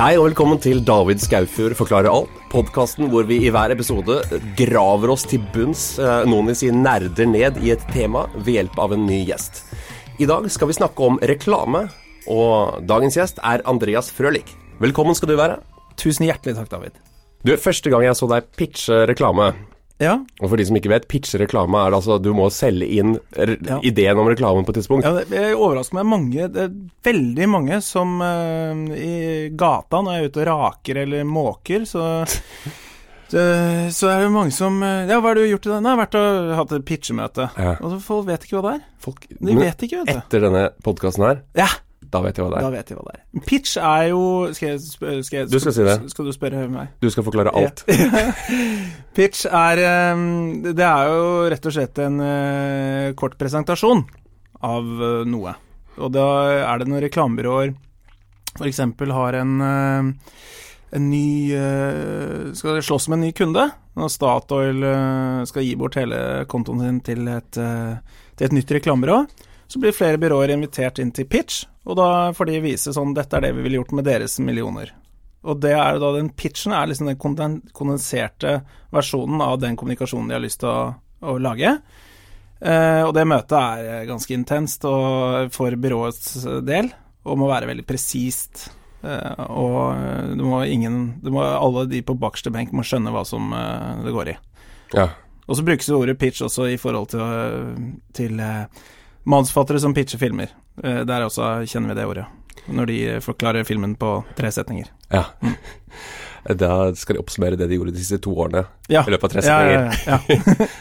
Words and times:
Hei 0.00 0.14
og 0.16 0.30
velkommen 0.30 0.56
til 0.56 0.78
David 0.80 1.20
Skaufjord 1.20 1.74
forklarer 1.76 2.08
alt. 2.08 2.36
Podkasten 2.48 3.10
hvor 3.12 3.26
vi 3.28 3.36
i 3.44 3.50
hver 3.52 3.74
episode 3.74 4.14
graver 4.56 5.10
oss 5.12 5.26
til 5.28 5.42
bunns, 5.52 5.82
eh, 6.00 6.22
noen 6.24 6.48
vil 6.48 6.56
si 6.56 6.70
nerder 6.72 7.28
ned 7.28 7.58
i 7.60 7.74
et 7.74 7.84
tema 7.92 8.22
ved 8.32 8.54
hjelp 8.54 8.78
av 8.80 8.94
en 8.96 9.04
ny 9.04 9.18
gjest. 9.28 9.60
I 10.16 10.24
dag 10.30 10.48
skal 10.48 10.70
vi 10.70 10.78
snakke 10.78 11.04
om 11.04 11.20
reklame, 11.20 11.82
og 12.32 12.80
dagens 12.88 13.18
gjest 13.20 13.44
er 13.44 13.60
Andreas 13.68 14.08
Frølik. 14.08 14.48
Velkommen 14.80 15.12
skal 15.12 15.34
du 15.34 15.36
være. 15.36 15.60
Tusen 16.00 16.30
hjertelig 16.30 16.56
takk, 16.56 16.72
David. 16.72 16.96
Du, 17.44 17.52
Første 17.60 17.92
gang 17.92 18.08
jeg 18.08 18.16
så 18.16 18.30
deg 18.32 18.48
pitche 18.56 19.04
reklame, 19.04 19.52
Ja, 20.00 20.14
og 20.40 20.48
for 20.48 20.56
de 20.56 20.64
som 20.64 20.76
ikke 20.78 20.88
vet, 20.94 21.04
pitche 21.12 21.36
reklame 21.42 21.76
er 21.84 21.92
altså 21.92 22.16
du 22.22 22.30
må 22.32 22.46
selge 22.54 22.86
inn 22.88 23.18
Ja. 23.36 23.76
ideen 23.84 24.16
om 24.18 24.30
reklamen 24.32 24.64
på 24.64 24.72
et 24.72 24.78
tidspunkt. 24.80 25.04
ja 25.04 25.24
det 25.28 25.42
overrasker 25.54 25.98
meg 26.00 26.06
mange 26.08 26.46
Det 26.54 26.62
er 26.66 26.72
veldig 27.04 27.48
mange 27.52 27.80
som 27.84 28.14
uh, 28.24 28.80
i 28.96 29.50
gata, 29.52 30.00
når 30.00 30.16
jeg 30.16 30.22
er 30.24 30.30
ute 30.32 30.40
og 30.40 30.48
raker 30.50 31.02
eller 31.04 31.24
måker, 31.28 31.84
så 31.84 32.06
så, 33.30 33.42
så 33.94 34.08
er 34.10 34.24
det 34.24 34.32
mange 34.34 34.50
som 34.56 34.80
eh, 34.82 35.04
Ja, 35.06 35.20
hva 35.20 35.30
har 35.30 35.38
du 35.38 35.44
gjort 35.46 35.68
i 35.68 35.70
dag? 35.74 35.82
Nei, 35.84 35.92
jeg 35.92 35.98
har 35.98 36.02
vært 36.06 36.16
og 36.18 36.56
hatt 36.58 36.72
et 36.80 36.86
pitchemøte. 36.88 37.44
Ja. 37.60 37.76
Og 37.78 37.92
så 37.92 38.00
folk 38.02 38.26
vet 38.26 38.42
ikke 38.48 38.56
hva 38.58 38.64
det 38.64 38.72
er. 38.80 38.88
Folk, 39.04 39.28
De 39.30 39.54
vet 39.60 39.84
ikke, 39.86 40.00
vet 40.00 40.10
du. 40.10 40.16
etter 40.18 40.42
denne 40.48 40.64
podkasten 40.82 41.28
her, 41.28 41.44
Ja, 41.60 41.68
da 42.10 42.20
vet 42.24 42.38
jeg 42.38 42.44
hva 42.44 42.50
det 42.50 42.60
da 42.60 42.68
er. 42.68 42.74
vet 42.74 42.90
jeg 42.90 42.98
hva 42.98 43.04
det 43.06 43.14
er. 43.14 43.42
Pitch 43.46 43.76
er 43.78 44.04
jo 44.10 44.22
Skal 44.56 44.72
jeg 44.72 44.80
skal 44.82 45.36
jeg, 45.38 45.48
Du 45.50 45.58
skal 45.62 45.74
si 45.76 45.84
det. 45.86 45.96
Skal 46.10 46.26
du 46.26 46.32
spørre 46.34 46.62
meg? 46.70 46.94
Du 47.02 47.06
skal 47.12 47.26
forklare 47.26 47.52
alt. 47.54 47.84
Pitch 49.16 49.44
er 49.46 49.82
Det 50.66 50.86
er 50.86 51.10
jo 51.12 51.28
rett 51.52 51.68
og 51.70 51.76
slett 51.76 52.00
en 52.02 52.22
eh, 52.24 53.10
kort 53.18 53.36
presentasjon 53.40 54.02
av 54.66 54.88
eh, 55.06 55.20
noe. 55.30 55.54
Og 56.00 56.10
da 56.14 56.26
er 56.64 56.80
det 56.80 56.88
noen 56.90 57.04
reklamebyråer 57.06 57.74
f.eks. 58.58 58.80
har 59.14 59.38
en 59.38 59.60
en 60.90 61.04
ny 61.06 61.52
eh, 61.54 62.50
Skal 62.58 62.80
slåss 62.82 63.06
med 63.12 63.20
en 63.20 63.28
ny 63.28 63.30
kunde. 63.38 63.68
Når 64.00 64.10
Statoil 64.10 64.82
skal 65.46 65.66
gi 65.66 65.76
bort 65.78 65.98
hele 65.98 66.18
kontoen 66.50 66.82
sin 66.82 66.98
til 67.06 67.30
et, 67.30 67.54
til 67.54 68.46
et 68.46 68.54
nytt 68.54 68.70
reklamebyrå, 68.78 69.16
så 69.70 69.78
blir 69.78 69.94
flere 69.94 70.18
byråer 70.18 70.50
invitert 70.54 70.98
inn 70.98 71.12
til 71.14 71.28
pitch, 71.30 71.62
og 71.86 71.96
da 71.98 72.08
får 72.34 72.50
de 72.50 72.62
vise 72.64 72.94
sånn 72.94 73.14
Dette 73.14 73.38
er 73.38 73.46
det 73.46 73.52
vi 73.54 73.62
ville 73.66 73.78
gjort 73.78 73.94
med 73.94 74.08
deres 74.08 74.38
millioner. 74.42 74.90
Og 75.46 75.60
det 75.62 75.72
er 75.72 75.94
jo 75.94 76.02
da 76.02 76.10
den 76.18 76.32
pitchen 76.36 76.74
er 76.76 76.90
liksom 76.90 77.08
den 77.08 77.60
kondenserte 77.72 78.58
versjonen 78.92 79.40
av 79.40 79.60
den 79.62 79.78
kommunikasjonen 79.78 80.28
de 80.28 80.36
har 80.36 80.42
lyst 80.42 80.60
til 80.64 80.68
å, 80.72 80.90
å 81.22 81.36
lage. 81.40 81.76
Eh, 82.60 83.00
og 83.06 83.14
det 83.16 83.24
møtet 83.30 83.56
er 83.56 83.86
eh, 83.86 84.08
ganske 84.10 84.36
intenst 84.36 84.84
og 84.90 85.54
for 85.54 85.78
byråets 85.80 86.44
del, 86.66 86.90
og 87.24 87.40
må 87.40 87.48
være 87.48 87.70
veldig 87.70 87.86
presist. 87.88 88.66
Eh, 89.00 89.46
og 89.48 90.36
du 90.36 90.44
må 90.44 90.60
ingen 90.68 91.22
du 91.24 91.30
må, 91.32 91.40
Alle 91.46 91.86
de 91.88 92.02
på 92.04 92.18
bakerste 92.20 92.52
benk 92.52 92.74
må 92.76 92.84
skjønne 92.84 93.14
hva 93.14 93.24
som 93.24 93.54
eh, 93.56 94.04
det 94.04 94.14
går 94.18 94.34
i. 94.34 94.38
Ja. 94.98 95.08
Og 95.50 95.56
så 95.56 95.64
brukes 95.66 95.88
jo 95.88 95.98
ordet 95.98 96.18
pitch 96.18 96.44
også 96.46 96.68
i 96.70 96.76
forhold 96.78 97.08
til, 97.10 97.22
eh, 97.24 97.94
til 98.14 98.42
eh, 98.44 98.82
manusforfattere 99.30 99.80
som 99.82 99.94
pitcher 99.96 100.18
filmer. 100.20 100.50
Eh, 100.82 101.02
der 101.08 101.26
også 101.28 101.60
kjenner 101.70 101.92
vi 101.94 101.98
det 102.00 102.06
ordet. 102.10 102.26
Når 102.70 102.86
de 102.90 102.98
forklarer 103.24 103.64
filmen 103.66 103.94
på 103.98 104.18
tre 104.38 104.50
setninger. 104.54 104.90
ja. 105.14 105.24
Da 106.56 106.94
skal 106.96 107.18
de 107.18 107.20
oppsummere 107.20 107.56
det 107.60 107.66
de 107.68 107.76
gjorde 107.76 107.92
de 107.92 108.00
siste 108.00 108.16
to 108.24 108.32
årene 108.32 108.62
Ja. 108.88 109.02
i 109.04 109.10
løpet 109.12 109.26
av 109.28 109.32
tre 109.34 109.42
setninger. 109.44 109.98
ja, 110.06 110.16
ja. 110.24 110.38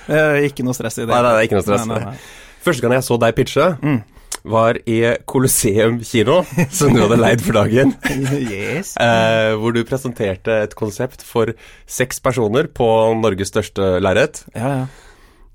ja. 0.07 0.29
ikke 0.47 0.63
noe 0.63 0.73
stress 0.77 1.01
i 1.01 1.03
det. 1.03 1.11
Nei, 1.11 1.19
nei, 1.25 1.41
ikke 1.49 1.57
noe 1.57 1.65
stress. 1.65 1.83
Nei, 1.89 1.97
nei, 1.99 2.13
nei. 2.13 2.53
Første 2.63 2.85
gang 2.85 2.95
jeg 2.95 3.03
så 3.09 3.17
deg 3.19 3.35
pitche, 3.35 3.65
Mm. 3.83 3.97
var 4.53 4.77
i 4.87 4.95
Colosseum 5.27 5.97
kino, 6.07 6.37
som 6.71 6.93
du 6.95 7.01
hadde 7.03 7.17
leid 7.19 7.43
for 7.43 7.59
dagen. 7.59 7.91
Yes. 8.55 8.93
Eh, 9.03 9.51
hvor 9.59 9.75
du 9.75 9.81
presenterte 9.83 10.61
et 10.63 10.75
konsept 10.79 11.25
for 11.27 11.51
seks 11.91 12.21
personer 12.23 12.71
på 12.71 12.87
Norges 13.19 13.51
største 13.51 13.97
lerret. 13.99 14.45
Ja, 14.55 14.71
ja. 14.77 14.87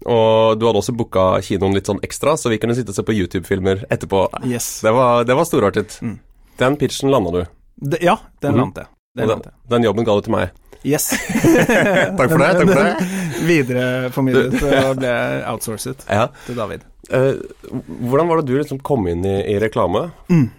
Og 0.04 0.58
du 0.60 0.66
hadde 0.68 0.80
også 0.82 0.94
booka 0.96 1.26
kinoen 1.44 1.76
litt 1.76 1.88
sånn 1.88 2.02
ekstra, 2.04 2.36
så 2.36 2.52
vi 2.52 2.58
kunne 2.62 2.76
sitte 2.76 2.92
og 2.92 2.98
se 2.98 3.04
på 3.06 3.16
YouTube-filmer 3.16 3.86
etterpå. 3.88 4.26
Yes. 4.44 4.80
Det 4.84 4.92
var, 4.92 5.24
det 5.28 5.36
var 5.38 5.48
storartet. 5.48 5.96
Mm. 6.04 6.18
Den 6.60 6.76
pitchen 6.80 7.12
landa 7.12 7.32
du. 7.32 7.40
De, 7.74 8.00
ja, 8.04 8.18
den 8.44 8.54
mm. 8.54 8.60
landet 8.60 8.84
jeg. 8.84 8.90
Den 9.14 9.30
den, 9.30 9.42
den 9.70 9.86
jobben 9.86 10.06
ga 10.06 10.16
du 10.18 10.26
til 10.26 10.34
meg. 10.34 10.50
Yes. 10.84 11.06
Takk 12.18 12.28
for 12.28 12.42
det. 12.42 12.48
takk 12.58 12.68
for 12.68 12.80
det. 12.80 13.06
Videreformidlet 13.48 14.58
og 14.68 14.98
ble 14.98 15.14
outsourcet 15.48 16.04
Ja. 16.10 16.26
til 16.44 16.58
David. 16.58 16.84
Uh, 17.08 17.40
hvordan 18.04 18.28
var 18.28 18.40
det 18.40 18.48
du 18.48 18.58
liksom 18.58 18.80
kom 18.84 19.08
inn 19.08 19.24
i, 19.24 19.38
i 19.54 19.56
reklame? 19.62 20.10
Mm. 20.28 20.50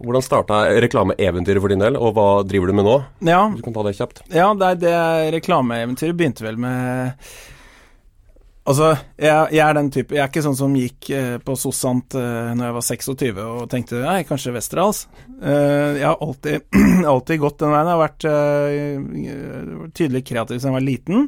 Hvordan 0.00 0.24
starta 0.24 0.62
reklameeventyret 0.80 1.60
for 1.60 1.70
din 1.72 1.82
del, 1.82 1.98
og 2.00 2.14
hva 2.16 2.26
driver 2.48 2.70
du 2.70 2.76
med 2.78 2.86
nå? 2.88 2.96
Ja, 3.28 3.42
Du 3.52 3.60
kan 3.62 3.74
ta 3.76 3.84
det 3.84 3.94
kjapt. 3.98 4.22
Ja, 4.32 4.48
det, 4.56 4.74
det 4.80 4.96
reklameeventyret 5.36 6.16
begynte 6.16 6.46
vel 6.46 6.56
med 6.60 7.12
Altså, 8.70 8.90
jeg, 9.18 9.48
jeg 9.56 9.62
er 9.64 9.74
den 9.74 9.88
type 9.90 10.14
Jeg 10.14 10.22
er 10.22 10.28
ikke 10.30 10.42
sånn 10.44 10.58
som 10.58 10.74
gikk 10.78 11.08
eh, 11.16 11.36
på 11.42 11.56
Sossant 11.58 12.14
eh, 12.18 12.50
når 12.54 12.68
jeg 12.68 12.76
var 12.76 12.86
26 12.86 13.40
og 13.42 13.62
tenkte 13.72 14.02
nei, 14.04 14.20
kanskje 14.28 14.52
Westerdals. 14.54 15.00
Eh, 15.42 15.98
jeg 15.98 16.06
har 16.06 16.20
alltid, 16.22 16.66
alltid 17.14 17.40
gått 17.42 17.58
den 17.62 17.72
veien. 17.74 17.88
Jeg 17.90 17.96
har 17.96 18.02
vært 18.04 18.26
eh, 18.30 19.88
tydelig 19.96 20.22
kreativ 20.28 20.60
siden 20.60 20.70
jeg 20.70 20.76
var 20.76 20.86
liten. 20.86 21.26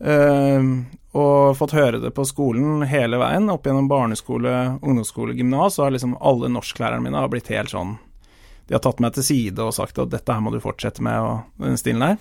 Eh, 0.00 0.70
og 1.16 1.56
fått 1.56 1.76
høre 1.76 2.00
det 2.02 2.10
på 2.16 2.26
skolen 2.28 2.82
hele 2.90 3.20
veien, 3.22 3.46
opp 3.52 3.68
gjennom 3.68 3.86
barneskole, 3.88 4.56
ungdomsskole, 4.82 5.36
gymnas. 5.38 5.78
Så 5.78 5.86
har 5.86 5.94
liksom 5.94 6.18
alle 6.18 6.50
norsklærerne 6.52 7.04
mine 7.04 7.22
har 7.22 7.30
blitt 7.32 7.52
helt 7.54 7.72
sånn 7.72 7.94
De 8.66 8.74
har 8.74 8.82
tatt 8.82 8.98
meg 9.00 9.14
til 9.14 9.24
side 9.24 9.62
og 9.62 9.76
sagt 9.76 10.02
at 10.02 10.10
dette 10.10 10.34
her 10.34 10.42
må 10.42 10.50
du 10.50 10.58
fortsette 10.60 11.04
med, 11.04 11.22
og 11.22 11.68
den 11.68 11.78
stilen 11.80 12.02
der. 12.02 12.18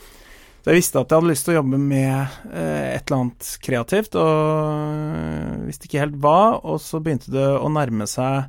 Så 0.66 0.72
jeg 0.74 0.80
visste 0.80 0.98
at 0.98 1.12
jeg 1.14 1.22
hadde 1.22 1.30
lyst 1.30 1.46
til 1.46 1.54
å 1.54 1.60
jobbe 1.60 1.78
med 1.78 2.16
eh, 2.50 2.96
et 2.96 3.04
eller 3.04 3.20
annet 3.20 3.50
kreativt, 3.62 4.16
og 4.18 4.96
øh, 4.98 5.60
visste 5.68 5.86
ikke 5.86 6.00
helt 6.02 6.16
hva. 6.24 6.40
Og 6.58 6.80
så 6.82 6.98
begynte 7.06 7.30
det 7.36 7.44
å 7.54 7.70
nærme 7.70 8.08
seg 8.10 8.48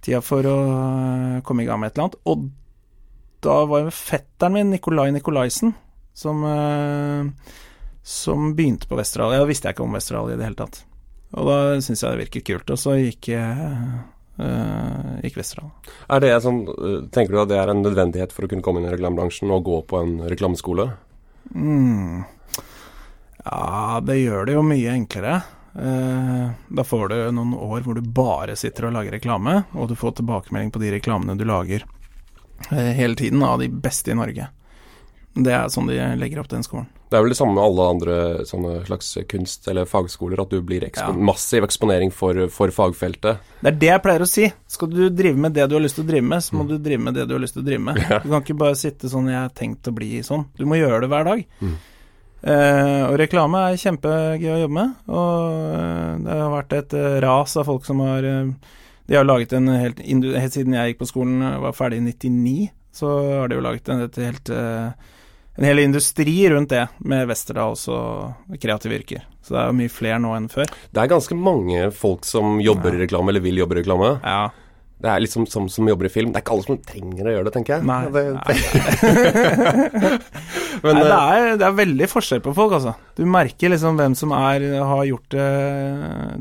tida 0.00 0.22
for 0.24 0.48
å 0.48 0.54
øh, 0.64 1.34
komme 1.44 1.66
i 1.66 1.68
gang 1.68 1.82
med 1.82 1.92
et 1.92 2.00
eller 2.00 2.06
annet. 2.08 2.16
Og 2.24 2.46
da 3.44 3.58
var 3.68 3.84
jo 3.84 3.92
fetteren 3.92 4.56
min, 4.56 4.72
Nikolai 4.72 5.10
Nikolaisen, 5.12 5.76
som, 6.16 6.40
som 8.00 8.48
begynte 8.56 8.88
på 8.88 8.96
Vesterålen. 8.96 9.36
Ja, 9.36 9.44
da 9.44 9.52
visste 9.52 9.68
jeg 9.68 9.76
ikke 9.76 9.84
om 9.84 10.00
Vesterålen 10.00 10.32
i 10.32 10.40
det 10.40 10.48
hele 10.48 10.60
tatt. 10.64 10.80
Og 11.36 11.52
da 11.52 11.60
syntes 11.84 12.00
jeg 12.00 12.16
det 12.16 12.24
virket 12.30 12.48
kult, 12.48 12.72
og 12.72 12.80
så 12.80 12.96
gikk, 12.96 13.32
øh, 13.36 15.14
gikk 15.20 15.40
Westerdal. 15.44 15.72
Er 16.08 16.24
det 16.24 16.34
sånn, 16.48 16.64
eh, 16.64 16.98
tenker 17.12 17.36
du 17.36 17.44
at 17.44 17.52
det 17.52 17.60
er 17.60 17.76
en 17.76 17.84
nødvendighet 17.84 18.32
for 18.32 18.48
å 18.48 18.54
kunne 18.56 18.64
komme 18.64 18.80
inn 18.80 18.88
i 18.88 18.96
reklamebransjen 18.96 19.52
og 19.52 19.66
gå 19.68 19.82
på 19.92 20.00
en 20.00 20.20
reklameskole? 20.32 20.94
Mm. 21.50 22.22
Ja, 23.44 24.00
det 24.06 24.20
gjør 24.20 24.46
det 24.46 24.54
jo 24.54 24.62
mye 24.66 24.94
enklere. 24.94 25.40
Eh, 25.74 26.50
da 26.68 26.84
får 26.84 27.08
du 27.08 27.16
noen 27.32 27.54
år 27.56 27.80
hvor 27.84 27.96
du 27.96 28.04
bare 28.04 28.56
sitter 28.60 28.88
og 28.88 28.96
lager 28.96 29.16
reklame, 29.16 29.62
og 29.72 29.88
du 29.88 29.96
får 29.98 30.18
tilbakemelding 30.20 30.72
på 30.74 30.82
de 30.82 30.92
reklamene 30.94 31.36
du 31.38 31.46
lager 31.48 31.86
eh, 32.70 32.92
hele 32.98 33.16
tiden, 33.16 33.42
av 33.42 33.58
de 33.62 33.70
beste 33.72 34.12
i 34.12 34.18
Norge. 34.18 34.50
Det 35.34 35.52
er 35.52 35.70
sånn 35.72 35.86
de 35.88 35.96
legger 36.20 36.42
opp 36.42 36.48
den 36.52 36.62
skolen. 36.62 36.86
Det 37.12 37.18
er 37.18 37.22
vel 37.24 37.32
det 37.32 37.36
samme 37.36 37.52
med 37.56 37.64
alle 37.64 37.86
andre 37.92 38.14
slags 38.88 39.08
kunst- 39.28 39.68
eller 39.68 39.84
fagskoler, 39.84 40.40
at 40.40 40.50
du 40.50 40.62
blir 40.64 40.84
ekspon 40.84 41.18
Ja. 41.18 41.24
massiv 41.28 41.64
eksponering 41.64 42.10
for, 42.12 42.48
for 42.48 42.68
fagfeltet. 42.72 43.38
Det 43.60 43.68
er 43.68 43.78
det 43.78 43.88
jeg 43.90 44.02
pleier 44.02 44.24
å 44.24 44.28
si. 44.28 44.46
Skal 44.66 44.88
du 44.88 45.10
drive 45.10 45.36
med 45.36 45.52
det 45.52 45.68
du 45.68 45.74
har 45.76 45.82
lyst 45.84 45.96
til 46.00 46.04
å 46.04 46.08
drive 46.08 46.24
med, 46.24 46.40
så 46.40 46.56
må 46.56 46.66
du 46.68 46.78
drive 46.78 47.00
med 47.04 47.14
det 47.14 47.26
du 47.28 47.34
har 47.34 47.40
lyst 47.40 47.52
til 47.56 47.62
å 47.62 47.66
drive 47.66 47.80
med. 47.84 47.96
Ja. 48.10 48.18
Du 48.18 48.28
kan 48.30 48.42
ikke 48.42 48.56
bare 48.58 48.76
sitte 48.76 49.08
sånn 49.12 49.28
'jeg 49.28 49.40
har 49.40 49.50
tenkt 49.50 49.88
å 49.88 49.94
bli 49.94 50.20
sånn'. 50.20 50.46
Du 50.56 50.64
må 50.64 50.76
gjøre 50.80 51.00
det 51.02 51.08
hver 51.12 51.24
dag. 51.24 51.44
Mm. 51.60 51.76
Eh, 52.42 53.02
og 53.06 53.18
reklame 53.20 53.60
er 53.70 53.76
kjempegøy 53.78 54.48
å 54.50 54.60
jobbe 54.64 54.74
med, 54.74 54.94
og 55.14 55.74
eh, 55.78 56.16
det 56.24 56.38
har 56.40 56.50
vært 56.50 56.72
et 56.74 56.94
eh, 56.98 57.20
ras 57.22 57.56
av 57.56 57.68
folk 57.68 57.84
som 57.86 58.00
har 58.02 58.24
eh, 58.24 58.48
De 59.06 59.14
har 59.14 59.24
laget 59.24 59.52
en 59.52 59.68
helt 59.68 59.98
Helt 60.00 60.52
siden 60.52 60.74
jeg 60.74 60.94
gikk 60.94 60.98
på 61.02 61.06
skolen, 61.12 61.38
var 61.62 61.72
ferdig 61.76 62.00
i 62.00 62.06
99, 62.08 62.70
så 62.92 63.12
har 63.42 63.48
de 63.48 63.54
jo 63.60 63.62
laget 63.62 63.88
en, 63.92 64.02
et 64.02 64.16
helt 64.16 64.50
eh, 64.50 64.90
en 65.58 65.64
hel 65.68 65.82
industri 65.82 66.48
rundt 66.50 66.70
det, 66.72 66.86
med 67.04 67.26
Westerdals 67.28 67.84
og 67.92 68.56
kreative 68.62 68.96
yrker. 68.96 69.26
Så 69.44 69.52
det 69.52 69.60
er 69.60 69.68
jo 69.68 69.78
mye 69.82 69.92
flere 69.92 70.18
nå 70.22 70.32
enn 70.36 70.48
før. 70.52 70.70
Det 70.94 71.02
er 71.02 71.10
ganske 71.12 71.36
mange 71.36 71.90
folk 71.96 72.24
som 72.24 72.60
jobber 72.62 72.94
i 72.96 73.02
reklame, 73.02 73.32
eller 73.32 73.44
vil 73.44 73.60
jobbe 73.60 73.76
i 73.76 73.82
reklame. 73.82 74.14
Ja, 74.24 74.50
Det 75.02 75.10
er 75.10 75.18
liksom 75.24 75.48
som, 75.50 75.68
som 75.68 75.88
jobber 75.90 76.06
i 76.06 76.12
film. 76.14 76.30
Det 76.30 76.38
er 76.38 76.44
ikke 76.44 76.54
alle 76.54 76.66
som 76.68 76.78
trenger 76.86 77.26
å 77.26 77.32
gjøre 77.34 77.48
det, 77.48 77.52
tenker 77.56 77.74
jeg. 77.74 77.86
Nei, 77.90 78.02
det, 78.14 78.22
nei, 78.38 78.54
Men 80.82 80.96
Nei, 80.96 81.02
det, 81.02 81.12
eh, 81.12 81.32
er, 81.36 81.56
det 81.58 81.66
er 81.66 81.74
veldig 81.80 82.08
forskjell 82.10 82.42
på 82.44 82.54
folk, 82.56 82.76
altså. 82.78 82.94
Du 83.18 83.24
merker 83.28 83.74
liksom 83.74 83.98
hvem 83.98 84.14
som 84.18 84.32
er, 84.38 84.64
har 84.78 85.02
gjort 85.04 85.34
det 85.34 85.48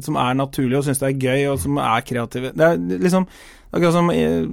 Som 0.06 0.20
er 0.22 0.38
naturlig 0.40 0.78
og 0.80 0.86
syns 0.88 1.02
det 1.02 1.10
er 1.10 1.26
gøy, 1.26 1.42
og 1.52 1.58
som 1.66 1.82
er 1.82 2.06
kreative. 2.06 2.54
Det 2.56 2.70
er 2.70 2.80
liksom 3.02 3.28
akkurat 3.72 3.96
som 3.96 4.12
eh, 4.14 4.44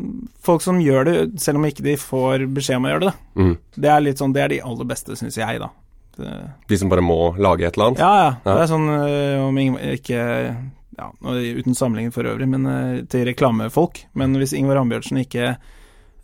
folk 0.45 0.65
som 0.65 0.81
gjør 0.83 1.05
det 1.09 1.19
selv 1.43 1.61
om 1.61 1.67
ikke 1.69 1.85
de 1.87 1.97
får 2.01 2.47
beskjed 2.55 2.81
om 2.81 2.89
å 2.89 2.95
gjøre 2.95 3.05
det. 3.09 3.15
mm, 3.39 3.55
Det 3.77 3.93
er 3.93 4.03
litt 4.05 4.23
sånn, 4.23 4.35
det 4.37 4.45
er 4.45 4.55
de 4.55 4.63
aller 4.71 4.89
beste, 4.89 5.19
syns 5.19 5.39
jeg, 5.39 5.61
da. 5.63 5.71
Det, 6.19 6.33
de 6.71 6.79
som 6.81 6.91
bare 6.91 7.05
må 7.05 7.19
lage 7.39 7.67
et 7.67 7.77
eller 7.77 7.93
annet. 7.93 8.01
ja, 8.03 8.15
ja. 8.19 8.31
Ja. 8.43 8.55
Det 8.55 8.63
er 8.65 8.71
sånn 8.73 8.89
øh, 8.91 9.47
om 9.47 9.59
Ingvar 9.63 9.93
ikke 9.95 10.23
ja, 10.99 11.13
Uten 11.23 11.77
sammenligning 11.79 12.11
for 12.11 12.27
øvrig, 12.27 12.49
men 12.51 12.67
øh, 12.67 13.03
til 13.07 13.23
reklamefolk. 13.29 14.01
Men 14.19 14.35
hvis 14.35 14.55
Ingvar 14.59 14.81
Ambjørtsen 14.81 15.21
ikke 15.23 15.53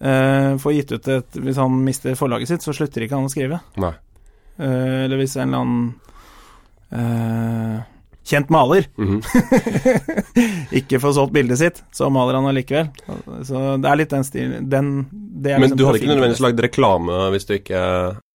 uh, 0.02 0.56
får 0.58 0.74
gitt 0.74 0.94
ut 0.96 1.10
et 1.14 1.38
Hvis 1.38 1.60
han 1.62 1.76
mister 1.86 2.16
forlaget 2.18 2.50
sitt, 2.50 2.64
så 2.66 2.74
slutter 2.74 3.06
ikke 3.06 3.14
han 3.14 3.28
å 3.28 3.30
skrive. 3.30 3.60
Nei. 3.78 3.92
Uh, 4.58 5.04
eller 5.04 5.22
hvis 5.22 5.36
en 5.38 5.46
eller 5.46 5.62
annen 5.62 5.86
eh, 6.94 7.33
kjent 8.24 8.50
maler 8.52 8.86
Mhm. 8.96 9.20
ikke 10.80 11.00
får 11.02 11.16
solgt 11.16 11.34
bildet 11.36 11.60
sitt, 11.60 11.82
så 11.94 12.10
maler 12.12 12.38
han 12.38 12.48
allikevel. 12.50 12.90
Så 13.46 13.64
det 13.82 13.90
er 13.90 14.00
litt 14.00 14.14
den 14.14 14.24
stilen 14.26 14.68
den, 14.72 14.92
det 15.12 15.58
Men 15.58 15.68
liksom 15.68 15.80
du 15.80 15.86
hadde 15.88 16.00
ikke 16.02 16.12
nødvendigvis 16.14 16.44
lagd 16.44 16.64
reklame 16.68 17.24
hvis 17.34 17.48
du 17.48 17.56
ikke 17.58 17.82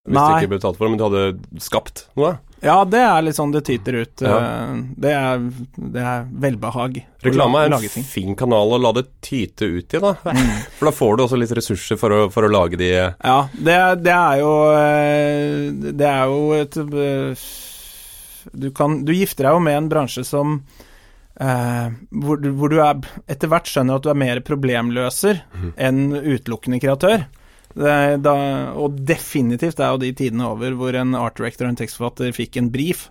hvis 0.09 0.15
du 0.15 0.37
ikke 0.39 0.49
ble 0.49 0.57
betalt 0.57 0.77
for 0.79 0.87
det, 0.87 0.91
men 0.93 0.97
du 0.97 1.03
hadde 1.05 1.59
skapt 1.61 2.05
noe? 2.17 2.37
Ja, 2.65 2.79
det 2.87 2.99
er 3.03 3.21
litt 3.23 3.37
sånn 3.37 3.51
det 3.53 3.61
tyter 3.67 3.99
ut. 4.01 4.23
Ja. 4.25 4.37
eh, 4.39 4.79
Det, 4.99 5.11
er, 5.13 5.43
det 5.93 6.01
er 6.01 6.23
velbehag. 6.43 6.97
Reklame 7.23 7.61
er 7.67 7.75
en 7.77 8.07
fin 8.07 8.33
kanal 8.39 8.73
å 8.73 8.79
la 8.81 8.91
det 8.97 9.03
tyte 9.23 9.69
ut 9.69 9.93
i, 9.95 10.01
da. 10.01 10.15
Mm. 10.25 10.49
For 10.79 10.89
da 10.89 10.93
får 10.95 11.19
du 11.19 11.23
også 11.27 11.39
litt 11.39 11.53
ressurser 11.59 11.99
for 12.01 12.15
å, 12.15 12.19
for 12.33 12.47
å 12.47 12.51
lage 12.51 12.79
de 12.81 12.89
Ja, 12.95 13.37
det, 13.53 13.77
det 14.07 14.15
er 14.15 14.41
jo 14.41 14.51
eh, 14.73 15.93
Det 15.93 16.09
er 16.09 16.33
jo 16.33 16.41
et 16.57 16.79
eh, 16.81 17.45
du, 18.51 18.69
kan, 18.75 19.01
du 19.05 19.13
gifter 19.15 19.47
deg 19.47 19.57
jo 19.57 19.65
med 19.65 19.77
en 19.77 19.89
bransje 19.91 20.23
som 20.27 20.59
eh, 21.39 21.89
hvor, 22.23 22.41
hvor 22.59 22.71
du 22.71 22.79
er, 22.83 23.03
etter 23.31 23.51
hvert 23.51 23.69
skjønner 23.69 23.99
at 23.99 24.05
du 24.05 24.11
er 24.13 24.21
mer 24.21 24.41
problemløser 24.45 25.43
mm. 25.49 25.69
enn 25.75 26.01
utelukkende 26.15 26.81
kreatør. 26.83 27.27
Det, 27.69 27.93
da, 28.25 28.35
og 28.81 28.97
definitivt 29.07 29.79
er 29.79 29.93
jo 29.93 30.01
de 30.01 30.11
tidene 30.17 30.49
over 30.49 30.73
hvor 30.77 30.95
en 30.97 31.13
art 31.17 31.37
director 31.37 31.67
og 31.67 31.73
en 31.73 31.79
tekstforfatter 31.79 32.35
fikk 32.35 32.59
en 32.59 32.71
brief. 32.73 33.07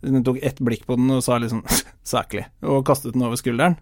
Den 0.00 0.24
tok 0.26 0.40
ett 0.46 0.60
blikk 0.64 0.86
på 0.88 0.96
den 0.98 1.10
og 1.12 1.22
sa 1.26 1.38
liksom 1.42 1.64
saklig, 2.14 2.46
og 2.62 2.86
kastet 2.88 3.14
den 3.16 3.26
over 3.26 3.38
skulderen. 3.38 3.78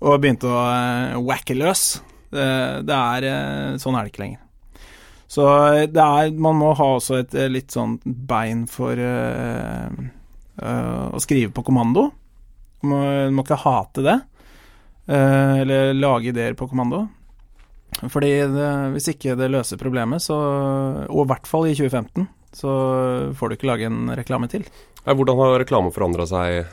Og 0.00 0.20
begynte 0.20 0.48
å 0.50 0.56
uh, 0.60 1.20
wacke 1.24 1.56
løs. 1.56 1.96
Det, 2.26 2.44
det 2.84 2.96
er 2.96 3.24
eh, 3.24 3.76
Sånn 3.80 3.94
er 3.96 4.04
det 4.04 4.10
ikke 4.10 4.24
lenger. 4.24 4.42
Så 5.30 5.44
det 5.90 6.02
er 6.02 6.32
Man 6.34 6.58
må 6.58 6.72
ha 6.76 6.88
også 6.96 7.20
et 7.20 7.34
litt 7.50 7.72
sånn 7.74 7.96
bein 8.04 8.64
for 8.70 8.98
eh, 8.98 9.94
å 10.56 11.20
skrive 11.20 11.52
på 11.52 11.64
kommando. 11.66 12.06
Du 12.80 12.88
må, 12.88 13.00
må 13.34 13.44
ikke 13.44 13.60
hate 13.60 14.04
det. 14.06 14.16
eh, 15.06 15.60
eller 15.62 15.94
lage 15.94 16.32
ideer 16.32 16.56
på 16.56 16.68
kommando. 16.68 17.06
Fordi 18.12 18.32
det, 18.52 18.70
hvis 18.96 19.10
ikke 19.12 19.36
det 19.38 19.50
løser 19.52 19.80
problemet, 19.80 20.20
så 20.20 20.36
Og 21.06 21.22
i 21.22 21.28
hvert 21.30 21.46
fall 21.48 21.68
i 21.68 21.76
2015, 21.76 22.26
så 22.56 22.72
får 23.36 23.48
du 23.48 23.56
ikke 23.56 23.70
lage 23.70 23.86
en 23.86 24.10
reklame 24.16 24.48
til. 24.48 24.66
Hvordan 25.04 25.38
har 25.38 25.58
reklame 25.60 25.92
forandra 25.94 26.26
seg 26.26 26.66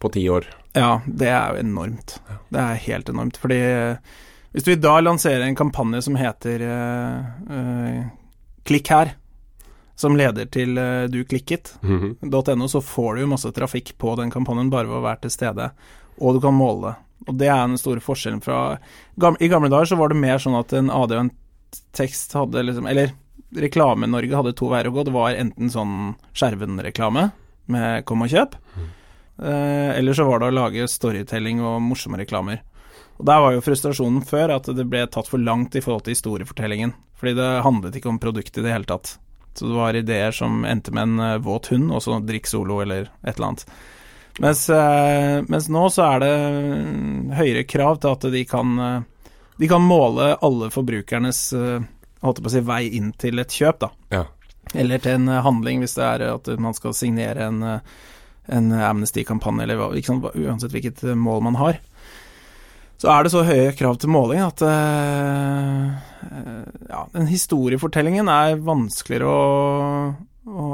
på 0.00 0.10
ti 0.14 0.24
år? 0.32 0.48
Ja, 0.72 1.00
det 1.04 1.28
er 1.28 1.52
jo 1.52 1.64
enormt. 1.64 2.16
Det 2.48 2.60
er 2.62 2.84
helt 2.86 3.10
enormt. 3.12 3.38
Fordi 3.42 3.58
eh, 3.60 4.18
hvis 4.54 4.66
du 4.66 4.72
i 4.72 4.80
dag 4.80 5.02
lanserer 5.04 5.44
en 5.46 5.58
kampanje 5.58 6.02
som 6.02 6.16
heter 6.18 6.62
uh, 6.66 7.26
uh, 7.46 8.00
Klikk 8.66 8.90
her, 8.90 9.12
som 10.00 10.16
leder 10.16 10.48
til 10.48 10.78
uh, 10.78 11.06
du 11.12 11.22
klikket, 11.24 11.74
-hmm. 11.82 12.56
.no, 12.56 12.68
så 12.68 12.80
får 12.80 13.14
du 13.14 13.20
jo 13.20 13.26
masse 13.26 13.52
trafikk 13.52 13.98
på 13.98 14.16
den 14.16 14.30
kampanjen 14.30 14.70
bare 14.70 14.88
ved 14.88 14.96
å 14.96 15.04
være 15.04 15.20
til 15.22 15.30
stede, 15.30 15.70
og 16.18 16.34
du 16.34 16.40
kan 16.40 16.54
måle 16.54 16.88
det. 16.88 16.94
Og 17.28 17.34
det 17.36 17.48
er 17.48 17.66
den 17.66 17.78
store 17.78 18.00
forskjellen 18.00 18.40
fra 18.40 18.78
gam- 19.16 19.36
I 19.40 19.48
gamle 19.48 19.68
dager 19.68 19.84
så 19.84 19.96
var 19.96 20.08
det 20.08 20.16
mer 20.16 20.38
sånn 20.38 20.58
at 20.58 20.72
en 20.72 20.90
AD 20.90 21.12
og 21.12 21.20
en 21.20 21.30
tekst 21.92 22.32
hadde 22.32 22.62
liksom 22.62 22.88
Eller 22.88 23.12
Reklame-Norge 23.54 24.36
hadde 24.36 24.56
to 24.56 24.68
veier 24.70 24.88
å 24.88 24.94
gå. 24.94 25.04
Det 25.04 25.12
var 25.12 25.34
enten 25.34 25.70
sånn 25.70 26.14
Skjerven-reklame 26.32 27.30
med 27.66 28.04
kom 28.04 28.22
og 28.22 28.30
kjøp, 28.30 28.54
eh, 29.42 29.98
eller 29.98 30.12
så 30.12 30.24
var 30.26 30.40
det 30.40 30.50
å 30.50 30.54
lage 30.54 30.88
storytelling 30.88 31.60
og 31.60 31.82
morsomme 31.82 32.18
reklamer. 32.18 32.62
Og 33.18 33.26
Der 33.26 33.40
var 33.40 33.52
jo 33.52 33.60
frustrasjonen 33.60 34.22
før 34.24 34.56
at 34.56 34.64
det 34.74 34.86
ble 34.88 35.06
tatt 35.06 35.28
for 35.28 35.38
langt 35.38 35.74
i 35.76 35.80
forhold 35.80 36.04
til 36.04 36.14
historiefortellingen. 36.14 36.94
Fordi 37.20 37.34
det 37.36 37.62
handlet 37.62 37.96
ikke 37.98 38.08
om 38.08 38.18
produktet 38.18 38.58
i 38.58 38.62
det 38.62 38.72
hele 38.72 38.88
tatt. 38.88 39.18
Så 39.54 39.66
det 39.66 39.74
var 39.74 39.96
ideer 39.96 40.32
som 40.32 40.64
endte 40.64 40.92
med 40.92 41.02
en 41.02 41.20
eh, 41.20 41.38
våt 41.38 41.66
hund, 41.66 41.92
og 41.92 42.02
så 42.02 42.18
drikk 42.24 42.46
solo 42.46 42.80
eller 42.80 43.10
et 43.22 43.34
eller 43.34 43.46
annet. 43.50 43.64
Mens, 44.40 44.68
eh, 44.70 45.40
mens 45.48 45.68
nå 45.68 45.86
så 45.92 46.06
er 46.06 46.22
det 46.22 46.34
mm, 46.36 47.32
høyere 47.36 47.64
krav 47.68 47.98
til 48.00 48.14
at 48.14 48.28
de 48.32 48.44
kan 48.48 48.78
eh, 48.78 49.00
De 49.60 49.68
kan 49.68 49.82
måle 49.84 50.30
alle 50.40 50.70
forbrukernes 50.72 51.40
holdt 51.52 52.38
jeg 52.38 52.44
på 52.44 52.48
å 52.48 52.52
si, 52.54 52.60
vei 52.64 52.84
inn 52.96 53.10
til 53.20 53.42
et 53.42 53.52
kjøp, 53.52 53.82
da. 53.82 53.90
Ja. 54.14 54.22
Eller 54.72 55.02
til 55.04 55.18
en 55.18 55.28
handling, 55.44 55.82
hvis 55.82 55.98
det 55.98 56.06
er 56.06 56.24
at 56.30 56.48
man 56.60 56.72
skal 56.76 56.94
signere 56.96 57.44
en, 57.50 57.58
en 58.48 58.70
Amnesty-kampanje, 58.72 59.66
eller 59.66 59.82
uansett 59.84 60.72
hvilket 60.72 61.02
mål 61.12 61.44
man 61.50 61.60
har. 61.60 61.76
Så 63.00 63.08
er 63.08 63.24
det 63.24 63.32
så 63.32 63.44
høye 63.46 63.72
krav 63.78 63.96
til 64.00 64.12
måling 64.12 64.42
at 64.44 64.60
eh, 64.66 65.84
ja, 66.90 67.06
den 67.14 67.30
historiefortellingen 67.30 68.28
er 68.28 68.58
vanskeligere 68.60 69.30
å, 69.30 70.10
å 70.44 70.66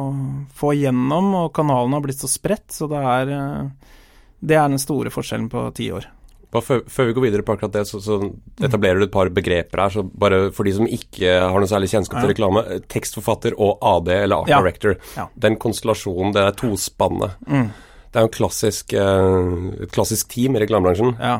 få 0.58 0.73
gjennom, 0.75 1.31
og 1.44 1.52
kanalen 1.55 1.94
har 1.94 2.02
blitt 2.02 2.19
så 2.23 2.31
spredt, 2.31 2.67
så 2.75 2.90
det 2.90 2.99
er 2.99 3.31
eh, 3.37 3.94
Det 4.43 4.58
er 4.58 4.69
den 4.69 4.82
store 4.82 5.12
forskjellen 5.14 5.49
på 5.52 5.69
ti 5.78 5.90
år. 5.94 6.11
Før, 6.56 6.82
før 6.88 7.08
vi 7.08 7.14
går 7.17 7.25
videre 7.26 7.44
på 7.44 7.55
akkurat 7.55 7.75
det, 7.75 7.84
så, 7.88 7.99
så 8.00 8.17
etablerer 8.64 9.00
du 9.00 9.06
et 9.06 9.12
par 9.12 9.28
begreper 9.34 9.82
her. 9.82 9.93
Så 9.93 10.05
bare 10.06 10.46
for 10.56 10.64
de 10.64 10.73
som 10.73 10.87
ikke 10.88 11.34
har 11.43 11.56
noe 11.61 11.69
særlig 11.69 11.90
kjennskap 11.93 12.23
til 12.23 12.31
reklame. 12.32 12.62
Tekstforfatter 12.93 13.58
og 13.61 13.82
AD, 13.84 14.08
eller 14.14 14.40
Art 14.44 14.52
Ja. 14.52 14.62
Director. 14.62 14.96
Ja. 15.19 15.26
Den 15.46 15.58
konstellasjonen, 15.61 16.32
det 16.32 16.46
er 16.46 16.56
tospannet. 16.56 17.37
Mm. 17.50 17.69
Det 18.08 18.20
er 18.20 18.25
jo 18.25 18.31
et 18.31 18.38
klassisk, 18.38 18.94
eh, 18.96 19.84
et 19.84 19.93
klassisk 19.93 20.31
team 20.32 20.56
i 20.56 20.62
reklamebransjen. 20.64 21.12
Ja. 21.20 21.37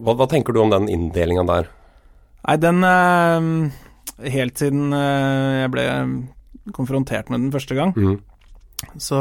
Hva, 0.00 0.14
hva 0.14 0.26
tenker 0.30 0.54
du 0.54 0.62
om 0.62 0.72
den 0.72 0.88
inndelinga 0.90 1.44
der? 1.48 1.70
Nei, 2.46 2.56
den 2.60 2.86
eh, 2.86 4.30
Helt 4.34 4.60
siden 4.60 4.94
eh, 4.96 5.60
jeg 5.62 5.72
ble 5.74 5.84
konfrontert 6.76 7.30
med 7.32 7.40
den 7.40 7.52
første 7.54 7.74
gang, 7.74 7.94
mm. 7.96 8.18
så, 9.00 9.20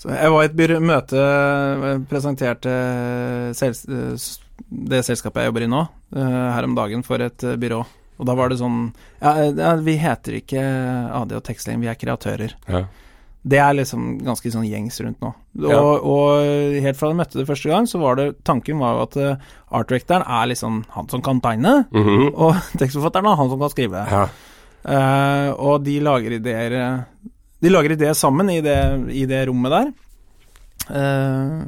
så 0.00 0.08
Jeg 0.14 0.32
var 0.32 0.42
i 0.42 0.48
et 0.48 0.56
byrå, 0.56 0.78
møte 0.82 1.24
presenterte 2.10 2.72
sels, 3.54 3.84
det 4.70 5.02
selskapet 5.06 5.44
jeg 5.44 5.50
jobber 5.50 5.66
i 5.66 5.70
nå, 5.70 5.82
eh, 6.16 6.38
her 6.56 6.66
om 6.66 6.76
dagen 6.78 7.04
for 7.06 7.22
et 7.22 7.44
eh, 7.44 7.58
byrå. 7.60 7.82
Og 8.20 8.28
da 8.28 8.34
var 8.36 8.50
det 8.52 8.58
sånn 8.60 8.90
Ja, 9.20 9.32
ja 9.48 9.74
vi 9.80 9.96
heter 10.00 10.40
ikke 10.40 10.64
AD 11.20 11.36
og 11.38 11.44
teksting, 11.46 11.80
vi 11.84 11.88
er 11.92 12.00
kreatører. 12.00 12.56
Ja. 12.68 12.84
Det 13.42 13.56
er 13.58 13.72
liksom 13.72 14.18
ganske 14.20 14.50
sånn 14.52 14.66
gjengs 14.68 14.98
rundt 15.00 15.20
nå. 15.24 15.30
Og, 15.64 15.70
Ja. 15.70 15.78
og 15.80 16.82
helt 16.84 16.96
fra 16.98 17.08
jeg 17.08 17.16
møtte 17.16 17.38
det 17.40 17.46
første 17.48 17.70
gang, 17.70 17.86
så 17.88 17.98
var 17.98 18.16
det 18.16 18.44
Tanken 18.44 18.78
var 18.78 18.94
jo 18.98 19.02
at 19.06 19.16
eh, 19.16 19.36
art 19.72 19.88
directoren 19.88 20.22
er 20.28 20.46
liksom 20.52 20.84
han 20.90 21.08
som 21.08 21.22
kan 21.22 21.40
tegne, 21.40 21.86
Mhm. 21.90 22.34
og 22.34 22.54
tekstforfatteren 22.80 23.26
er 23.32 23.36
han 23.36 23.48
som 23.48 23.58
kan 23.60 23.70
skrive. 23.70 24.06
ja. 24.10 24.28
Uh, 24.80 25.52
og 25.60 25.82
de 25.84 25.98
lager 26.00 26.32
ideer 26.38 26.72
eh, 26.72 27.00
De 27.60 27.68
lager 27.68 27.92
ideer 27.92 28.14
sammen 28.16 28.48
i 28.48 28.62
det, 28.64 28.78
i 29.12 29.26
det 29.26 29.42
rommet 29.48 29.70
der. 29.70 29.90
Eh, 30.88 31.66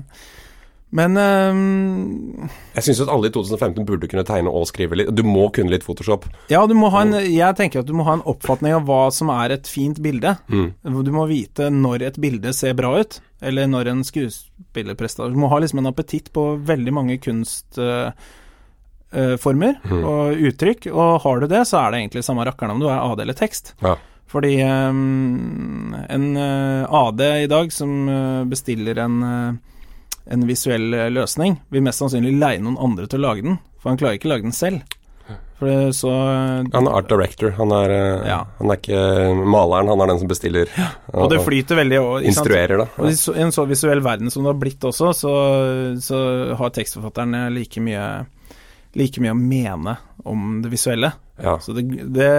men 0.92 1.16
um, 1.16 2.48
Jeg 2.76 2.84
syns 2.84 3.00
alle 3.08 3.30
i 3.30 3.32
2015 3.32 3.86
burde 3.88 4.08
kunne 4.12 4.24
tegne 4.28 4.50
og 4.52 4.66
skrive 4.68 4.98
litt. 5.00 5.08
Du 5.16 5.22
må 5.24 5.46
kunne 5.56 5.72
litt 5.72 5.86
Photoshop. 5.86 6.26
ja, 6.52 6.60
du 6.68 6.74
må 6.76 6.90
ha 6.92 7.00
en 7.06 7.14
Jeg 7.32 7.56
tenker 7.56 7.80
at 7.80 7.88
du 7.88 7.94
må 7.96 8.04
ha 8.04 8.12
en 8.18 8.24
oppfatning 8.28 8.74
av 8.76 8.84
hva 8.88 9.06
som 9.12 9.30
er 9.32 9.56
et 9.56 9.66
fint 9.70 9.96
bilde. 10.04 10.34
Mm. 10.52 10.74
Du 11.04 11.12
må 11.16 11.24
vite 11.30 11.70
når 11.72 12.02
et 12.10 12.20
bilde 12.20 12.52
ser 12.52 12.74
bra 12.76 12.92
ut, 13.00 13.20
eller 13.40 13.66
når 13.72 13.88
en 13.94 14.04
skuespillerprestasjon 14.04 15.32
Du 15.32 15.40
må 15.40 15.48
ha 15.48 15.58
liksom 15.64 15.80
en 15.80 15.90
appetitt 15.90 16.28
på 16.36 16.44
veldig 16.68 16.92
mange 16.92 17.16
kunstformer 17.24 18.22
Mhm. 19.12 20.04
og 20.04 20.36
uttrykk, 20.52 20.86
og 20.92 21.20
har 21.24 21.40
du 21.40 21.46
det, 21.46 21.64
så 21.68 21.76
er 21.86 21.90
det 21.92 21.98
egentlig 22.00 22.24
samme 22.24 22.44
rakkeren 22.48 22.70
om 22.76 22.80
du 22.80 22.86
er 22.88 23.00
AD 23.00 23.20
eller 23.20 23.34
tekst. 23.36 23.74
Ja. 23.82 23.96
Fordi 24.32 24.54
um, 24.64 25.92
en 26.08 26.36
uh, 26.36 26.86
AD 26.88 27.20
i 27.44 27.46
dag 27.50 27.72
som 27.72 28.08
uh, 28.08 28.44
bestiller 28.48 28.96
en, 29.04 29.18
eh, 29.22 29.52
en 30.30 30.46
visuell 30.46 30.94
eh, 30.94 31.10
løsning, 31.12 31.60
vil 31.72 31.84
mest 31.86 32.02
sannsynlig 32.02 32.34
leie 32.38 32.62
noen 32.62 32.80
andre 32.80 33.08
til 33.10 33.22
å 33.22 33.28
lage 33.30 33.46
den, 33.46 33.60
for 33.82 33.92
han 33.92 34.00
klarer 34.00 34.20
ikke 34.20 34.30
å 34.30 34.34
lage 34.36 34.48
den 34.48 34.56
selv. 34.56 34.98
Det, 35.62 35.92
så 35.94 36.10
Han 36.72 36.88
er 36.88 36.96
art 36.98 37.08
director. 37.08 37.50
Han 37.50 37.70
er, 37.72 37.90
eh, 37.90 38.28
Ja. 38.28 38.46
han 38.58 38.70
er 38.70 38.76
ikke 38.76 39.46
maleren, 39.46 39.86
han 39.86 40.00
er 40.00 40.06
den 40.06 40.18
som 40.18 40.28
bestiller. 40.28 40.66
Og 41.14 41.30
det 41.30 41.38
flyter 41.44 41.76
veldig 41.76 42.00
og. 42.00 42.22
Instruerer, 42.26 42.78
da. 42.78 42.86
Og 42.98 43.10
i 43.10 43.40
en 43.40 43.52
så 43.52 43.66
visuell 43.68 44.02
verden 44.02 44.30
som 44.30 44.42
det 44.42 44.50
har 44.52 44.58
blitt 44.58 44.80
også, 44.80 45.12
så, 45.14 45.32
så 46.02 46.56
har 46.58 46.70
tekstforfatterne 46.74 47.44
like 47.54 47.80
mye, 47.80 48.26
like 48.98 49.22
mye 49.22 49.30
å 49.30 49.38
mene 49.38 49.96
om 50.24 50.62
det 50.62 50.72
visuelle. 50.72 51.12
Ja. 51.38 51.58
Så 51.58 51.72
det, 51.72 51.86
det, 52.12 52.30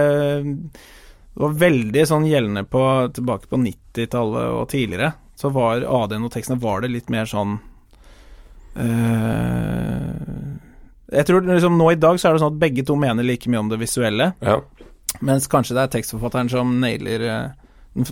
var 1.34 1.56
veldig 1.58 2.06
sånn 2.06 2.28
gjeldende 2.28 2.64
på, 2.68 2.82
tilbake 3.14 3.48
på 3.48 3.56
90-tallet 3.56 4.50
og 4.52 4.68
tidligere. 4.68 5.14
Så 5.34 5.50
var 5.50 5.82
AD-en 5.82 6.28
og 6.28 6.32
tekstene 6.32 6.60
var 6.60 6.84
det 6.84 6.92
litt 6.92 7.08
mer 7.10 7.26
sånn 7.26 7.56
eh, 7.56 7.73
Jeg 11.14 11.26
tror 11.28 11.44
liksom 11.46 11.76
nå 11.78 11.90
i 11.92 11.98
dag 12.00 12.18
så 12.18 12.28
er 12.28 12.34
det 12.36 12.42
sånn 12.42 12.54
at 12.56 12.60
begge 12.62 12.82
to 12.88 12.96
mener 12.98 13.22
like 13.26 13.50
mye 13.50 13.60
om 13.62 13.68
det 13.70 13.78
visuelle, 13.82 14.32
ja. 14.42 14.56
mens 15.22 15.46
kanskje 15.52 15.76
det 15.76 15.84
er 15.84 15.92
tekstforfatteren 15.98 16.50
som 16.50 16.72
nailer 16.82 17.20
eh, 17.28 17.50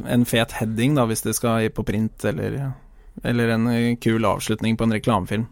en- 0.06 0.26
fet 0.28 0.52
heading, 0.60 0.94
da, 0.98 1.06
hvis 1.10 1.24
det 1.26 1.34
skal 1.38 1.66
på 1.74 1.82
print, 1.88 2.24
eller, 2.30 2.72
eller 3.24 3.54
en 3.56 3.66
eh, 3.72 3.96
kul 3.98 4.22
avslutning 4.28 4.76
på 4.78 4.86
en 4.86 4.94
reklamefilm. 4.98 5.48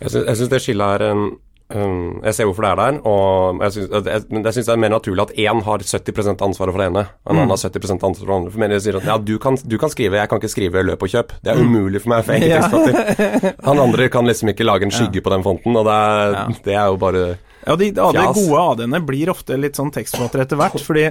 Jeg 0.00 0.10
syns 0.14 0.50
det 0.50 0.60
skillet 0.62 0.98
er 1.00 1.08
en 1.12 1.22
Um, 1.68 2.22
jeg 2.24 2.32
ser 2.32 2.46
hvorfor 2.48 2.64
det 2.64 2.68
er 2.70 2.78
der, 2.80 2.94
og 3.04 3.58
jeg 3.60 3.72
syns, 3.74 3.90
jeg, 4.06 4.22
jeg 4.32 4.52
syns 4.56 4.68
det 4.70 4.72
er 4.72 4.78
mer 4.80 4.92
naturlig 4.94 5.24
at 5.26 5.32
én 5.36 5.58
har 5.66 5.82
70 5.84 6.30
ansvaret 6.40 6.72
for 6.72 6.80
det 6.80 6.86
ene, 6.88 7.02
en 7.28 7.34
Mm. 7.36 7.40
annen 7.42 7.52
har 7.52 7.60
70 7.60 7.90
ansvaret 7.92 8.22
for 8.22 8.30
det 8.30 8.36
andre. 8.38 8.52
For 8.54 8.72
jeg 8.72 8.80
sier 8.86 8.96
at 8.96 9.04
ja, 9.10 9.16
du 9.18 9.34
kan, 9.38 9.58
du 9.68 9.76
kan 9.82 9.90
skrive, 9.92 10.16
jeg 10.16 10.30
kan 10.30 10.40
ikke 10.40 10.48
skrive 10.54 10.84
løp 10.88 11.02
og 11.04 11.12
kjøp. 11.12 11.34
Det 11.44 11.52
er 11.52 11.60
umulig 11.60 12.00
for 12.00 12.14
meg, 12.14 12.24
for 12.24 12.32
jeg 12.32 12.40
er 12.40 12.56
ikke 12.56 12.70
tekstforfatter. 12.72 13.52
Han 13.68 13.82
andre 13.84 14.08
kan 14.08 14.24
liksom 14.30 14.48
ikke 14.54 14.64
lage 14.64 14.88
en 14.88 14.94
skygge 14.96 15.20
på 15.20 15.34
den 15.34 15.44
fonten, 15.44 15.76
og 15.76 15.84
det 15.90 15.98
er, 15.98 16.32
Ja. 16.38 16.46
det 16.64 16.74
er 16.78 16.86
jo 16.88 16.96
bare 17.04 17.24
Ja, 17.66 17.76
de, 17.76 17.90
ja, 17.92 18.08
de 18.16 18.24
gode 18.40 18.64
AD-ene 18.64 19.02
blir 19.04 19.28
ofte 19.34 19.58
litt 19.60 19.76
sånn 19.76 19.92
tekstforfattere 19.92 20.46
etter 20.48 20.56
hvert, 20.56 20.80
fordi 20.80 21.10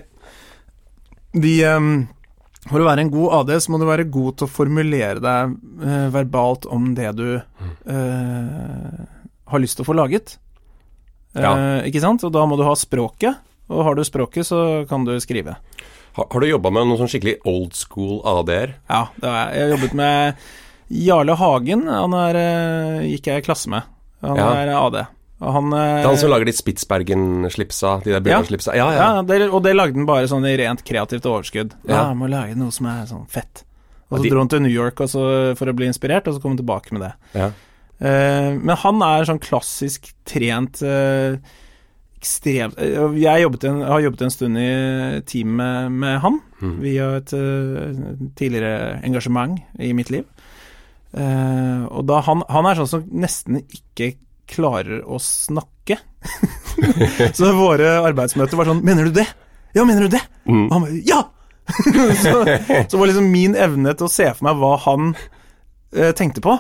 de 1.38 1.54
um, 1.70 2.08
For 2.68 2.82
å 2.82 2.88
være 2.90 3.06
en 3.06 3.12
god 3.14 3.34
AD, 3.44 3.54
så 3.62 3.70
må 3.72 3.78
du 3.80 3.86
være 3.86 4.10
god 4.12 4.40
til 4.42 4.48
å 4.48 4.52
formulere 4.52 5.22
deg 5.22 5.54
uh, 5.86 6.10
verbalt 6.12 6.66
om 6.66 6.90
det 6.98 7.14
du 7.16 7.28
uh, 7.38 9.06
har 9.48 9.62
lyst 9.64 9.78
til 9.78 9.86
å 9.86 9.88
få 9.88 9.96
laget. 9.96 10.34
Eh, 11.36 11.88
Ikke 11.90 12.02
sant? 12.02 12.24
Og 12.24 12.32
da 12.32 12.46
må 12.46 12.58
du 12.58 12.64
ha 12.64 12.74
språket, 12.76 13.36
og 13.70 13.84
har 13.84 13.96
du 13.96 14.04
språket, 14.04 14.46
så 14.46 14.88
kan 14.90 15.04
du 15.06 15.20
skrive. 15.20 15.56
Har, 16.18 16.26
har 16.32 16.40
du 16.40 16.48
jobba 16.48 16.72
med 16.72 16.88
noen 16.88 16.98
sånn 16.98 17.12
skikkelig 17.12 17.38
old 17.46 17.74
school 17.78 18.22
AD-er? 18.26 18.76
Ja, 18.90 19.08
det 19.20 19.30
har 19.30 19.38
jeg. 19.52 19.58
Jeg 19.58 19.62
har 19.70 19.78
jobbet 19.78 19.94
med 19.94 20.36
Jarle 20.90 21.36
Hagen, 21.36 21.88
han 21.88 22.14
er, 22.14 22.36
eh, 22.36 23.08
gikk 23.12 23.28
jeg 23.28 23.44
i 23.44 23.46
klasse 23.46 23.68
med. 23.70 23.84
Han 24.22 24.36
Ja. 24.38 24.54
er 24.54 24.74
AD. 24.74 25.08
Han, 25.40 25.70
Det 25.70 25.78
er 25.78 26.08
han 26.08 26.18
som 26.18 26.32
lager 26.32 26.46
de 26.46 26.52
Spitsbergen-slipsa, 26.54 28.02
de 28.04 28.10
der 28.10 28.18
Ja. 28.18 28.20
Bjørnar-slipsa? 28.42 28.74
Ja, 28.76 28.90
ja. 28.92 29.16
Ja, 29.18 29.22
det, 29.22 29.50
og 29.54 29.62
det 29.64 29.76
lagde 29.76 29.94
han 29.96 30.06
bare 30.08 30.26
sånn 30.28 30.46
i 30.48 30.56
rent 30.58 30.84
kreativt 30.84 31.26
overskudd. 31.26 31.74
Ja, 31.88 31.94
Ja. 31.94 32.08
jeg 32.10 32.18
må 32.18 32.28
lage 32.30 32.56
noe 32.58 32.72
som 32.72 32.88
er 32.88 33.06
sånn 33.06 33.28
fett. 33.30 33.64
Og 34.10 34.18
Ja, 34.18 34.18
så 34.18 34.24
de- 34.24 34.30
dro 34.30 34.40
han 34.40 34.48
til 34.48 34.62
New 34.62 34.72
York 34.72 34.96
så, 34.96 35.56
for 35.56 35.66
å 35.68 35.76
bli 35.76 35.86
inspirert, 35.88 36.28
og 36.28 36.34
så 36.36 36.42
kom 36.42 36.52
han 36.56 36.66
tilbake 36.66 36.92
med 36.92 37.02
det. 37.02 37.14
ja. 37.36 37.52
Eh, 37.98 38.52
men 38.54 38.76
han 38.78 39.02
er 39.06 39.26
sånn 39.26 39.42
klassisk 39.42 40.12
trent 40.28 40.84
eh, 40.86 41.40
ekstremt 42.18 42.78
eh, 42.78 43.16
Jeg 43.18 43.42
jobbet 43.42 43.66
en, 43.70 43.80
har 43.90 44.04
jobbet 44.04 44.22
en 44.28 44.34
stund 44.34 44.60
i 44.62 44.68
team 45.30 45.56
med, 45.58 45.96
med 46.04 46.20
han, 46.22 46.38
mm. 46.62 46.76
via 46.84 47.10
et 47.18 47.34
tidligere 48.38 49.00
engasjement 49.08 49.58
i 49.82 49.94
mitt 49.98 50.14
liv. 50.14 50.28
Og 51.18 52.04
da 52.06 52.20
han, 52.28 52.44
han 52.52 52.68
er 52.70 52.78
sånn 52.78 52.90
som 52.92 53.06
nesten 53.10 53.62
ikke 53.64 54.12
klarer 54.48 55.02
å 55.08 55.18
snakke. 55.24 55.98
så 57.38 57.52
våre 57.56 57.98
arbeidsmøter 58.04 58.60
var 58.60 58.68
sånn 58.70 58.82
Mener 58.86 59.08
du 59.08 59.16
det? 59.16 59.26
Ja, 59.76 59.86
mener 59.88 60.08
du 60.08 60.12
det? 60.12 60.22
Mm. 60.46 60.66
Og 60.68 60.74
han 60.76 60.86
bare 60.86 61.02
Ja! 61.08 61.22
så, 62.24 62.42
så 62.88 63.00
var 63.00 63.10
liksom 63.10 63.28
min 63.32 63.56
evne 63.60 63.92
til 63.98 64.08
å 64.08 64.12
se 64.12 64.28
for 64.38 64.48
meg 64.48 64.60
hva 64.62 64.74
han 64.86 65.10
eh, 65.92 66.14
tenkte 66.16 66.44
på, 66.44 66.54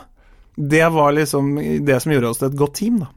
det 0.57 0.87
var 0.93 1.11
liksom 1.13 1.55
det 1.85 1.99
som 2.01 2.11
gjorde 2.11 2.29
oss 2.33 2.39
til 2.41 2.49
et 2.51 2.57
godt 2.57 2.73
team, 2.79 2.99
da. 3.05 3.11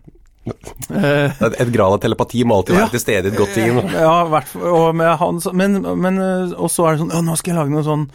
Et, 0.51 1.55
et 1.61 1.71
grad 1.73 1.93
av 1.95 1.99
telepati 2.01 2.41
må 2.49 2.57
alltid 2.61 2.75
være 2.75 2.87
Ja. 2.87 2.91
til 2.95 3.01
stede 3.03 3.29
i 3.29 3.31
et 3.31 3.37
godt 3.39 3.53
team. 3.55 3.77
ja, 3.93 4.15
hvert 4.33 4.55
og 4.57 4.95
med 4.97 5.11
han 5.21 5.41
Men, 5.53 5.75
men 6.01 6.17
eh, 6.19 6.55
Og 6.57 6.71
så 6.73 6.87
er 6.89 6.97
det 6.97 7.03
sånn 7.03 7.13
Å, 7.13 7.21
nå 7.27 7.35
skal 7.39 7.53
jeg 7.53 7.59
lage 7.61 7.75
noe 7.75 7.85
sånn 7.85 8.07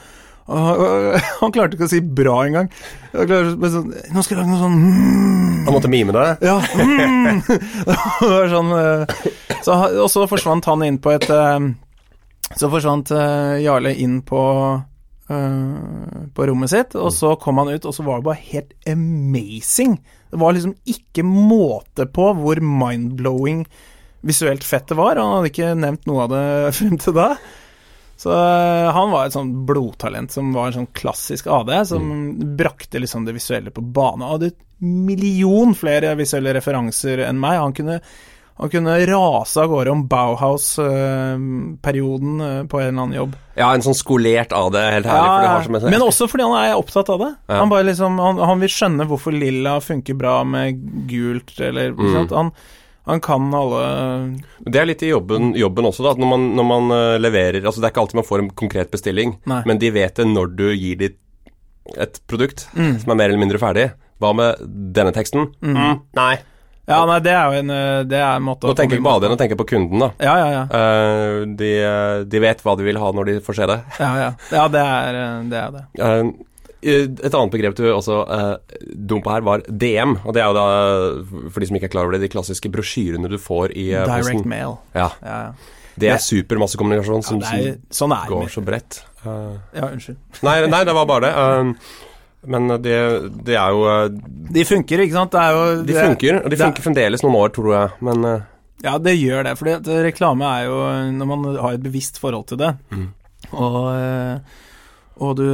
Han 1.42 1.54
klarte 1.54 1.78
ikke 1.78 1.86
å 1.88 1.92
si 1.94 2.02
bra 2.02 2.36
engang. 2.48 2.68
Sånn, 3.14 3.94
Nå 4.14 4.24
skal 4.26 4.36
jeg 4.36 4.42
lage 4.42 4.50
noe 4.52 4.60
sånn 4.64 4.76
mm, 4.82 5.62
Han 5.70 5.78
måtte 5.78 5.90
mime 5.94 6.18
det. 6.18 6.26
Ja. 6.50 6.58
Mm. 6.82 7.40
Det 8.26 8.32
var 8.34 8.52
sånn 8.52 8.74
eh, 8.82 9.16
så, 9.62 9.78
Og 10.04 10.10
så 10.12 10.26
forsvant 10.34 10.66
han 10.70 10.84
inn 10.90 10.98
på 11.02 11.14
et 11.16 11.30
eh, 11.30 11.70
Så 12.58 12.70
forsvant 12.74 13.14
Jarle 13.62 13.94
inn 14.02 14.20
på 14.28 14.42
eh, 15.30 16.22
på 16.36 16.48
rommet 16.50 16.72
sitt, 16.72 16.96
og 17.00 17.12
så 17.16 17.34
kom 17.42 17.62
han 17.62 17.74
ut, 17.74 17.86
og 17.86 17.96
så 17.96 18.06
var 18.06 18.22
det 18.22 18.28
bare 18.30 18.48
helt 18.52 18.74
amazing. 18.90 20.00
Det 20.32 20.40
var 20.42 20.56
liksom 20.56 20.76
ikke 20.90 21.26
måte 21.28 22.08
på 22.12 22.32
hvor 22.40 22.62
mind-blowing 22.62 23.66
visuelt 24.26 24.64
fett 24.66 24.90
det 24.90 24.98
var. 24.98 25.22
Han 25.22 25.38
hadde 25.38 25.52
ikke 25.54 25.76
nevnt 25.78 26.10
noe 26.10 26.26
av 26.26 26.34
det 26.34 26.48
frem 26.80 26.98
til 27.02 27.16
da. 27.18 27.30
Så 28.16 28.32
eh, 28.32 28.90
han 28.96 29.12
var 29.12 29.28
et 29.28 29.36
sånn 29.36 29.52
blodtalent 29.68 30.32
som 30.32 30.54
var 30.56 30.70
en 30.70 30.80
sånn 30.80 30.94
klassisk 30.96 31.50
AD, 31.52 31.74
som 31.90 32.14
brakte 32.58 33.02
liksom 33.04 33.28
det 33.28 33.36
visuelle 33.36 33.74
på 33.76 33.84
bane. 33.84 34.24
Han 34.24 34.38
hadde 34.38 34.54
et 34.54 34.62
million 34.86 35.76
flere 35.76 36.14
visuelle 36.20 36.56
referanser 36.56 37.26
enn 37.28 37.40
meg. 37.42 37.60
Han 37.60 37.76
kunne, 37.76 38.00
han 38.58 38.70
kunne 38.72 38.94
rase 39.10 39.58
av 39.62 39.68
gårde 39.70 39.92
om 39.92 40.06
Bauhaus-perioden 40.08 42.42
eh, 42.42 42.64
på 42.72 42.80
en 42.80 42.88
eller 42.88 43.02
annen 43.02 43.14
jobb. 43.18 43.34
Ja, 43.56 43.74
en 43.76 43.82
sånn 43.84 43.96
skolert 43.98 44.54
AD, 44.56 44.76
helt 44.80 45.06
herlig. 45.08 45.28
for 45.28 45.42
det 45.42 45.48
har 45.52 45.64
som 45.64 45.76
en- 45.76 45.90
men 45.92 46.02
også 46.02 46.28
fordi 46.32 46.44
han 46.44 46.56
er 46.64 46.76
opptatt 46.80 47.10
av 47.10 47.20
det. 47.20 47.36
Ja. 47.50 47.56
Han, 47.60 47.70
bare 47.70 47.84
liksom, 47.84 48.18
han, 48.20 48.38
han 48.38 48.60
vil 48.60 48.70
skjønne 48.70 49.06
hvorfor 49.08 49.32
lilla 49.36 49.80
funker 49.82 50.14
bra 50.18 50.44
med 50.44 50.74
gult, 51.08 51.60
eller 51.60 51.92
Mm. 51.96 52.28
Han, 52.32 52.52
han 53.06 53.20
kan 53.22 53.54
alle 53.54 54.36
Det 54.66 54.76
er 54.82 54.86
litt 54.86 55.04
i 55.04 55.10
jobben, 55.12 55.54
jobben 55.56 55.86
også, 55.86 56.04
da. 56.04 56.10
At 56.12 56.18
når 56.18 56.28
man, 56.30 56.56
når 56.56 56.64
man 56.66 56.92
eh, 56.92 57.18
leverer 57.20 57.64
Altså, 57.66 57.80
det 57.82 57.86
er 57.86 57.92
ikke 57.94 58.02
alltid 58.02 58.16
man 58.16 58.24
får 58.26 58.40
en 58.40 58.50
konkret 58.52 58.92
bestilling, 58.92 59.38
Nei. 59.46 59.62
men 59.66 59.78
de 59.78 59.90
vet 59.92 60.16
det 60.16 60.26
når 60.28 60.48
du 60.56 60.74
gir 60.76 60.96
dem 60.98 61.14
et 62.02 62.20
produkt 62.28 62.68
Mm. 62.76 63.00
som 63.00 63.12
er 63.12 63.16
mer 63.16 63.26
eller 63.30 63.38
mindre 63.46 63.58
ferdig. 63.60 63.92
Hva 64.20 64.34
med 64.34 64.56
denne 64.94 65.12
teksten? 65.14 65.54
Mm, 65.62 66.00
nei. 66.16 66.38
Ja, 66.86 67.00
nei, 67.10 67.20
det 67.26 67.32
er 67.34 67.46
jo 67.50 67.62
en 67.64 67.72
eh, 67.74 68.04
Det 68.06 68.18
er 68.20 68.36
en 68.38 68.44
måte 68.46 68.68
Nå 68.70 68.76
tenker 68.78 69.00
ikke 69.00 69.08
på 69.08 69.14
AD-en, 69.18 69.32
nå 69.34 69.38
tenker 69.40 69.56
jeg 69.56 69.62
på 69.64 69.68
kunden, 69.72 70.04
da. 70.04 70.10
Ja, 70.22 70.36
ja, 70.38 70.50
ja. 70.54 70.66
Uh, 70.70 71.46
de, 71.58 71.72
de 72.30 72.42
vet 72.44 72.62
hva 72.62 72.76
de 72.78 72.86
vil 72.86 73.00
ha 73.02 73.08
når 73.18 73.32
de 73.32 73.38
får 73.46 73.58
se 73.58 73.70
det. 73.72 73.80
Ja, 74.04 74.12
ja. 74.22 74.28
ja 74.54 74.66
det, 74.76 74.84
er, 74.98 75.18
eh, 75.24 75.40
det 75.50 75.64
er 75.64 75.74
det. 75.80 75.86
Uh, 75.98 76.52
et 76.86 77.34
annet 77.34 77.50
begrep 77.56 77.74
du 77.80 77.88
også 77.90 78.20
uh, 78.30 78.52
dumpa 78.94 79.34
her, 79.40 79.46
var 79.48 79.64
DM. 79.66 80.20
Og 80.22 80.36
det 80.38 80.44
er 80.44 80.52
jo 80.52 80.58
da, 80.60 80.66
for 81.50 81.64
de 81.64 81.72
som 81.72 81.80
ikke 81.80 81.90
er 81.90 81.94
klar 81.96 82.06
over 82.06 82.14
det, 82.20 82.22
de 82.28 82.30
klassiske 82.36 82.70
brosjyrene 82.70 83.32
du 83.32 83.40
får 83.42 83.74
i 83.74 83.88
uh, 83.96 84.04
Direct 84.06 84.36
posten. 84.36 84.52
mail. 84.54 84.78
Ja, 84.94 85.10
Ja, 85.26 85.40
ja. 85.48 85.74
det 86.04 86.12
er 86.14 86.22
supermassekommunikasjon 86.22 87.26
som, 87.26 87.42
ja 87.42 87.50
som, 87.50 87.64
er, 87.66 87.80
sånn 87.90 88.14
som 88.14 88.34
går 88.36 88.52
så 88.54 88.62
bredt. 88.68 89.02
Uh, 89.26 89.56
Ja, 89.74 89.90
unnskyld. 89.90 90.20
nei, 90.46 90.60
nei, 90.70 90.84
det 90.86 90.94
var 90.94 91.10
bare 91.10 91.26
det. 91.32 91.34
Eh, 91.46 92.15
men 92.48 92.68
det, 92.82 92.96
det 93.46 93.56
er 93.60 93.72
jo 93.76 93.86
eh, 93.92 94.10
De 94.56 94.64
funker, 94.66 95.04
ikke 95.06 95.18
sant? 95.18 95.32
Det 95.36 95.42
er 95.42 95.52
jo 95.56 95.64
De 95.88 95.94
funker, 95.98 96.38
og 96.44 96.50
de 96.50 96.56
det- 96.56 96.62
funker 96.66 96.86
fremdeles 96.86 97.24
noen 97.26 97.36
år, 97.40 97.50
tror 97.56 97.72
jeg. 97.76 97.92
Men 98.10 98.26
eh, 98.32 98.44
Ja, 98.84 98.98
det 99.00 99.16
gjør 99.18 99.44
det. 99.48 99.56
For 99.58 99.66
reklame 100.06 100.46
er 100.46 100.66
jo 100.68 100.78
når 101.16 101.30
man 101.32 101.46
har 101.58 101.74
et 101.78 101.84
bevisst 101.84 102.20
forhold 102.22 102.48
til 102.52 102.58
det, 102.62 102.74
Mm. 102.92 103.08
og, 103.54 103.82
eh, 103.96 104.40
og 105.20 105.36
du 105.38 105.50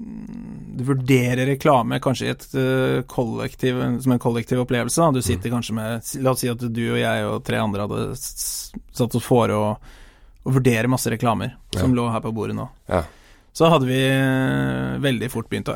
du 0.00 0.84
vurderer 0.86 1.44
reklame 1.50 1.98
kanskje 2.00 2.24
i 2.24 2.30
et 2.32 3.04
kollektiv, 3.10 3.76
som 4.00 4.12
en 4.14 4.18
kollektiv 4.22 4.62
opplevelse. 4.62 4.96
Da. 5.02 5.10
Du 5.12 5.20
sitter 5.20 5.50
kanskje 5.52 5.74
med 5.76 6.12
La 6.24 6.30
oss 6.32 6.40
si 6.40 6.48
at 6.48 6.62
du 6.62 6.80
og 6.94 6.98
jeg 7.02 7.26
og 7.28 7.42
tre 7.44 7.58
andre 7.60 7.84
hadde 7.84 8.06
satt 8.16 9.14
oss 9.18 9.26
for 9.26 9.52
å, 9.52 9.62
vurdere 10.50 10.88
masse 10.88 11.10
reklamer 11.12 11.52
som 11.76 11.92
lå 11.94 12.06
her 12.10 12.22
på 12.24 12.32
bordet 12.32 12.56
nå. 12.56 12.64
ja. 12.88 13.02
Så 13.60 13.68
hadde 13.68 13.84
vi 13.90 13.98
eh, 14.08 14.98
veldig 15.04 15.28
fort 15.28 15.50
begynt 15.50 15.68
å 15.68 15.74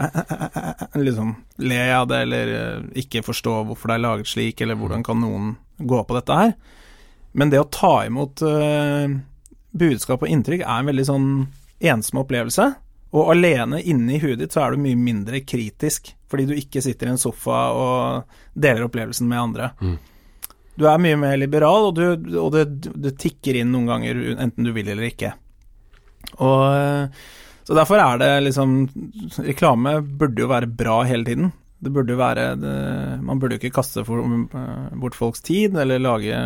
liksom 1.04 1.34
le 1.68 1.80
av 1.92 2.06
det, 2.08 2.22
eller 2.24 2.52
eh, 2.56 2.86
ikke 3.02 3.20
forstå 3.26 3.58
hvorfor 3.68 3.90
det 3.90 3.98
er 3.98 4.02
laget 4.06 4.30
slik, 4.30 4.62
eller 4.64 4.78
hvordan 4.80 5.04
kan 5.04 5.20
noen 5.20 5.50
gå 5.76 5.98
på 6.08 6.16
dette 6.16 6.38
her. 6.38 6.54
Men 7.36 7.52
det 7.52 7.60
å 7.60 7.66
ta 7.68 7.90
imot 8.06 8.40
eh, 8.48 9.18
budskap 9.76 10.24
og 10.24 10.32
inntrykk 10.32 10.64
er 10.64 10.80
en 10.80 10.88
veldig 10.88 11.06
sånn 11.10 11.28
ensom 11.92 12.22
opplevelse. 12.22 12.70
Og 13.20 13.34
alene 13.34 13.82
inne 13.84 14.16
i 14.16 14.22
huet 14.24 14.40
ditt 14.40 14.56
så 14.56 14.64
er 14.64 14.72
du 14.72 14.86
mye 14.86 15.04
mindre 15.04 15.44
kritisk, 15.44 16.14
fordi 16.32 16.48
du 16.48 16.56
ikke 16.56 16.80
sitter 16.88 17.12
i 17.12 17.14
en 17.18 17.20
sofa 17.20 17.62
og 17.76 18.34
deler 18.56 18.88
opplevelsen 18.88 19.28
med 19.28 19.42
andre. 19.42 19.72
Mm. 19.84 19.96
Du 20.80 20.88
er 20.88 21.04
mye 21.04 21.20
mer 21.20 21.36
liberal, 21.36 21.92
og, 21.92 22.00
du, 22.00 22.32
og 22.40 22.54
det, 22.56 22.66
det 22.96 23.18
tikker 23.20 23.60
inn 23.60 23.76
noen 23.76 23.92
ganger, 23.92 24.26
enten 24.40 24.72
du 24.72 24.72
vil 24.72 24.88
eller 24.88 25.12
ikke. 25.12 25.36
Og 26.40 27.18
så 27.64 27.74
derfor 27.76 28.00
er 28.00 28.18
det 28.20 28.30
liksom 28.44 28.74
Reklame 29.40 29.98
burde 30.04 30.42
jo 30.44 30.48
være 30.50 30.68
bra 30.68 31.02
hele 31.08 31.24
tiden. 31.24 31.52
Det 31.84 31.92
burde 31.92 32.14
jo 32.14 32.18
være 32.20 32.56
det, 32.56 32.74
Man 33.24 33.38
burde 33.40 33.56
jo 33.56 33.60
ikke 33.62 33.74
kaste 33.76 34.04
for, 34.06 34.20
eh, 34.20 34.94
bort 35.00 35.14
folks 35.14 35.40
tid 35.44 35.76
eller 35.76 35.98
lage, 36.00 36.38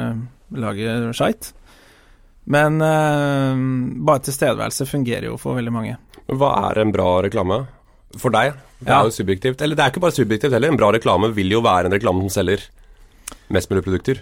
lage 0.55 1.15
skeit. 1.15 1.53
Men 2.47 2.81
eh, 2.81 3.55
bare 4.09 4.23
tilstedeværelse 4.25 4.87
fungerer 4.89 5.29
jo 5.29 5.37
for 5.37 5.55
veldig 5.59 5.73
mange. 5.75 5.97
hva 6.29 6.71
er 6.71 6.81
en 6.83 6.93
bra 6.93 7.21
reklame? 7.23 7.67
For 8.17 8.31
deg? 8.33 8.55
Det 8.81 8.89
Ja. 8.89 9.01
er 9.01 9.05
jo 9.05 9.11
subjektivt. 9.11 9.61
Eller 9.63 9.77
det 9.77 9.85
er 9.85 9.91
ikke 9.91 10.01
bare 10.01 10.17
subjektivt 10.17 10.53
heller. 10.53 10.69
En 10.71 10.77
bra 10.81 10.91
reklame 10.93 11.33
vil 11.35 11.51
jo 11.51 11.61
være 11.61 11.87
en 11.87 11.93
reklame 11.93 12.21
som 12.25 12.31
selger 12.43 12.63
mest 13.51 13.69
mulig 13.71 13.85
produkter. 13.85 14.21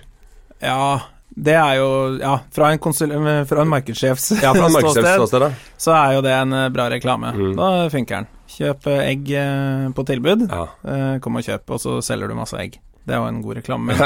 Ja, 0.62 1.00
det 1.34 1.52
er 1.58 1.74
jo 1.80 1.88
Ja, 2.20 2.38
fra 2.54 2.70
en, 2.72 2.78
konsul, 2.80 3.12
fra 3.48 3.60
en 3.64 3.68
markedssjefs 3.68 4.30
Ja, 4.40 4.52
fra 4.54 4.68
en 4.70 4.76
ståsted, 4.78 5.56
så 5.76 5.92
er 5.96 6.14
jo 6.16 6.22
det 6.24 6.32
en 6.32 6.52
eh, 6.56 6.68
bra 6.72 6.86
reklame. 6.92 7.32
Mm. 7.36 7.52
Da 7.58 7.70
funker 7.92 8.22
den. 8.22 8.28
Kjøp 8.56 8.86
eh, 8.92 9.02
egg 9.10 9.30
eh, 9.36 9.88
på 9.96 10.04
tilbud. 10.08 10.46
Ja. 10.48 10.62
Eh, 10.86 11.18
Kom 11.24 11.36
og 11.36 11.44
kjøp, 11.44 11.74
og 11.76 11.82
så 11.82 11.98
selger 12.04 12.30
du 12.32 12.38
masse 12.38 12.56
egg. 12.62 12.78
Det 13.06 13.14
er 13.14 13.20
jo 13.20 13.28
en 13.28 13.42
god 13.44 13.58
reklame. 13.60 13.96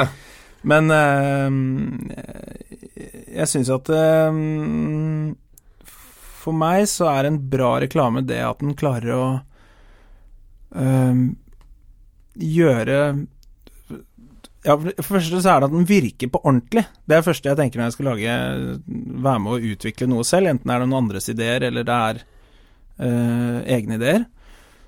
Men, 0.62 0.88
men 0.90 0.90
eh, 0.96 1.50
jeg 3.36 3.48
syns 3.48 3.70
at 3.72 3.88
eh, 3.94 4.40
For 6.42 6.56
meg 6.56 6.88
så 6.90 7.08
er 7.14 7.28
en 7.30 7.38
bra 7.52 7.76
reklame 7.84 8.24
det 8.26 8.40
at 8.44 8.60
den 8.64 8.74
klarer 8.80 9.14
å 9.16 9.24
eh, 10.74 11.22
gjøre 12.40 12.98
Ja, 14.60 14.74
for 14.76 14.90
det 14.92 15.06
første 15.06 15.40
så 15.40 15.54
er 15.54 15.62
det 15.62 15.70
at 15.70 15.72
den 15.72 15.86
virker 15.88 16.28
på 16.32 16.42
ordentlig. 16.42 16.82
Det 17.08 17.14
er 17.14 17.22
det 17.22 17.28
første 17.30 17.48
jeg 17.48 17.56
tenker 17.56 17.80
når 17.80 17.88
jeg 17.88 17.96
skal 17.96 18.08
lage 18.10 18.34
være 19.24 19.40
med 19.40 19.54
å 19.54 19.70
utvikle 19.72 20.08
noe 20.10 20.26
selv, 20.28 20.50
enten 20.52 20.72
er 20.72 20.82
det 20.82 20.88
noen 20.90 21.06
andres 21.06 21.30
ideer 21.32 21.64
eller 21.70 21.86
det 21.88 21.96
er 22.10 22.20
øh, 23.06 23.58
egne 23.78 23.96
ideer. 23.96 24.26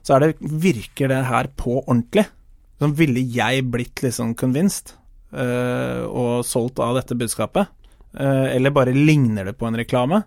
Så 0.05 0.17
er 0.17 0.27
det, 0.27 0.33
virker 0.43 1.09
det 1.13 1.23
her 1.31 1.49
på 1.57 1.79
ordentlig. 1.87 2.27
Sånn 2.83 2.97
ville 2.99 3.23
jeg 3.33 3.65
blitt 3.73 4.03
liksom 4.05 4.35
convinced 4.37 4.97
øh, 5.31 6.05
og 6.11 6.45
solgt 6.45 6.83
av 6.83 6.99
dette 6.99 7.17
budskapet? 7.17 7.73
Øh, 8.13 8.49
eller 8.53 8.77
bare 8.77 8.93
ligner 8.93 9.49
det 9.49 9.57
på 9.57 9.71
en 9.71 9.79
reklame? 9.81 10.25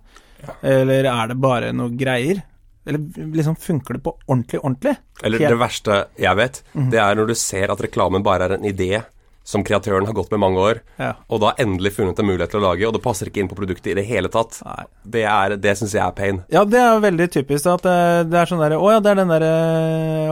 Eller 0.66 1.06
er 1.10 1.30
det 1.30 1.42
bare 1.42 1.74
noe 1.76 1.94
greier? 1.98 2.42
Eller 2.86 3.02
liksom 3.34 3.58
funker 3.58 3.98
det 3.98 4.06
på 4.06 4.14
ordentlig, 4.26 4.62
ordentlig? 4.62 4.96
Eller 5.26 5.52
det 5.54 5.58
verste 5.58 6.06
jeg 6.22 6.38
vet, 6.38 6.64
det 6.94 7.02
er 7.02 7.18
når 7.18 7.30
du 7.30 7.38
ser 7.38 7.74
at 7.74 7.82
reklamen 7.82 8.26
bare 8.26 8.50
er 8.50 8.58
en 8.58 8.68
idé 8.70 9.04
som 9.46 9.62
kreatøren 9.64 10.08
har 10.10 10.16
gått 10.18 10.32
med 10.34 10.40
mange 10.42 10.58
år, 10.58 10.80
Ja. 10.98 11.12
og 11.30 11.40
da 11.44 11.52
endelig 11.62 11.92
funnet 11.94 12.18
en 12.20 12.26
mulighet 12.26 12.50
til 12.50 12.60
å 12.60 12.64
lage, 12.66 12.88
og 12.88 12.94
det 12.96 13.02
passer 13.04 13.30
ikke 13.30 13.44
inn 13.44 13.48
på 13.52 13.56
produktet 13.60 13.92
i 13.92 13.98
det 14.00 14.06
hele 14.10 14.28
tatt. 14.34 14.58
Nei. 14.66 14.86
Det, 15.06 15.22
er- 15.30 15.56
det 15.62 15.76
syns 15.78 15.94
jeg 15.94 16.02
er 16.02 16.16
pain. 16.18 16.40
Ja, 16.50 16.64
det 16.66 16.80
er 16.82 17.00
veldig 17.04 17.28
typisk 17.36 17.68
at 17.70 17.84
det, 17.86 17.98
det 18.32 18.40
er 18.42 18.50
sånn 18.50 18.64
derre 18.64 18.80
Å 18.82 18.90
ja, 18.96 19.00
det 19.06 19.12
er 19.14 19.20
den 19.22 19.30
derre 19.30 19.52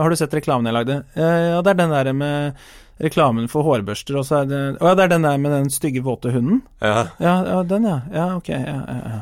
Har 0.02 0.10
du 0.10 0.16
sett 0.18 0.34
reklamen 0.34 0.66
jeg 0.66 0.74
lagde? 0.74 0.96
Eh, 1.14 1.44
Ja, 1.54 1.62
det 1.62 1.70
er 1.70 1.78
den 1.84 1.90
derre 1.94 2.12
med 2.12 2.54
reklamen 3.00 3.48
for 3.50 3.62
hårbørster, 3.66 4.18
og 4.18 4.26
så 4.26 4.42
er 4.42 4.50
det 4.50 4.62
Å 4.82 4.90
ja, 4.90 4.94
det 4.98 5.04
er 5.06 5.12
den 5.14 5.22
der 5.30 5.38
med 5.38 5.54
den 5.54 5.70
stygge, 5.70 6.02
våte 6.02 6.32
hunden? 6.34 6.62
Ja. 6.82 7.06
Ja, 7.22 7.36
ja 7.46 7.62
den, 7.62 7.84
ja. 7.86 8.00
Ja, 8.12 8.26
ok. 8.36 8.48
Ja, 8.48 8.82
ja, 8.82 9.00
ja. 9.14 9.20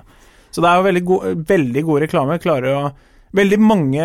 Så 0.52 0.60
det 0.64 0.68
er 0.72 0.80
jo 0.80 0.88
veldig, 0.88 1.04
go 1.08 1.20
veldig 1.52 1.84
gode 1.84 2.06
reklamer. 2.08 2.40
Klarer 2.40 2.76
å 2.80 2.92
Veldig 3.32 3.56
mange 3.64 4.04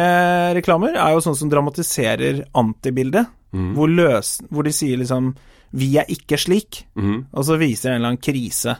reklamer 0.55 0.95
er 0.95 1.11
jo 1.11 1.19
sånn 1.19 1.35
som 1.35 1.49
dramatiserer 1.51 2.45
antibildet. 2.55 3.27
Hvor, 3.51 3.89
løs, 3.91 4.37
hvor 4.51 4.63
de 4.63 4.71
sier 4.71 4.95
liksom 5.01 5.33
'Vi 5.71 5.97
er 5.99 6.11
ikke 6.11 6.39
slik', 6.39 6.85
mm. 6.95 7.27
og 7.33 7.45
så 7.45 7.57
viser 7.59 7.89
det 7.89 7.95
en 7.95 7.99
eller 8.01 8.13
annen 8.13 8.23
krise. 8.23 8.77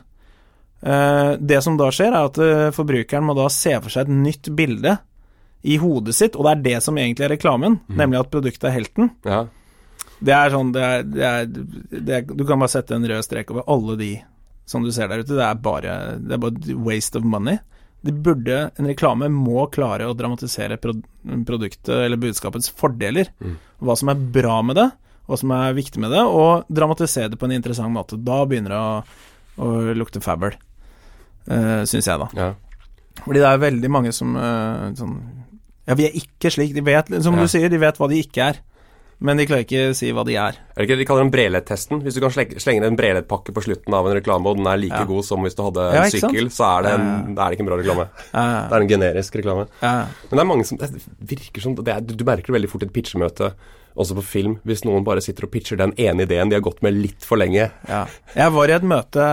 Eh, 0.80 1.32
det 1.40 1.62
som 1.62 1.76
da 1.76 1.90
skjer, 1.92 2.14
er 2.14 2.30
at 2.30 2.38
eh, 2.38 2.70
forbrukeren 2.74 3.26
må 3.26 3.34
da 3.36 3.48
se 3.52 3.74
for 3.82 3.92
seg 3.92 4.06
et 4.06 4.14
nytt 4.14 4.50
bilde 4.56 4.96
i 5.62 5.76
hodet 5.82 6.14
sitt, 6.14 6.36
og 6.38 6.46
det 6.46 6.52
er 6.52 6.64
det 6.64 6.82
som 6.86 6.98
egentlig 6.98 7.26
er 7.26 7.34
reklamen, 7.34 7.80
nemlig 7.90 8.20
at 8.20 8.30
produktet 8.32 8.70
er 8.70 8.76
helten. 8.78 9.14
ja. 9.26 9.46
Det 10.18 10.34
er 10.34 10.50
sånn 10.50 10.72
det 10.74 10.82
er, 10.82 11.02
det 11.06 11.26
er, 11.26 11.44
det 11.48 12.14
er, 12.16 12.22
Du 12.26 12.44
kan 12.46 12.58
bare 12.58 12.72
sette 12.72 12.96
en 12.96 13.06
rød 13.06 13.22
strek 13.22 13.52
over 13.54 13.66
alle 13.70 13.94
de 14.00 14.12
som 14.68 14.84
du 14.84 14.90
ser 14.92 15.08
der 15.08 15.22
ute. 15.22 15.36
Det 15.36 15.44
er 15.44 15.60
bare, 15.62 15.96
det 16.20 16.34
er 16.34 16.40
bare 16.42 16.78
waste 16.84 17.20
of 17.20 17.26
money. 17.26 17.60
De 18.04 18.12
burde, 18.12 18.58
En 18.78 18.88
reklame 18.90 19.30
må 19.32 19.66
klare 19.74 20.06
å 20.06 20.16
dramatisere 20.18 20.78
pro, 20.82 20.94
produktet 21.48 21.94
eller 21.94 22.20
budskapets 22.20 22.70
fordeler. 22.78 23.30
Hva 23.78 23.96
som 23.98 24.12
er 24.12 24.26
bra 24.34 24.60
med 24.66 24.78
det, 24.78 24.88
hva 25.28 25.36
som 25.38 25.50
er 25.52 25.74
viktig 25.76 26.00
med 26.00 26.10
det, 26.14 26.22
og 26.24 26.64
dramatisere 26.72 27.28
det 27.30 27.38
på 27.38 27.44
en 27.48 27.52
interessant 27.58 27.92
måte. 27.92 28.16
Da 28.24 28.40
begynner 28.48 28.72
det 28.72 28.78
å, 28.80 28.94
å 29.60 29.94
lukte 29.98 30.22
fabel, 30.24 30.54
uh, 31.50 31.82
syns 31.88 32.08
jeg, 32.08 32.18
da. 32.24 32.28
ja. 32.38 32.54
Fordi 33.24 33.40
det 33.42 33.48
er 33.50 33.58
veldig 33.66 33.90
mange 33.90 34.12
som 34.14 34.36
uh, 34.38 34.88
sånn 34.96 35.16
Ja, 35.88 35.94
vi 35.98 36.04
er 36.06 36.14
ikke 36.20 36.50
slik. 36.54 36.74
De 36.76 36.82
vet, 36.84 37.08
som 37.24 37.34
Ja. 37.34 37.42
du 37.42 37.48
sier, 37.50 37.68
de 37.72 37.78
vet 37.80 37.96
hva 37.98 38.08
de 38.08 38.18
ikke 38.22 38.44
er. 38.52 38.58
Men 39.18 39.36
de 39.40 39.46
klarer 39.48 39.64
ikke 39.64 39.94
si 39.98 40.12
hva 40.14 40.22
de 40.22 40.36
er. 40.38 40.54
Er 40.54 40.76
det 40.78 40.84
ikke 40.86 40.94
det 40.94 41.02
de 41.02 41.06
kaller 41.08 41.24
den 41.24 41.32
Brelett-testen? 41.34 42.02
Hvis 42.04 42.14
du 42.14 42.20
kan 42.22 42.30
slenge, 42.30 42.84
en 42.86 42.94
Brelett-pakke 43.00 43.50
på 43.56 43.64
slutten 43.64 43.96
av 43.98 44.06
en 44.06 44.14
reklame, 44.14 44.46
og 44.46 44.60
den 44.60 44.68
er 44.70 44.76
like 44.78 45.00
Ja. 45.00 45.08
god 45.08 45.24
som 45.26 45.42
hvis 45.42 45.56
du 45.58 45.64
hadde 45.64 45.86
en 45.88 45.96
ja, 45.98 46.04
sykkel, 46.12 46.46
så 46.54 46.68
er 46.78 46.82
det, 46.86 46.92
en, 47.00 47.34
da 47.34 47.48
er 47.48 47.56
ikke 47.56 47.64
en 47.66 47.70
bra 47.72 47.78
reklame. 47.80 48.04
Eh, 48.30 48.68
Det 48.68 48.76
er 48.78 48.84
en 48.84 48.92
generisk 48.92 49.34
reklame. 49.40 49.66
eh, 49.82 50.04
Men 50.30 50.36
det 50.38 50.44
er 50.44 50.50
mange 50.52 50.64
som 50.68 50.78
Det 50.78 50.90
virker 51.34 51.60
som 51.66 51.74
det 51.74 51.88
er, 51.96 52.00
Du 52.00 52.22
merker 52.24 52.46
det 52.52 52.56
veldig 52.60 52.70
fort 52.70 52.82
i 52.84 52.86
et 52.86 52.92
pitchemøte, 52.94 53.50
også 53.98 54.14
på 54.18 54.22
film, 54.24 54.52
hvis 54.68 54.84
noen 54.86 55.04
bare 55.06 55.22
sitter 55.24 55.46
og 55.48 55.50
pitcher 55.52 55.78
den 55.80 55.92
ene 55.98 56.22
ideen 56.26 56.50
de 56.50 56.56
har 56.58 56.62
gått 56.64 56.82
med 56.86 56.94
litt 56.94 57.24
for 57.26 57.40
lenge. 57.40 57.68
ja. 57.88 58.04
Jeg 58.36 58.54
var 58.54 58.70
i 58.70 58.76
et 58.76 58.86
møte 58.86 59.24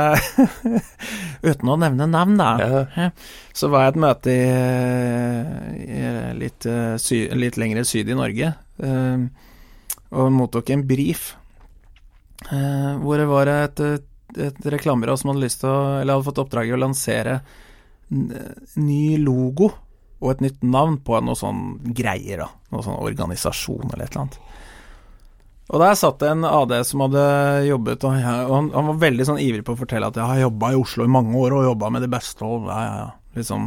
Uten 1.45 1.69
å 1.69 1.75
nevne 1.77 2.07
navn, 2.09 2.37
da. 2.39 2.49
Ja. 2.97 3.09
Så 3.53 3.69
var 3.69 3.85
jeg 3.85 3.91
i 3.91 3.93
et 3.93 4.01
møte 4.01 4.33
i, 4.33 4.45
i 5.85 6.01
litt, 6.41 6.65
eh, 6.65 6.95
sy, 7.01 7.19
litt 7.37 7.59
lengre 7.61 7.85
syd 7.85 8.09
i 8.09 8.17
Norge. 8.17 8.53
eh, 8.81 9.25
og 10.15 10.31
mottok 10.31 10.69
en 10.73 10.85
brief 10.87 11.35
eh, 12.49 12.91
hvor 13.01 13.19
det 13.21 13.29
var 13.29 13.51
et, 13.51 13.81
et 14.37 14.67
reklamebyrå 14.73 15.15
som 15.19 15.33
hadde 15.33 15.43
lyst 15.43 15.61
til 15.63 15.69
å 15.69 15.79
Eller 16.01 16.15
hadde 16.15 16.27
fått 16.29 16.41
oppdraget 16.45 16.77
å 16.77 16.81
lansere 16.85 17.39
ny 18.09 19.17
logo 19.21 19.71
og 20.21 20.29
et 20.31 20.43
nytt 20.45 20.61
navn 20.63 20.99
på 21.05 21.17
noe 21.25 21.35
sånn 21.37 21.63
greier, 21.93 22.45
da. 22.45 22.49
Noe 22.73 22.85
sånn 22.85 22.97
organisasjon 23.01 23.89
eller 23.91 24.05
et 24.07 24.13
eller 24.15 24.23
annet. 24.25 24.37
Og 25.73 25.82
der 25.82 25.95
satt 25.97 26.19
det 26.21 26.30
en 26.30 26.43
AD 26.45 26.73
som 26.86 27.01
hadde 27.08 27.21
jobbet, 27.65 28.04
og, 28.06 28.13
jeg- 28.21 28.45
og 28.45 28.54
han, 28.56 28.67
han 28.75 28.89
var 28.91 28.99
veldig 29.01 29.25
sånn 29.25 29.39
ivrig 29.41 29.63
på 29.65 29.73
å 29.73 29.80
fortelle 29.80 30.08
at 30.12 30.19
jeg 30.19 30.30
har 30.30 30.43
jobba 30.43 30.69
i 30.71 30.78
Oslo 30.78 31.08
i 31.08 31.10
mange 31.10 31.34
år 31.41 31.56
og 31.58 31.63
jobba 31.71 31.89
med 31.95 32.06
det 32.06 32.12
beste, 32.13 32.45
og 32.45 32.67
ja, 32.69 32.82
ja, 32.86 32.97
ja. 33.01 33.08
Liksom, 33.36 33.65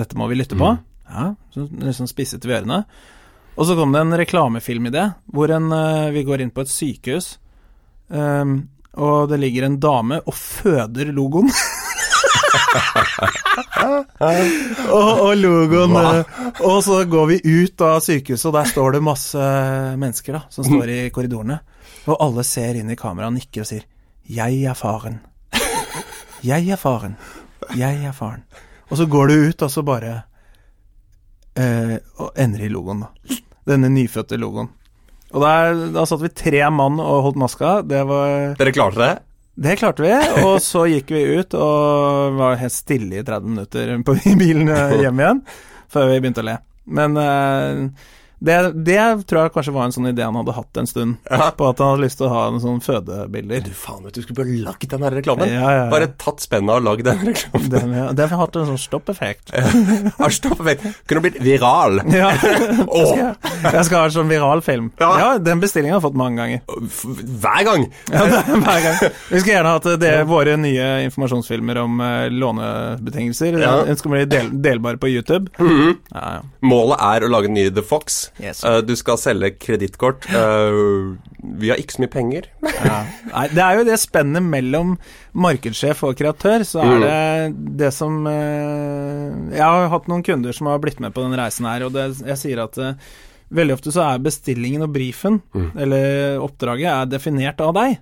dette 0.00 0.16
må 0.18 0.26
vi 0.30 0.38
lytte 0.40 0.56
på. 0.58 0.70
Ja, 1.12 1.26
så 1.54 1.66
liksom 1.70 2.08
spisset 2.10 2.42
vi 2.48 2.54
ørene. 2.56 2.80
Og 3.56 3.68
så 3.68 3.76
kom 3.78 3.92
det 3.94 4.00
en 4.02 4.16
reklamefilmidé 4.18 5.04
hvor 5.32 5.52
en, 5.54 5.68
eh, 5.72 6.08
vi 6.16 6.24
går 6.26 6.40
inn 6.42 6.50
på 6.56 6.64
et 6.64 6.72
sykehus, 6.72 7.36
um, 8.08 8.56
og 8.96 9.28
det 9.30 9.38
ligger 9.42 9.64
en 9.68 9.78
dame 9.80 10.18
og 10.26 10.34
føder 10.34 11.12
logoen. 11.12 11.52
og, 14.90 15.10
og 15.26 15.32
logoen 15.40 15.96
eh, 16.00 16.38
Og 16.66 16.78
så 16.84 17.00
går 17.08 17.26
vi 17.30 17.38
ut 17.44 17.84
av 17.84 18.00
sykehuset, 18.04 18.48
og 18.50 18.56
der 18.58 18.70
står 18.70 18.96
det 18.96 19.02
masse 19.06 19.48
mennesker 20.00 20.38
da, 20.38 20.42
som 20.52 20.66
står 20.66 20.92
i 20.92 21.00
korridorene. 21.14 21.58
Og 22.06 22.16
alle 22.22 22.44
ser 22.46 22.78
inn 22.78 22.92
i 22.92 22.98
kameraet 22.98 23.34
nikker 23.36 23.64
og 23.64 23.70
sier 23.70 23.84
'Jeg 24.26 24.64
er 24.66 24.74
faren'. 24.74 25.20
'Jeg 26.46 26.70
er 26.70 26.80
faren'. 26.80 27.14
'Jeg 27.74 28.04
er 28.04 28.12
faren'. 28.12 28.42
Og 28.90 28.96
så 28.96 29.06
går 29.06 29.26
du 29.26 29.34
ut, 29.48 29.62
og 29.62 29.70
så 29.70 29.82
bare 29.82 30.22
eh, 31.56 31.98
Og 32.18 32.32
ender 32.36 32.64
i 32.64 32.68
logoen, 32.68 33.00
da. 33.00 33.36
Denne 33.66 33.88
nyfødte 33.90 34.36
logoen. 34.38 34.68
Og 35.34 35.42
der, 35.42 35.92
da 35.92 36.04
satt 36.06 36.22
vi 36.22 36.28
tre 36.28 36.70
mann 36.70 37.00
og 37.02 37.22
holdt 37.22 37.36
maska. 37.40 37.80
Det 37.82 38.04
var 38.06 38.54
Dere 38.58 38.72
klarte 38.72 39.00
det? 39.02 39.14
Det 39.56 39.78
klarte 39.80 40.04
vi, 40.04 40.12
og 40.44 40.58
så 40.70 40.84
gikk 40.90 41.14
vi 41.16 41.22
ut 41.40 41.56
og 41.56 42.36
var 42.36 42.58
helt 42.60 42.74
stille 42.74 43.22
i 43.22 43.24
30 43.24 43.54
minutter 43.54 43.94
på 44.04 44.18
i 44.28 44.36
bilen 44.42 44.68
eh, 44.72 44.98
hjem 45.04 45.22
igjen, 45.22 45.42
før 45.92 46.12
vi 46.12 46.20
begynte 46.20 46.44
å 46.44 46.48
le. 46.50 46.58
Men 46.96 47.16
eh, 47.20 47.80
det, 48.38 48.56
det 48.84 49.00
tror 49.24 49.46
jeg 49.46 49.52
kanskje 49.54 49.72
var 49.72 49.86
en 49.88 49.94
sånn 49.94 50.08
idé 50.10 50.24
han 50.26 50.36
hadde 50.36 50.52
hatt 50.52 50.76
en 50.80 50.88
stund, 50.88 51.16
Ja. 51.30 51.50
på 51.56 51.68
at 51.70 51.78
han 51.80 51.94
hadde 51.94 52.04
lyst 52.04 52.18
til 52.20 52.26
å 52.28 52.32
ha 52.34 52.42
en 52.50 52.60
sånn 52.60 52.82
fødebilder. 52.84 53.62
Du 53.64 53.72
faen, 53.72 54.02
vet 54.04 54.18
du, 54.18 54.22
skulle 54.22 54.40
bare 54.42 54.56
lagd 54.66 54.88
den 54.92 55.06
her 55.06 55.16
reklamen. 55.16 55.52
Ja, 55.54 55.70
ja. 55.72 55.86
Bare 55.92 56.10
tatt 56.20 56.44
spenna 56.44 56.76
og 56.76 56.84
lagd 56.84 57.06
den 57.08 57.22
reklamen. 57.30 57.70
Den, 57.72 57.94
ja, 57.96 58.10
det 58.12 58.28
har 58.28 58.42
hatt 58.44 58.58
en 58.60 58.68
sånn 58.68 58.80
stoppeffekt. 58.82 59.54
Ja, 59.56 60.28
stopp, 60.32 60.60
vent. 60.66 60.84
Kunne 61.08 61.24
blitt 61.28 61.40
viral. 61.42 62.02
Ja, 62.16 62.30
oh. 62.88 63.10
jeg 63.12 63.82
skal 63.84 63.98
ha 63.98 64.04
en 64.06 64.12
sånn 64.14 64.30
viralfilm. 64.30 64.86
Ja. 65.00 65.08
Ja, 65.20 65.26
den 65.42 65.60
bestillingen 65.60 65.96
har 65.96 66.00
jeg 66.00 66.06
fått 66.06 66.16
mange 66.16 66.38
ganger. 66.40 66.62
hver 67.42 67.64
gang. 67.66 67.84
Ja, 68.12 68.22
er 68.24 68.62
hver 68.62 68.84
gang. 68.86 68.96
Vi 69.02 69.40
skulle 69.42 69.56
gjerne 69.56 69.74
hatt 69.74 69.88
det, 70.00 70.12
våre 70.30 70.54
nye 70.60 70.86
informasjonsfilmer 71.04 71.80
om 71.82 72.00
uh, 72.00 72.28
lånebetingelser. 72.32 73.58
Den 73.60 74.00
skal 74.00 74.14
bli 74.14 74.24
del, 74.32 74.48
delbare 74.64 75.00
på 75.02 75.10
YouTube. 75.12 75.52
Ja, 75.58 76.38
ja. 76.38 76.40
Målet 76.64 77.04
er 77.04 77.26
å 77.26 77.32
lage 77.32 77.50
en 77.50 77.58
ny 77.58 77.68
The 77.74 77.84
Fox. 77.84 78.25
Yes. 78.42 78.62
Uh, 78.64 78.78
du 78.84 78.94
skal 78.98 79.18
selge 79.20 79.52
kredittkort. 79.60 80.26
Uh, 80.30 81.16
vi 81.60 81.70
har 81.72 81.80
ikke 81.80 81.96
så 81.96 82.04
mye 82.04 82.12
penger. 82.12 82.48
Ja. 82.66 82.98
Nei, 83.30 83.46
det 83.54 83.62
er 83.64 83.78
jo 83.78 83.86
det 83.88 83.98
spennet 84.02 84.44
mellom 84.44 84.96
markedssjef 85.36 86.02
og 86.08 86.16
kreatør, 86.18 86.64
så 86.66 86.84
er 86.84 87.04
det 87.04 87.78
det 87.82 87.92
som 87.94 88.18
uh, 88.26 89.54
Jeg 89.54 89.62
har 89.62 89.90
hatt 89.92 90.10
noen 90.10 90.24
kunder 90.26 90.56
som 90.56 90.70
har 90.70 90.82
blitt 90.82 91.02
med 91.02 91.14
på 91.16 91.24
den 91.24 91.36
reisen 91.38 91.68
her, 91.68 91.86
og 91.86 91.94
det, 91.96 92.08
jeg 92.26 92.40
sier 92.42 92.64
at 92.66 92.80
veldig 93.56 93.76
ofte 93.76 93.92
så 93.94 94.02
er 94.08 94.24
bestillingen 94.24 94.84
og 94.88 94.94
brifen, 94.94 95.40
eller 95.78 96.40
oppdraget, 96.42 96.88
er 96.90 97.12
definert 97.12 97.60
av 97.62 97.76
deg, 97.76 98.00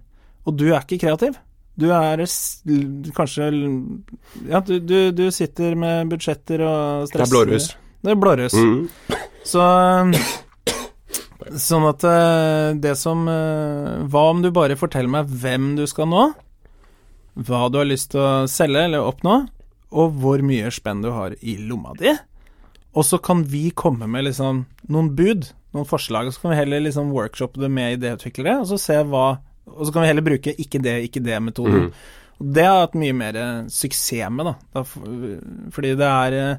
og 0.48 0.56
du 0.56 0.70
er 0.70 0.80
ikke 0.80 1.02
kreativ. 1.04 1.36
Du 1.74 1.88
er 1.90 2.22
kanskje 3.16 3.48
Ja, 4.46 4.60
du, 4.60 4.78
du, 4.78 5.10
du 5.10 5.24
sitter 5.34 5.74
med 5.78 6.12
budsjetter 6.12 6.62
og 6.62 7.10
Det 7.10 7.24
er 7.24 7.32
blårus. 7.32 7.72
Det 8.04 8.12
er 8.12 8.20
blårus. 8.20 8.54
Mm. 8.54 8.88
Så 9.44 9.62
Sånn 11.60 11.84
at 11.86 12.04
eh, 12.08 12.70
det 12.80 12.94
som 12.96 13.26
eh, 13.28 14.04
Hva 14.08 14.22
om 14.32 14.40
du 14.42 14.50
bare 14.54 14.78
forteller 14.80 15.12
meg 15.12 15.32
hvem 15.42 15.74
du 15.78 15.84
skal 15.90 16.08
nå? 16.10 16.28
Hva 17.34 17.66
du 17.68 17.80
har 17.80 17.88
lyst 17.88 18.12
til 18.14 18.22
å 18.22 18.46
selge 18.50 18.86
eller 18.86 19.04
oppnå? 19.04 19.42
Og 19.94 20.14
hvor 20.22 20.42
mye 20.46 20.70
spenn 20.74 21.02
du 21.04 21.10
har 21.14 21.34
i 21.42 21.58
lomma 21.60 21.92
di? 21.98 22.14
Og 22.94 23.06
så 23.06 23.18
kan 23.22 23.42
vi 23.50 23.68
komme 23.74 24.06
med 24.10 24.28
liksom 24.28 24.64
noen 24.94 25.10
bud, 25.18 25.48
noen 25.74 25.88
forslag, 25.88 26.28
og 26.30 26.34
så 26.34 26.44
kan 26.44 26.54
vi 26.54 26.60
heller 26.60 26.84
liksom 26.84 27.10
workshoppe 27.14 27.60
det 27.62 27.70
med 27.74 27.98
idéutviklere, 27.98 28.60
og 28.62 28.70
så 28.70 28.78
se 28.78 29.00
hva 29.02 29.26
Og 29.64 29.86
så 29.86 29.94
kan 29.94 30.04
vi 30.04 30.10
heller 30.10 30.24
bruke 30.26 30.52
ikke 30.60 30.78
det, 30.84 30.98
ikke 31.08 31.22
det-metoden. 31.24 31.86
Og 32.38 32.48
Det 32.54 32.64
har 32.66 32.74
jeg 32.74 32.86
hatt 32.86 32.98
mye 33.00 33.14
mer 33.16 33.36
eh, 33.40 33.68
suksess 33.72 34.30
med, 34.30 34.50
da. 34.50 34.82
Fordi 35.74 35.94
det 35.98 36.10
er 36.10 36.58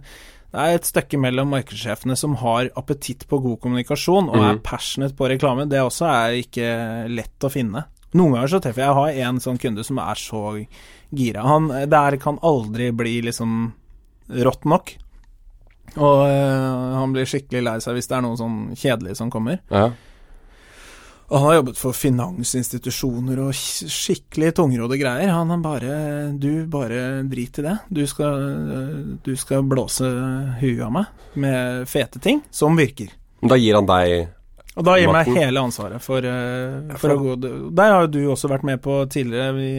det 0.55 0.63
er 0.63 0.77
et 0.77 0.87
stykke 0.87 1.19
mellom 1.19 1.49
markedssjefene 1.51 2.15
som 2.15 2.37
har 2.39 2.69
appetitt 2.79 3.25
på 3.27 3.41
god 3.43 3.59
kommunikasjon 3.65 4.29
og 4.31 4.43
er 4.47 4.61
passionate 4.63 5.17
på 5.17 5.27
reklame. 5.27 5.65
Det 5.67 5.81
også 5.83 6.07
er 6.07 6.37
ikke 6.39 6.69
lett 7.11 7.43
å 7.43 7.51
finne. 7.51 7.83
Noen 8.15 8.37
ganger 8.37 8.53
så 8.53 8.61
treffer 8.63 8.85
jeg 8.85 8.87
Jeg 8.87 8.99
har 9.01 9.17
en 9.27 9.41
sånn 9.43 9.59
kunde 9.59 9.83
som 9.83 9.99
er 9.99 10.21
så 10.21 10.43
gira. 11.11 11.43
Han 11.43 11.67
der 11.91 12.15
kan 12.23 12.39
aldri 12.39 12.93
bli 12.95 13.17
liksom 13.27 13.73
rått 14.47 14.63
nok. 14.63 14.95
Og 15.95 16.23
øh, 16.23 16.95
han 17.01 17.11
blir 17.15 17.27
skikkelig 17.29 17.63
lei 17.67 17.75
seg 17.83 17.97
hvis 17.97 18.07
det 18.09 18.15
er 18.17 18.23
noe 18.25 18.39
sånn 18.39 18.59
kjedelig 18.79 19.17
som 19.19 19.31
kommer. 19.33 19.59
Ja. 19.71 19.89
Og 21.25 21.39
han 21.39 21.47
har 21.47 21.55
jobbet 21.57 21.79
for 21.81 21.95
finansinstitusjoner 21.97 23.39
og 23.47 23.53
skikkelig 23.57 24.51
tungrodde 24.59 24.97
greier. 25.01 25.31
Han 25.33 25.49
er 25.55 25.61
bare 25.63 25.95
Du, 26.37 26.65
bare 26.69 27.23
drit 27.25 27.57
i 27.59 27.65
det. 27.65 27.75
Du 27.89 28.03
skal, 28.07 29.17
du 29.25 29.31
skal 29.39 29.63
blåse 29.65 30.05
huet 30.61 30.83
av 30.85 30.93
meg 30.93 31.05
med 31.41 31.87
fete 31.89 32.21
ting 32.21 32.43
som 32.53 32.77
virker. 32.77 33.09
Da 33.45 33.57
gir 33.57 33.75
han 33.79 33.89
deg 33.89 34.27
Og 34.75 34.83
da 34.85 34.97
gir 34.99 35.09
meg 35.11 35.27
hele 35.33 35.61
ansvaret 35.65 36.01
for, 36.03 36.21
for 36.21 36.99
for- 36.99 37.15
å 37.15 37.19
gå 37.23 37.35
Der 37.75 37.91
har 37.93 38.05
jo 38.05 38.11
du 38.11 38.21
også 38.33 38.49
vært 38.51 38.63
med 38.67 38.81
på 38.83 39.01
tidligere 39.09 39.53
vi, 39.57 39.69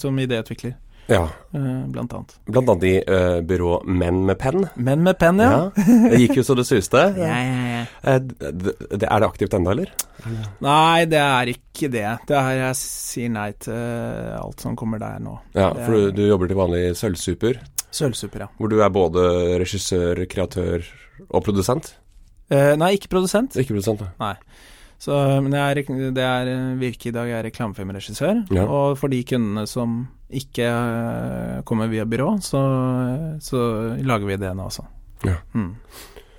som 0.00 0.16
idéutvikler, 0.16 0.74
Ja, 1.06 1.28
øh, 1.54 1.82
blant 1.94 2.14
annet. 2.16 2.32
blant 2.50 2.70
annet 2.72 2.84
i 2.88 2.94
uh, 3.06 3.38
byrå 3.46 3.76
Menn 3.86 4.24
med 4.26 4.38
penn. 4.42 4.64
Menn 4.74 5.04
med 5.06 5.18
penn, 5.20 5.38
ja. 5.38 5.68
Det 5.76 6.18
gikk 6.18 6.40
jo 6.40 6.44
så 6.46 6.56
det 6.58 6.66
suste. 6.66 7.04
Ja, 7.26 7.36
ja, 7.38 7.66
ja. 7.70 7.82
Eh, 8.02 8.18
det, 8.26 8.74
det, 8.90 9.06
er 9.06 9.22
det 9.22 9.28
aktivt 9.28 9.54
ennå, 9.54 9.72
eller? 9.76 9.92
Nei, 10.64 11.06
det 11.10 11.20
er 11.22 11.52
ikke 11.52 11.90
det. 11.92 12.06
Det 12.26 12.36
er 12.38 12.58
Jeg 12.58 12.78
sier 12.80 13.30
nei 13.32 13.48
til 13.62 14.34
alt 14.40 14.62
som 14.64 14.74
kommer 14.78 15.02
der 15.02 15.22
nå. 15.22 15.36
Ja, 15.54 15.70
for 15.78 15.94
du, 15.94 16.10
du 16.16 16.24
jobber 16.26 16.50
til 16.50 16.58
vanlig 16.58 16.82
Sølvsuper, 16.98 17.62
Sølvsuper, 17.94 18.44
ja. 18.44 18.50
hvor 18.58 18.72
du 18.72 18.80
er 18.82 18.90
både 18.92 19.22
regissør, 19.62 20.24
kreatør 20.30 20.84
og 21.30 21.44
produsent. 21.46 21.94
Uh, 22.50 22.74
nei, 22.78 22.96
ikke 22.98 23.10
produsent. 23.14 23.56
Ikke 23.58 23.76
produsent, 23.76 24.02
da. 24.02 24.34
Så, 24.98 25.12
men 25.44 25.52
er, 25.54 25.74
det 26.16 26.22
er 26.24 26.48
eh, 26.48 26.74
Virke 26.80 27.10
i 27.10 27.14
dag 27.14 27.28
er 27.28 27.42
reklamefilmregissør, 27.50 28.46
Ja. 28.56 28.64
og 28.64 28.96
for 28.98 29.12
de 29.12 29.18
kundene 29.28 29.66
som 29.68 30.06
ikke 30.32 30.64
eh, 30.66 31.62
kommer 31.68 31.90
via 31.92 32.06
byrå, 32.08 32.38
så, 32.42 32.62
så 33.44 33.60
lager 34.00 34.26
vi 34.30 34.38
det 34.40 34.54
nå 34.56 34.64
også. 34.70 34.86
Ja. 35.28 35.36
Mm. 35.54 35.74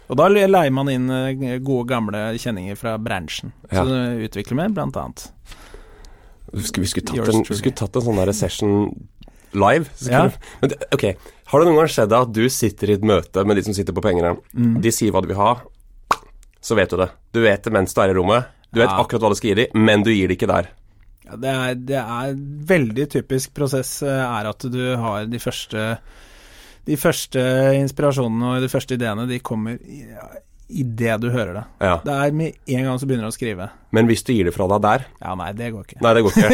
Og 0.07 0.15
da 0.19 0.27
leier 0.31 0.71
man 0.73 0.89
inn 0.89 1.09
eh, 1.11 1.57
gode, 1.59 1.85
gamle 1.91 2.25
kjenninger 2.39 2.75
fra 2.79 2.97
bransjen, 2.97 3.53
Ja. 3.71 3.83
så 3.83 3.87
det 3.93 4.29
utvikler 4.31 4.63
vi 4.63 4.67
blant 4.79 4.97
annet. 4.97 5.27
Vi 6.53 6.63
skulle, 6.63 6.85
vi 6.87 6.91
skulle, 6.95 7.07
tatt, 7.11 7.33
en, 7.35 7.43
vi 7.45 7.57
skulle 7.59 7.75
tatt 7.77 7.95
en 7.99 8.05
sånn 8.07 8.19
der 8.23 8.31
session 8.33 8.75
live. 9.57 9.89
Ja. 10.07 10.25
Men 10.61 10.73
ok, 10.95 11.09
har 11.51 11.59
det 11.61 11.67
noen 11.69 11.77
gang 11.81 11.89
skjedd 11.91 12.13
at 12.15 12.31
du 12.35 12.45
sitter 12.51 12.89
i 12.93 12.95
et 12.97 13.03
møte 13.05 13.43
med 13.47 13.59
de 13.59 13.63
som 13.67 13.75
sitter 13.75 13.93
på 13.95 14.03
pengene, 14.05 14.33
Mm. 14.55 14.79
de 14.81 14.91
sier 14.95 15.11
hva 15.13 15.21
de 15.21 15.29
vil 15.33 15.37
ha, 15.39 15.57
så 16.67 16.75
vet 16.75 16.91
du 16.91 16.97
det. 16.99 17.07
Du 17.35 17.39
vet 17.45 17.63
det 17.63 17.71
mens 17.73 17.95
du 17.95 18.01
er 18.03 18.11
i 18.11 18.17
rommet. 18.17 18.49
Du 18.73 18.81
vet 18.81 18.89
Ja. 18.91 18.97
akkurat 18.99 19.23
hva 19.23 19.29
du 19.31 19.37
skal 19.39 19.53
gi 19.53 19.57
dem, 19.63 19.83
men 19.87 20.03
du 20.03 20.11
gir 20.11 20.27
det 20.27 20.35
ikke 20.37 20.49
der. 20.51 20.67
Ja, 21.27 21.35
det, 21.39 21.51
er, 21.51 21.75
det 21.75 22.01
er 22.01 22.33
veldig 22.69 23.05
typisk 23.11 23.53
prosess 23.55 24.01
eh, 24.03 24.11
er 24.23 24.47
at 24.51 24.63
du 24.71 24.81
har 24.99 25.25
de 25.27 25.39
første 25.43 25.97
De 26.87 26.95
første 26.95 27.41
inspirasjonene 27.81 28.53
og 28.55 28.61
de 28.63 28.69
første 28.71 28.95
ideene, 28.95 29.25
de 29.27 29.39
kommer 29.43 29.75
i, 30.67 30.81
i 30.81 30.85
det 31.01 31.17
du 31.23 31.29
hører 31.31 31.53
det. 31.61 31.65
Ja. 31.83 31.97
Det 32.05 32.13
er 32.13 32.37
med 32.37 32.57
en 32.67 32.87
gang 32.89 32.99
så 32.99 33.09
begynner 33.09 33.27
du 33.27 33.33
å 33.33 33.35
skrive. 33.35 33.69
Men 33.95 34.07
hvis 34.09 34.23
du 34.27 34.33
gir 34.33 34.47
det 34.49 34.51
fra 34.51 34.65
deg 34.67 34.81
der 34.83 35.03
Ja, 35.21 35.33
nei, 35.39 35.47
det 35.55 35.69
går 35.71 35.85
ikke. 35.85 35.99
Nei, 36.03 36.11
det 36.17 36.23
går 36.25 36.33
ikke. 36.35 36.49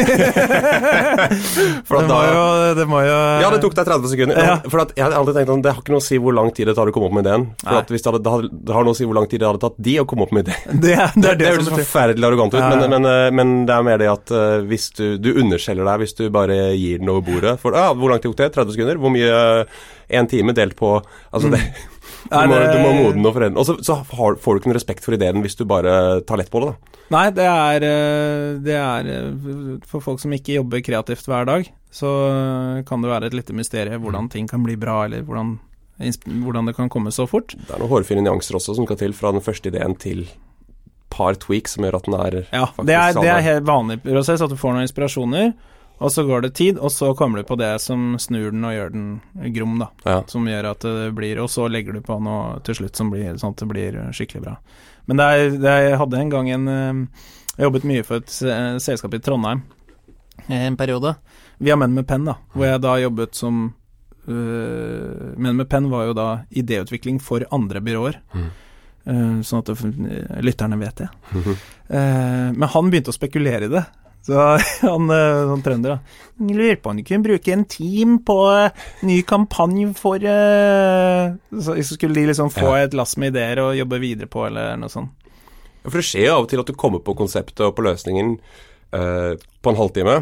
For 1.88 1.98
at 1.98 2.04
det, 2.04 2.08
må 2.08 2.12
da 2.12 2.18
jo, 2.28 2.44
det 2.78 2.86
må 2.90 3.00
jo 3.02 3.16
Ja, 3.42 3.48
det 3.50 3.58
tok 3.64 3.74
deg 3.74 3.88
30 3.88 4.12
sekunder. 4.12 4.38
Ja. 4.38 4.54
For 4.70 4.84
at 4.84 4.94
jeg 4.94 5.02
hadde 5.02 5.18
alltid 5.18 5.38
tenkt 5.40 5.50
at 5.56 5.64
det 5.66 5.72
har 5.74 5.82
ikke 5.82 5.94
noe 5.96 6.02
å 6.02 6.06
si 6.06 6.20
hvor 6.22 6.36
lang 6.38 6.52
tid 6.54 6.70
det 6.70 6.76
tar 6.78 6.90
å 6.90 6.94
komme 6.94 7.10
opp 7.10 7.16
med 7.18 7.26
ideen. 7.26 7.46
For 7.64 7.80
at 7.80 7.90
hvis 7.90 8.06
det, 8.06 8.12
hadde, 8.12 8.22
det, 8.22 8.34
hadde, 8.36 8.60
det 8.68 8.76
har 8.76 8.86
noe 8.86 8.94
å 8.94 8.98
si 9.00 9.08
hvor 9.08 9.18
lang 9.18 9.26
tid 9.30 9.42
det 9.42 9.48
hadde 9.50 9.62
tatt 9.64 9.80
de 9.88 9.96
å 9.98 10.06
komme 10.10 10.28
opp 10.28 10.36
med 10.36 10.46
ideen. 10.46 10.80
Det, 10.84 10.94
det 11.16 11.30
det, 11.40 11.48
høres 11.48 11.70
forferdelig 11.72 12.26
arrogant 12.28 12.54
ut, 12.54 12.60
Ja. 12.60 12.68
Men, 12.76 12.92
men, 12.92 13.06
eh, 13.08 13.28
men 13.34 13.52
det 13.66 13.72
er 13.74 13.84
mer 13.86 14.00
det 14.00 14.08
at 14.10 14.30
eh, 14.34 14.64
hvis 14.68 14.90
du, 14.98 15.04
du 15.22 15.30
underselger 15.40 15.86
deg 15.86 16.02
hvis 16.02 16.16
du 16.18 16.24
bare 16.34 16.58
gir 16.76 17.00
den 17.00 17.10
over 17.10 17.24
bordet. 17.24 17.56
For 17.62 17.76
ah, 17.78 17.94
hvor 17.96 18.12
lang 18.12 18.20
tid 18.20 18.30
tok 18.30 18.38
det? 18.42 18.50
30 18.54 18.76
sekunder? 18.76 19.00
Hvor 19.00 19.14
mye 19.14 19.34
En 20.14 20.26
time 20.28 20.52
delt 20.52 20.76
på 20.76 20.90
Altså, 21.32 21.48
det, 21.54 21.62
du, 22.30 22.36
må, 22.50 22.58
du 22.58 22.78
må 22.80 22.92
modne 22.96 23.28
og 23.30 23.36
foreldre. 23.36 23.60
Og 23.60 23.68
så, 23.68 23.76
så 23.84 23.98
har, 24.00 24.36
får 24.40 24.56
du 24.56 24.60
ikke 24.62 24.72
noe 24.72 24.78
respekt 24.78 25.06
for 25.06 25.16
ideen 25.16 25.42
hvis 25.44 25.58
du 25.58 25.64
bare 25.68 26.22
tar 26.28 26.40
lett 26.40 26.52
på 26.52 26.62
det, 26.62 26.72
da. 26.72 26.94
Nei, 27.12 27.26
det 27.36 27.44
er, 27.44 27.84
eh, 27.84 28.46
det 28.64 28.76
er 28.80 29.08
eh, 29.12 29.26
For 29.90 30.00
folk 30.00 30.22
som 30.22 30.32
ikke 30.32 30.56
jobber 30.56 30.80
kreativt 30.84 31.28
hver 31.28 31.44
dag, 31.48 31.68
så 31.92 32.12
eh, 32.30 32.80
kan 32.88 33.04
det 33.04 33.12
være 33.12 33.28
et 33.28 33.36
lite 33.36 33.56
mysterium 33.56 34.06
hvordan 34.06 34.30
ting 34.32 34.48
kan 34.50 34.64
bli 34.64 34.78
bra, 34.80 35.02
eller 35.04 35.26
hvordan, 35.26 35.58
hvordan 36.46 36.70
det 36.70 36.76
kan 36.78 36.90
komme 36.92 37.12
så 37.14 37.28
fort. 37.30 37.52
Det 37.54 37.76
er 37.76 37.82
noen 37.82 37.92
hårfine 37.92 38.24
nyanser 38.24 38.58
også 38.58 38.78
som 38.78 38.88
skal 38.88 39.00
til 39.04 39.16
fra 39.16 39.34
den 39.36 39.44
første 39.44 39.70
ideen 39.70 39.96
til 40.00 40.24
par 41.14 41.36
tweaks 41.38 41.76
som 41.76 41.86
gjør 41.86 42.00
at 42.00 42.08
den 42.08 42.16
er 42.18 42.36
Ja, 42.48 42.66
det 42.82 42.96
er, 42.96 43.14
det 43.20 43.30
er 43.30 43.44
helt 43.44 43.68
vanlig 43.68 44.00
prosess, 44.02 44.42
at 44.42 44.50
du 44.50 44.58
får 44.58 44.74
noen 44.74 44.88
inspirasjoner, 44.88 45.52
og 46.04 46.12
så 46.12 46.24
går 46.28 46.44
det 46.44 46.50
tid, 46.58 46.78
og 46.78 46.92
så 46.92 47.14
kommer 47.16 47.40
du 47.40 47.48
på 47.48 47.56
det 47.56 47.72
som 47.80 48.18
snur 48.20 48.50
den 48.52 48.64
og 48.68 48.74
gjør 48.74 48.90
den 48.92 49.06
grom, 49.54 49.78
da. 49.80 49.88
Ja. 50.04 50.16
Som 50.28 50.48
gjør 50.48 50.70
at 50.74 50.84
det 50.84 51.12
blir 51.16 51.40
Og 51.40 51.48
så 51.50 51.64
legger 51.68 51.96
du 51.96 52.02
på 52.04 52.18
noe 52.20 52.58
til 52.66 52.76
slutt 52.76 52.98
som 53.00 53.12
blir 53.12 53.38
sånn 53.40 53.54
at 53.56 53.62
det 53.62 53.68
blir 53.70 53.96
skikkelig 54.12 54.44
bra. 54.44 54.58
Men 55.08 55.20
det 55.20 55.28
er, 55.30 55.46
det 55.62 55.70
er, 55.70 55.86
jeg 55.88 56.00
hadde 56.02 56.20
en 56.20 56.32
gang 56.32 56.50
en 56.52 56.68
eh, 56.72 57.22
Jeg 57.56 57.68
jobbet 57.68 57.88
mye 57.88 58.04
for 58.04 58.20
et 58.20 58.36
selskap 58.84 59.16
i 59.16 59.22
Trondheim 59.24 59.64
eh, 60.48 60.66
en 60.66 60.76
periode, 60.76 61.14
via 61.58 61.76
Menn 61.80 61.96
med 61.96 62.06
penn, 62.08 62.28
da, 62.28 62.36
hvor 62.52 62.68
jeg 62.68 62.82
da 62.84 62.98
jobbet 63.00 63.38
som 63.38 63.64
øh, 64.28 65.32
Menn 65.36 65.56
med 65.56 65.68
penn 65.70 65.88
var 65.92 66.08
jo 66.08 66.16
da 66.18 66.28
idéutvikling 66.50 67.20
for 67.22 67.46
andre 67.54 67.80
byråer. 67.84 68.20
Mm. 68.34 68.48
Eh, 69.04 69.40
sånn 69.44 69.60
at 69.60 69.68
det, 69.68 70.40
lytterne 70.44 70.80
vet 70.80 71.02
det. 71.02 71.10
Mhm. 71.32 71.60
Eh, 71.88 72.48
men 72.56 72.68
han 72.72 72.90
begynte 72.90 73.12
å 73.12 73.16
spekulere 73.16 73.68
i 73.68 73.72
det. 73.72 73.84
Så 74.24 74.32
han, 74.88 75.10
eh, 75.12 75.40
sånn 75.50 75.62
trønder, 75.66 75.96
da. 75.98 76.20
Lurer 76.48 76.78
på 76.82 76.90
om 76.90 76.96
du 76.98 77.04
kunne 77.06 77.22
bruke 77.26 77.52
en 77.54 77.64
team 77.70 78.16
på 78.26 78.36
eh, 78.50 78.84
ny 79.06 79.18
kampanje 79.28 79.90
for 79.98 80.16
eh, 80.24 81.34
Så 81.60 81.76
skulle 81.84 82.16
de 82.16 82.26
liksom 82.30 82.48
få 82.50 82.72
et 82.80 82.96
lass 82.96 83.16
med 83.20 83.34
ideer 83.34 83.60
å 83.62 83.68
jobbe 83.76 84.00
videre 84.02 84.26
på, 84.32 84.46
eller 84.48 84.78
noe 84.80 84.90
sånt. 84.92 85.12
For 85.84 86.00
det 86.00 86.06
skjer 86.08 86.30
jo 86.30 86.36
av 86.38 86.46
og 86.46 86.48
til 86.54 86.62
at 86.62 86.70
du 86.70 86.78
kommer 86.80 87.02
på 87.04 87.12
konseptet 87.18 87.60
og 87.66 87.74
på 87.76 87.84
løsningen 87.84 88.38
eh, 88.96 89.34
på 89.60 89.72
en 89.74 89.76
halvtime, 89.82 90.14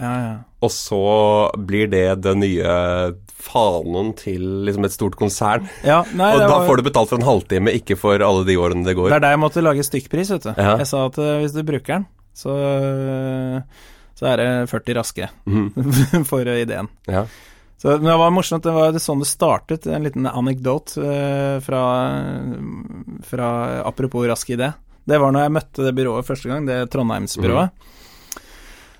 Ja, 0.00 0.12
ja. 0.24 0.30
og 0.64 0.70
så 0.72 1.00
blir 1.60 1.90
det 1.92 2.06
den 2.24 2.40
nye 2.40 2.76
fanen 3.40 4.14
til 4.16 4.40
liksom 4.64 4.86
et 4.88 4.94
stort 4.96 5.16
konsern. 5.20 5.66
ja 5.84 6.00
nei, 6.16 6.30
og 6.34 6.40
da 6.40 6.48
var- 6.54 6.66
får 6.70 6.80
du 6.80 6.86
betalt 6.88 7.12
for 7.12 7.20
en 7.20 7.28
halvtime, 7.28 7.72
ikke 7.76 7.98
for 8.00 8.16
alle 8.24 8.46
de 8.48 8.56
årene 8.56 8.84
det 8.88 8.96
går. 8.96 9.10
Det 9.12 9.18
er 9.20 9.26
der 9.26 9.36
jeg 9.36 9.42
måtte 9.44 9.62
lage 9.64 9.84
stykkpris, 9.84 10.32
vet 10.32 10.48
du. 10.48 10.54
Jeg 10.56 10.86
sa 10.88 11.04
at 11.10 11.20
hvis 11.20 11.52
du 11.56 11.62
bruker 11.68 11.98
den, 12.00 12.06
så, 12.36 12.54
så 14.18 14.28
er 14.30 14.40
det 14.40 14.48
40 14.70 14.98
raske 15.00 15.30
mm. 15.44 15.70
for 16.30 16.48
ideen. 16.48 16.90
Ja. 17.10 17.26
Så, 17.80 17.88
men 17.88 18.10
det 18.10 18.16
var 18.20 18.32
morsomt, 18.34 18.64
det 18.66 18.76
var 18.76 18.96
sånn 19.00 19.22
det 19.22 19.30
startet, 19.30 19.86
en 19.88 20.04
liten 20.04 20.28
anekdote 20.28 21.00
eh, 21.00 21.56
fra, 21.64 21.82
fra 23.24 23.46
Apropos 23.88 24.26
rask 24.28 24.50
idé. 24.52 24.68
Det 25.08 25.16
var 25.16 25.32
når 25.32 25.46
jeg 25.46 25.54
møtte 25.56 25.86
det 25.86 25.94
byrået 25.96 26.28
første 26.28 26.50
gang, 26.50 26.66
det 26.68 26.82
Trondheimsbyrået. 26.92 27.72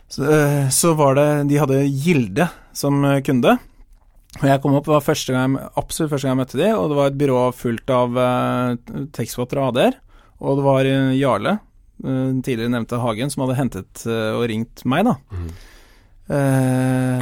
Så, 0.09 0.25
eh, 0.25 0.71
så 0.73 0.95
var 0.97 1.19
det 1.19 1.27
De 1.53 1.59
hadde 1.61 1.83
Gilde 1.93 2.49
som 2.73 3.05
kunde. 3.27 3.59
Og 4.41 4.47
jeg 4.49 4.63
kom 4.63 4.79
opp, 4.79 4.89
det 4.89 4.95
var 4.95 5.05
første 5.05 5.35
gang, 5.37 5.59
absolutt 5.77 6.15
første 6.15 6.29
gang 6.29 6.39
jeg 6.39 6.41
møtte 6.41 6.63
de, 6.63 6.73
og 6.73 6.89
det 6.89 6.99
var 7.03 7.11
et 7.11 7.21
byrå 7.21 7.41
fullt 7.61 7.93
av 7.93 8.17
uh, 8.17 8.99
tekstforfattere 9.17 9.61
og 9.61 9.73
AD-er. 9.75 9.97
Og 10.41 10.57
det 10.57 10.65
var 10.65 10.89
Jarle, 11.19 11.57
tidligere 12.03 12.71
nevnte 12.73 13.01
Hagen, 13.03 13.31
som 13.31 13.45
hadde 13.47 13.59
hentet 13.61 14.07
eh, 14.07 14.31
og 14.37 14.47
ringt 14.49 14.85
meg, 14.89 15.05
da. 15.09 15.17
Mm. 15.35 15.51
Uh, 16.31 16.37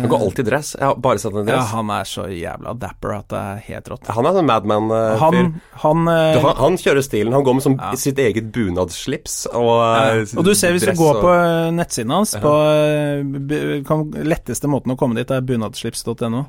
Han 0.02 0.08
går 0.12 0.20
alltid 0.20 0.42
i 0.46 0.50
dress. 0.50 0.74
Jeg 0.76 0.84
har 0.84 0.98
bare 1.00 1.16
sett 1.22 1.32
ham 1.32 1.46
i 1.48 1.52
ja, 1.54 1.62
han 1.70 1.88
er 1.94 2.04
så 2.04 2.26
jævla 2.28 2.74
dapper 2.76 3.14
at 3.14 3.30
det 3.32 3.38
er 3.40 3.62
helt 3.70 3.86
rått. 3.88 4.10
han 4.12 4.26
er 4.28 4.34
sånn 4.36 4.48
Madman-fyr. 4.50 5.22
Han, 5.22 5.38
han, 5.80 6.02
uh, 6.12 6.40
han, 6.44 6.58
han 6.58 6.76
kjører 6.82 7.06
stilen. 7.06 7.32
Han 7.32 7.46
går 7.46 7.56
med 7.56 7.64
som 7.64 7.78
Ja. 7.80 7.94
sitt 7.96 8.20
eget 8.20 8.50
bunadsslips 8.52 9.46
og 9.54 9.70
ja. 9.80 10.18
eh, 10.20 10.36
Og 10.36 10.44
du 10.44 10.52
ser 10.54 10.76
hvis 10.76 10.84
du 10.84 10.92
går 10.92 11.14
og- 11.16 11.24
på 11.24 11.32
eh, 11.32 11.70
nettsiden 11.78 12.12
hans, 12.12 12.34
på 12.36 12.52
eh, 12.68 13.80
kan, 13.88 14.04
letteste 14.28 14.68
måten 14.68 14.92
å 14.92 14.98
komme 15.00 15.16
dit 15.16 15.30
er 15.32 15.40
bunadslips.no, 15.40 16.44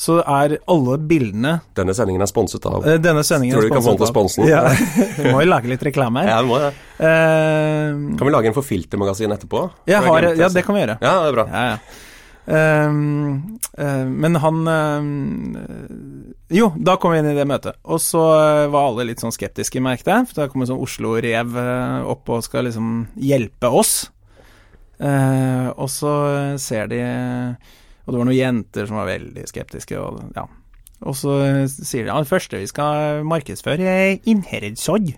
så 0.00 0.16
er 0.22 0.56
alle 0.70 0.96
bildene 1.04 1.58
Denne 1.76 1.92
sendingen 1.96 2.24
er 2.24 2.28
sponset 2.30 2.64
av 2.68 2.86
eh, 2.88 2.96
Denne 3.02 3.20
sendingen 3.26 3.56
Tror 3.56 3.66
du 3.66 3.68
vi 3.68 3.74
kan 3.74 3.84
få 3.84 3.92
den 3.92 4.00
til 4.00 4.08
sponsen? 4.08 4.46
Ja, 4.48 4.62
vi 5.18 5.26
må 5.28 5.42
jo 5.44 5.48
lage 5.50 5.68
litt 5.68 5.82
reklame 5.84 6.22
her. 6.24 6.30
Ja, 6.32 6.38
vi 6.40 6.48
må 6.48 6.60
det. 6.62 6.70
Uh, 6.96 8.14
Kan 8.16 8.24
vi 8.24 8.32
lage 8.32 8.48
en 8.48 8.56
for 8.56 8.64
filtermagasin 8.64 9.34
etterpå? 9.36 9.66
jeg 9.90 10.00
har, 10.06 10.28
ja, 10.38 10.48
det 10.52 10.62
kan 10.64 10.76
vi 10.76 10.86
gjøre. 10.86 10.96
Ja, 11.04 11.12
det 11.20 11.28
er 11.28 11.36
bra. 11.36 11.44
Ja, 11.52 11.64
ja. 11.74 12.06
Ehm, 12.50 13.58
uh, 13.78 14.06
men 14.08 14.38
han 14.42 14.70
eh, 14.72 15.10
Jo, 16.56 16.70
da 16.80 16.96
kom 16.98 17.12
vi 17.12 17.20
inn 17.20 17.28
i 17.30 17.34
det 17.36 17.44
møtet, 17.46 17.76
og 17.84 18.00
så 18.02 18.22
var 18.72 18.88
alle 18.88 19.06
litt 19.10 19.20
sånn 19.22 19.34
skeptiske, 19.36 19.82
merket 19.84 20.08
jeg. 20.10 20.30
For 20.30 20.40
da 20.40 20.48
kommer 20.50 20.70
sånn 20.70 20.80
Oslo-rev 20.80 21.60
opp 22.10 22.32
og 22.32 22.40
skal 22.46 22.66
liksom 22.70 23.04
hjelpe 23.20 23.68
oss. 23.68 24.08
Uh, 24.96 25.68
og 25.76 25.92
så 25.92 26.14
ser 26.60 26.88
de 26.90 27.04
Og 28.10 28.16
det 28.16 28.18
var 28.24 28.26
noen 28.26 28.34
jenter 28.40 28.88
som 28.90 28.98
var 28.98 29.06
veldig 29.06 29.46
skeptiske, 29.46 29.94
og 30.02 30.18
ja. 30.34 30.48
Og 31.06 31.14
så 31.16 31.38
sier 31.70 32.02
de 32.04 32.10
ja, 32.10 32.18
det 32.20 32.28
første 32.28 32.58
vi 32.60 32.66
skal 32.68 33.22
markedsføre, 33.24 33.86
er 33.86 34.18
Innherredsodd. 34.28 35.14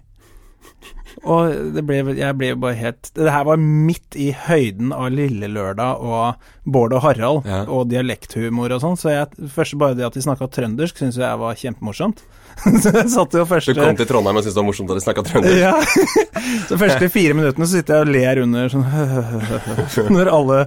Og 1.28 1.72
det 1.74 1.82
ble, 1.86 1.96
jeg 2.16 2.34
ble 2.38 2.48
bare 2.58 2.76
helt 2.78 3.10
Det 3.14 3.30
her 3.30 3.44
var 3.44 3.58
midt 3.60 4.14
i 4.18 4.30
høyden 4.46 4.92
av 4.96 5.10
Lille 5.12 5.48
Lørdag 5.50 6.00
og 6.00 6.46
Bård 6.64 6.94
og 6.96 7.02
Harald 7.04 7.48
Ja. 7.50 7.58
og 7.66 7.90
dialekthumor 7.90 8.72
og 8.76 8.80
sånn, 8.84 8.96
så 8.98 9.10
jeg, 9.12 9.48
først 9.52 9.76
bare 9.82 9.98
det 9.98 10.06
at 10.06 10.14
de 10.16 10.22
snakka 10.24 10.48
trøndersk, 10.54 10.98
syntes 11.02 11.18
jeg 11.20 11.40
var 11.42 11.58
kjempemorsomt. 11.58 12.22
så 12.84 12.94
jeg 12.94 13.10
satt 13.12 13.34
jo 13.36 13.44
Du 13.44 13.74
kom 13.82 13.98
til 13.98 14.08
Trondheim 14.08 14.38
og 14.38 14.44
syntes 14.44 14.54
det 14.56 14.62
var 14.62 14.68
morsomt 14.70 14.94
at 14.94 15.00
de 15.00 15.04
snakka 15.08 15.26
trøndersk? 15.28 15.60
ja. 15.60 15.74
Så 16.68 16.78
første 16.80 17.08
fire 17.12 17.36
minuttene 17.38 17.66
så 17.68 17.78
sitter 17.80 17.94
jeg 18.00 18.06
og 18.06 18.12
ler 18.16 18.42
under 18.42 18.72
sånn 18.72 18.84
Når 20.16 20.30
alle 20.32 20.58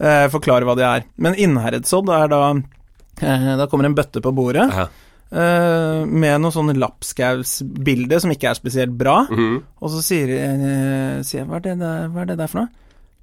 eh, 0.00 0.26
forklarer 0.32 0.66
hva 0.68 0.76
de 0.78 0.84
er. 0.86 1.04
Men 1.16 1.34
Innherredsodd 1.34 2.08
er 2.12 2.28
da 2.32 2.40
eh, 2.54 3.50
Da 3.60 3.66
kommer 3.70 3.86
en 3.88 3.94
bøtte 3.96 4.20
på 4.24 4.32
bordet 4.36 4.66
Ja. 4.72 4.88
eh, 5.32 6.04
med 6.06 6.40
noe 6.40 6.52
sånn 6.54 6.72
lapskausbilde 6.78 8.20
som 8.20 8.30
ikke 8.34 8.50
er 8.50 8.58
spesielt 8.58 8.96
bra. 8.96 9.26
Mhm. 9.30 9.62
Og 9.82 9.90
så 9.94 10.02
sier, 10.04 10.28
eh, 10.36 11.22
sier 11.22 11.42
jeg 11.42 11.48
hva 11.48 11.56
er, 11.56 11.60
det 11.70 11.78
der, 11.80 12.08
hva 12.08 12.22
er 12.22 12.26
det 12.32 12.38
der 12.38 12.46
for 12.52 12.60
noe? 12.64 12.68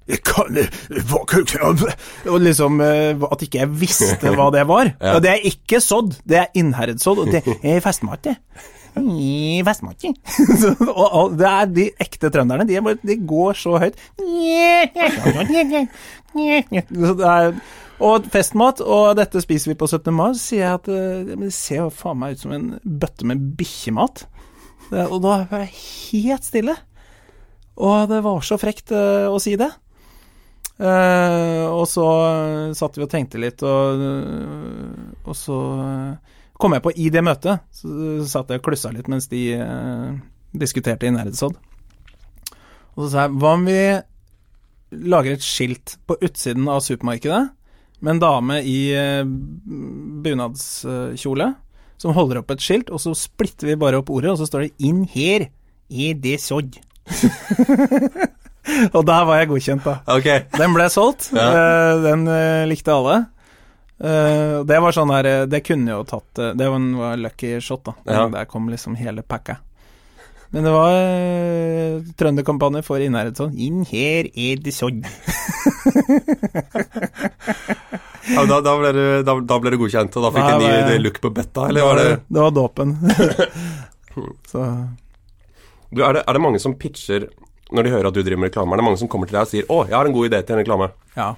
Jeg 0.06 0.20
kan, 0.20 0.52
hva 1.08 1.94
Og 2.28 2.40
liksom 2.44 2.80
eh, 2.84 3.16
At 3.32 3.40
ikke 3.46 3.62
jeg 3.62 3.70
visste 3.80 4.34
hva 4.36 4.50
det 4.52 4.66
var. 4.68 4.90
Ja. 5.00 5.14
Og 5.16 5.22
det 5.24 5.30
er 5.32 5.46
ikke 5.48 5.80
sodd, 5.80 6.18
det 6.28 6.36
er 6.42 6.50
innherredsodd. 6.60 7.22
og 7.24 7.30
det 7.32 7.40
er 7.62 7.80
festmat, 7.80 8.20
det. 8.22 8.36
Og, 10.94 11.06
og 11.06 11.38
det 11.38 11.48
er 11.50 11.70
de 11.70 11.86
ekte 12.02 12.30
trønderne. 12.32 12.66
De, 12.68 12.76
bare, 12.84 13.00
de 13.02 13.16
går 13.26 13.58
så 13.58 13.78
høyt. 13.82 13.98
Så 16.34 17.14
er, 17.30 17.56
og 18.04 18.26
festmat, 18.30 18.82
og 18.82 19.14
dette 19.18 19.42
spiser 19.42 19.72
vi 19.72 19.78
på 19.78 19.86
17. 19.86 20.10
mai, 20.14 20.32
sier 20.38 20.64
jeg 20.64 20.80
at 20.80 20.90
eh, 20.90 21.34
det 21.34 21.52
ser 21.54 21.84
jo 21.84 21.92
faen 21.94 22.18
meg 22.20 22.34
ut 22.34 22.42
som 22.42 22.54
en 22.56 22.66
bøtte 22.82 23.26
med 23.30 23.42
bikkjemat. 23.58 24.26
Og 25.08 25.16
da 25.24 25.38
var 25.50 25.64
jeg 25.64 25.72
helt 25.78 26.46
stille. 26.46 26.74
Og 27.82 28.10
det 28.10 28.20
var 28.22 28.44
så 28.46 28.58
frekt 28.60 28.94
eh, 28.94 29.26
å 29.30 29.40
si 29.42 29.56
det. 29.58 29.70
Uh, 30.74 31.70
og 31.70 31.84
så 31.86 32.04
satt 32.74 32.96
vi 32.98 33.04
og 33.04 33.10
tenkte 33.12 33.38
litt, 33.38 33.62
og, 33.62 34.00
og 35.22 35.36
så 35.38 35.58
eh, 35.84 36.40
kom 36.64 36.72
jeg 36.72 36.84
på 36.86 36.94
i 36.96 37.10
det 37.12 37.20
møtet. 37.24 37.60
Så, 37.76 37.88
satt 38.30 38.48
jeg 38.48 38.62
og 38.62 38.64
klussa 38.64 38.88
litt 38.94 39.10
mens 39.12 39.28
de 39.28 39.42
eh, 39.60 40.10
diskuterte 40.56 41.08
i 41.08 41.12
Nerdsodd. 41.12 41.58
Og 42.94 43.04
så 43.04 43.08
sa 43.12 43.26
jeg 43.26 43.36
hva 43.42 43.50
om 43.58 43.66
vi 43.68 43.80
lager 45.10 45.34
et 45.34 45.44
skilt 45.44 45.96
på 46.08 46.16
utsiden 46.22 46.68
av 46.70 46.80
supermarkedet 46.86 47.42
med 48.04 48.14
en 48.14 48.22
dame 48.22 48.60
i 48.64 48.78
eh, 48.96 49.26
bunadskjole 50.24 51.50
som 52.00 52.14
holder 52.16 52.40
opp 52.40 52.50
et 52.54 52.62
skilt, 52.64 52.90
og 52.92 53.00
så 53.02 53.12
splitter 53.16 53.70
vi 53.70 53.76
bare 53.80 54.00
opp 54.00 54.10
ordet, 54.12 54.32
og 54.32 54.40
så 54.40 54.48
står 54.48 54.64
det 54.64 54.72
'inn 54.82 55.04
her 55.08 55.46
er 55.90 56.14
det 56.18 56.40
sådd'. 56.42 56.80
og 58.96 59.02
der 59.06 59.24
var 59.28 59.38
jeg 59.38 59.48
godkjent, 59.52 59.84
da. 59.84 59.94
Okay. 60.16 60.44
Den 60.56 60.74
ble 60.74 60.88
solgt. 60.90 61.30
Ja. 61.32 61.48
eh, 61.52 62.02
Den 62.02 62.26
eh, 62.28 62.64
likte 62.68 62.92
alle. 62.92 63.26
Eh, 63.98 64.64
det 64.66 64.80
var 64.82 64.92
sånn 64.92 65.12
her 65.14 65.26
eh, 65.28 65.44
Det 65.46 65.60
kunne 65.62 65.92
jo 65.92 66.00
tatt 66.02 66.40
eh, 66.42 66.48
Det 66.58 66.66
var 66.66 66.80
en 66.80 66.96
var 66.98 67.20
lucky 67.20 67.60
shot, 67.62 67.84
da. 67.86 67.94
Ja. 68.10 68.24
Der 68.32 68.48
kom 68.50 68.66
liksom 68.72 68.96
hele 68.98 69.22
pakka. 69.22 69.60
Men 70.54 70.66
det 70.66 70.70
var 70.70 70.92
uh, 70.94 72.02
trønderkampanje 72.14 72.84
for 72.86 73.02
Innherredsson. 73.02 73.56
Inn 73.58 73.80
her 73.90 74.28
er 74.38 74.60
det 74.62 74.70
sånn. 74.76 75.00
Ja, 78.24 78.44
da, 78.46 78.60
da, 78.62 78.72
ble 78.78 78.92
du, 78.94 79.02
da, 79.26 79.34
da 79.50 79.58
ble 79.60 79.72
du 79.74 79.78
godkjent, 79.82 80.14
og 80.16 80.24
da 80.24 80.30
fikk 80.32 80.62
du 80.62 80.66
en 80.68 80.86
ny 80.88 81.00
look 81.02 81.18
på 81.20 81.32
betta, 81.34 81.66
eller 81.68 81.84
var 81.84 81.98
det 81.98 82.06
Det 82.24 82.44
var 82.44 82.54
dåpen. 82.54 82.94
Så 84.52 84.62
du, 85.90 86.00
er, 86.00 86.16
det, 86.16 86.22
er 86.22 86.38
det 86.38 86.42
mange 86.42 86.62
som 86.62 86.78
pitcher 86.78 87.26
når 87.74 87.86
de 87.86 87.92
hører 87.96 88.08
at 88.08 88.16
du 88.16 88.22
driver 88.22 88.40
med 88.44 88.52
reklame? 88.52 88.74
Er 88.74 88.80
det 88.80 88.86
mange 88.86 89.02
som 89.02 89.10
kommer 89.10 89.28
til 89.28 89.36
deg 89.36 89.44
og 89.44 89.50
sier 89.50 89.66
'Å, 89.66 89.80
jeg 89.90 89.98
har 89.98 90.06
en 90.06 90.14
god 90.14 90.30
idé 90.30 90.40
til 90.42 90.54
en 90.54 90.62
reklame'? 90.62 90.92
ja. 91.18 91.34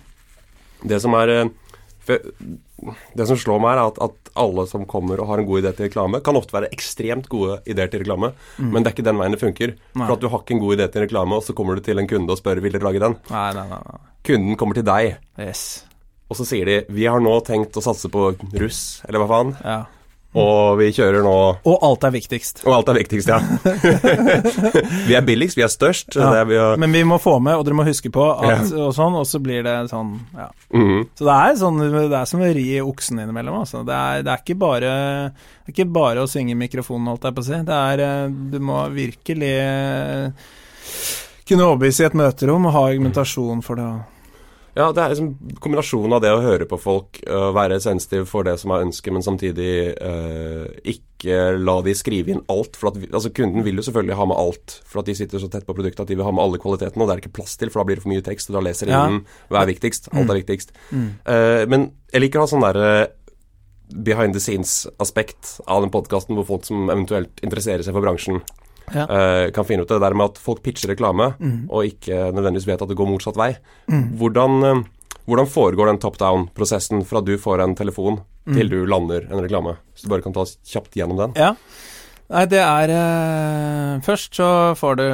Det 0.84 1.00
som 1.00 1.14
er 1.16 1.48
Det 2.06 3.26
som 3.26 3.38
slår 3.40 3.60
meg, 3.62 3.72
er 3.76 3.88
at, 3.88 3.98
at 4.04 4.30
alle 4.36 4.66
som 4.70 4.84
kommer 4.88 5.20
og 5.22 5.30
har 5.30 5.40
en 5.42 5.48
god 5.48 5.62
idé 5.62 5.72
til 5.76 5.88
reklame, 5.88 6.20
kan 6.24 6.36
ofte 6.38 6.54
være 6.56 6.70
ekstremt 6.76 7.28
gode 7.32 7.58
ideer 7.66 7.90
til 7.92 8.04
reklame, 8.04 8.32
men 8.60 8.82
det 8.84 8.90
er 8.90 8.96
ikke 8.96 9.06
den 9.08 9.18
veien 9.22 9.34
det 9.36 9.40
funker. 9.42 9.74
Nei. 9.96 10.04
For 10.04 10.14
at 10.16 10.22
du 10.22 10.28
har 10.32 10.44
ikke 10.44 10.56
en 10.58 10.62
god 10.62 10.76
idé 10.76 10.88
til 10.92 11.06
reklame, 11.06 11.38
og 11.38 11.42
så 11.46 11.56
kommer 11.56 11.78
du 11.78 11.84
til 11.86 11.98
en 12.02 12.10
kunde 12.10 12.36
og 12.36 12.40
spør 12.40 12.60
vil 12.64 12.76
dere 12.76 12.86
lage 12.86 13.02
den. 13.02 13.18
Nei, 13.32 13.48
nei. 13.56 13.66
nei. 13.72 13.98
Kunden 14.26 14.56
kommer 14.60 14.78
til 14.78 14.86
deg, 14.86 15.16
Yes. 15.38 15.84
og 16.28 16.36
så 16.36 16.44
sier 16.46 16.66
de 16.66 16.84
'Vi 16.88 17.06
har 17.06 17.20
nå 17.20 17.40
tenkt 17.44 17.76
å 17.76 17.82
satse 17.82 18.08
på 18.10 18.36
russ', 18.54 19.02
eller 19.08 19.20
hva 19.20 19.28
faen, 19.28 19.56
Ja. 19.64 19.84
Og 20.36 20.76
vi 20.80 20.90
kjører 20.94 21.24
nå 21.24 21.34
Og 21.66 21.84
alt 21.86 22.04
er 22.08 22.12
viktigst. 22.14 22.62
Og 22.66 22.74
alt 22.76 22.90
er 22.92 22.98
viktigst, 22.98 23.30
ja. 23.30 23.38
vi 25.08 25.16
er 25.16 25.24
billigst, 25.26 25.56
vi 25.58 25.64
er 25.64 25.72
størst. 25.72 26.16
Ja. 26.16 26.30
Det 26.34 26.44
vi 26.50 26.58
har, 26.60 26.80
Men 26.80 26.92
vi 26.92 27.02
må 27.08 27.18
få 27.22 27.38
med, 27.42 27.56
og 27.56 27.64
dere 27.66 27.78
må 27.78 27.86
huske 27.88 28.12
på 28.12 28.26
at 28.34 28.72
og 28.76 28.92
sånn, 28.96 29.16
og 29.16 29.26
så 29.28 29.40
blir 29.42 29.64
det 29.66 29.76
sånn, 29.92 30.16
ja. 30.36 30.48
Mhm. 30.76 31.04
Så 31.16 31.28
det 31.28 31.36
er, 31.36 31.54
sånn, 31.60 31.80
det 31.96 32.18
er 32.20 32.28
som 32.28 32.44
å 32.44 32.50
ri 32.58 32.66
oksen 32.82 33.22
innimellom. 33.24 33.60
Altså. 33.62 33.84
Det, 33.86 33.96
er, 33.96 34.26
det, 34.26 34.34
er 34.34 34.44
ikke 34.44 34.58
bare, 34.60 34.92
det 35.32 35.72
er 35.72 35.76
ikke 35.76 35.88
bare 35.96 36.24
å 36.24 36.30
synge 36.30 36.56
i 36.56 36.60
mikrofonen, 36.66 37.12
holdt 37.12 37.28
jeg 37.28 37.38
på 37.38 37.44
å 37.44 37.48
si. 37.48 37.62
Det 37.66 37.80
er, 37.92 38.04
eh, 38.06 38.36
du 38.52 38.58
må 38.62 38.82
virkelig 38.92 39.54
kunne 41.46 41.70
overbevise 41.70 42.04
i 42.04 42.08
et 42.10 42.18
møterom 42.18 42.66
og 42.68 42.74
ha 42.74 42.84
argumentasjon 42.90 43.62
for 43.64 43.78
det. 43.78 43.90
Ja, 44.76 44.90
det 44.92 45.00
er 45.00 45.12
liksom 45.14 45.30
kombinasjonen 45.64 46.12
av 46.12 46.20
det 46.20 46.30
å 46.36 46.40
høre 46.44 46.66
på 46.68 46.76
folk, 46.76 47.22
være 47.56 47.78
sensitiv 47.80 48.26
for 48.28 48.44
det 48.44 48.58
som 48.60 48.74
er 48.76 48.82
ønsket, 48.84 49.08
men 49.16 49.24
samtidig 49.24 49.70
øh, 49.96 50.66
ikke 50.92 51.38
la 51.56 51.78
de 51.86 51.94
skrive 51.96 52.34
inn 52.34 52.42
alt. 52.52 52.76
For 52.76 52.90
at 52.90 52.98
vi, 53.00 53.08
altså 53.08 53.32
Kunden 53.32 53.64
vil 53.64 53.80
jo 53.80 53.86
selvfølgelig 53.86 54.18
ha 54.20 54.26
med 54.28 54.36
alt, 54.36 54.74
for 54.84 55.00
at 55.00 55.08
de 55.08 55.14
sitter 55.16 55.40
så 55.40 55.48
tett 55.48 55.64
på 55.64 55.72
produktet 55.78 56.04
at 56.04 56.12
de 56.12 56.18
vil 56.20 56.28
ha 56.28 56.34
med 56.36 56.44
alle 56.44 56.60
kvalitetene, 56.60 57.00
og 57.02 57.08
det 57.08 57.16
er 57.16 57.22
ikke 57.24 57.38
plass 57.40 57.56
til, 57.56 57.72
for 57.72 57.80
da 57.80 57.88
blir 57.88 57.96
det 57.96 58.04
for 58.04 58.12
mye 58.12 58.26
tekst, 58.28 58.52
og 58.52 58.58
da 58.58 58.64
leser 58.68 58.92
Ja. 58.92 59.06
ingen 59.08 59.24
hva 59.48 59.62
er 59.64 59.72
viktigst. 59.72 60.10
Alt 60.12 60.34
er 60.34 60.42
viktigst. 60.42 60.76
Eh, 60.92 61.64
men 61.72 61.88
jeg 62.12 62.26
liker 62.26 62.42
å 62.42 62.44
ha 62.44 62.52
sånn 62.52 62.66
derre 62.68 62.90
behind 64.04 64.34
the 64.36 64.40
scenes-aspekt 64.42 65.60
av 65.70 65.80
den 65.86 65.92
podkasten, 65.94 66.36
hvor 66.36 66.44
folk 66.52 66.68
som 66.68 66.90
eventuelt 66.90 67.40
interesserer 67.46 67.80
seg 67.86 67.94
for 67.96 68.04
bransjen, 68.04 68.42
Ja. 68.94 69.06
uh, 69.10 69.50
kan 69.50 69.64
finne 69.66 69.82
ut 69.82 69.88
det 69.88 70.00
der 70.00 70.14
med 70.14 70.30
at 70.30 70.38
folk 70.38 70.62
pitcher 70.62 70.88
reklame, 70.92 71.32
Mm. 71.40 71.66
og 71.70 71.84
ikke 71.88 72.30
nødvendigvis 72.32 72.66
vet 72.66 72.82
at 72.82 72.88
det 72.88 72.96
går 72.96 73.08
motsatt 73.10 73.36
vei. 73.36 73.56
Hvordan, 73.88 74.62
uh, 74.62 74.84
hvordan 75.26 75.46
foregår 75.50 75.86
den 75.90 75.98
top 75.98 76.18
down-prosessen 76.18 77.04
fra 77.04 77.20
du 77.20 77.36
får 77.38 77.60
en 77.64 77.74
telefon 77.74 78.20
Mm. 78.46 78.54
til 78.54 78.68
du 78.70 78.86
lander 78.86 79.26
en 79.30 79.42
reklame? 79.42 79.76
Hvis 79.94 80.02
du 80.04 80.08
bare 80.08 80.22
kan 80.22 80.32
ta 80.32 80.44
kjapt 80.44 80.94
gjennom 80.94 81.16
den. 81.18 81.32
Ja. 81.34 81.54
Nei, 82.28 82.44
det 82.46 82.58
er 82.58 82.90
eh, 82.90 84.00
Først 84.02 84.34
så 84.34 84.74
får 84.74 84.96
du 84.98 85.04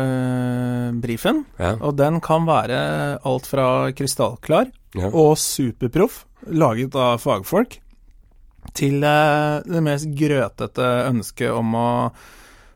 brifen, 1.03 1.45
Ja. 1.61 1.75
og 1.81 1.97
den 1.97 2.21
kan 2.21 2.47
være 2.47 3.19
alt 3.25 3.47
fra 3.47 3.93
krystallklar 3.93 4.71
og 5.13 5.37
superproff, 5.37 6.25
laget 6.49 6.95
av 6.97 7.21
fagfolk, 7.21 7.79
til 8.75 9.01
det 9.01 9.83
mest 9.83 10.09
grøtete 10.17 10.89
ønsket 11.11 11.53
om 11.55 11.73
å 11.75 11.89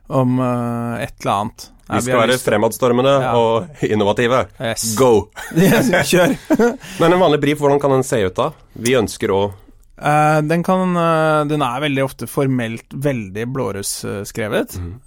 om 0.07 0.39
uh, 0.39 0.97
et 1.03 1.13
eller 1.21 1.33
annet. 1.33 1.67
Vi 1.87 2.01
skal 2.03 2.19
være 2.19 2.35
fremadstormende 2.41 3.11
Ja. 3.23 3.29
og 3.39 3.83
innovative. 3.87 4.41
Yes. 4.59 4.89
Go! 4.99 5.29
Kjør. 6.11 6.33
Men 6.99 7.13
en 7.15 7.21
vanlig 7.21 7.39
brief, 7.45 7.61
hvordan 7.63 7.79
kan 7.79 7.93
den 7.95 8.03
se 8.03 8.19
ut 8.27 8.35
da? 8.35 8.49
Vi 8.75 8.97
ønsker 8.99 9.31
å 9.31 9.39
uh, 9.53 10.39
den 10.43 10.65
kan 10.67 10.91
uh, 10.99 11.45
Den 11.47 11.63
er 11.63 11.85
veldig 11.85 12.03
ofte 12.03 12.27
formelt 12.27 12.91
veldig 12.91 13.45
blårussskrevet. 13.55 14.75
Mm. 14.81 14.97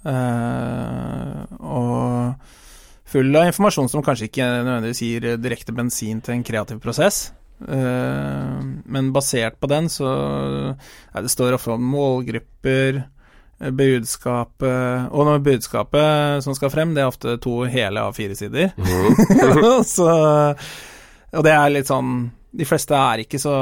og 1.61 2.49
full 3.11 3.35
av 3.35 3.49
informasjon 3.51 3.89
som 3.91 4.03
kanskje 4.05 4.29
ikke 4.29 4.45
nødvendigvis 4.63 5.01
gir 5.03 5.29
direkte 5.37 5.73
bensin 5.75 6.21
til 6.23 6.37
en 6.37 6.43
kreativ 6.47 6.79
prosess. 6.83 7.25
Men 7.61 9.11
basert 9.13 9.59
på 9.61 9.67
den, 9.69 9.89
så 9.91 10.07
ja, 10.07 11.21
Det 11.21 11.29
står 11.29 11.53
ofte 11.59 11.75
om 11.75 11.83
målgrupper, 11.91 13.03
budskapet 13.69 15.11
Og 15.13 15.27
når 15.27 15.43
budskapet 15.45 16.43
som 16.45 16.55
skal 16.57 16.71
frem, 16.73 16.95
det 16.95 17.03
er 17.03 17.11
ofte 17.11 17.37
to 17.41 17.61
hele 17.69 18.03
A4-sider. 18.09 18.71
Mm. 18.77 19.83
så 19.95 20.09
Og 21.31 21.45
det 21.45 21.53
er 21.53 21.73
litt 21.75 21.91
sånn 21.91 22.31
De 22.51 22.67
fleste 22.67 22.97
er 22.97 23.23
ikke 23.23 23.39
så 23.41 23.53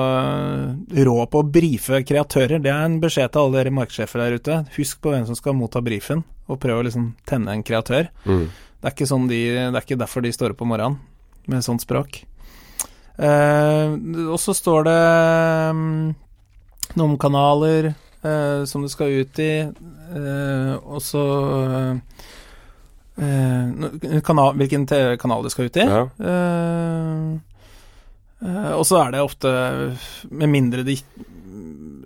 rå 1.09 1.17
på 1.29 1.43
å 1.43 1.45
brife 1.45 2.01
kreatører. 2.07 2.63
Det 2.63 2.71
er 2.73 2.87
en 2.87 2.97
beskjed 3.03 3.33
til 3.33 3.43
alle 3.43 3.59
dere 3.59 3.75
markedssjefer 3.75 4.23
der 4.23 4.39
ute. 4.39 4.63
Husk 4.79 5.03
på 5.03 5.13
hvem 5.13 5.27
som 5.27 5.37
skal 5.37 5.53
motta 5.53 5.83
brifen, 5.85 6.23
og 6.49 6.57
prøv 6.63 6.79
å 6.79 6.87
liksom 6.87 7.11
tenne 7.29 7.53
en 7.53 7.61
kreatør. 7.61 8.09
Mm. 8.25 8.47
Det 8.79 8.89
er 8.89 8.95
ikke, 8.95 9.09
sånn 9.11 9.29
de, 9.29 9.43
det 9.59 9.77
er 9.77 9.85
ikke 9.85 9.99
derfor 10.01 10.25
de 10.25 10.33
står 10.33 10.55
opp 10.55 10.63
om 10.65 10.73
morgenen 10.73 10.97
med 11.53 11.65
sånt 11.65 11.85
språk. 11.85 12.23
Eh, 13.19 13.93
og 14.25 14.37
så 14.39 14.55
står 14.55 14.85
det 14.87 14.99
um, 15.75 16.11
noen 16.97 17.17
kanaler 17.19 17.91
eh, 18.23 18.63
som 18.65 18.81
du 18.81 18.89
skal 18.89 19.07
ut 19.21 19.39
i, 19.39 19.51
eh, 19.61 20.73
og 20.83 21.01
så 21.01 21.23
eh, 23.17 24.21
kanal, 24.21 24.53
Hvilken 24.59 24.85
kanal 25.19 25.43
du 25.43 25.49
skal 25.49 25.65
ut 25.69 25.77
i. 25.77 25.85
Ja. 25.87 26.03
Eh, 26.19 27.33
eh, 28.47 28.71
og 28.77 28.85
så 28.87 29.01
er 29.05 29.11
det 29.15 29.21
ofte, 29.25 29.51
med 30.31 30.49
mindre 30.49 30.83
de 30.87 30.97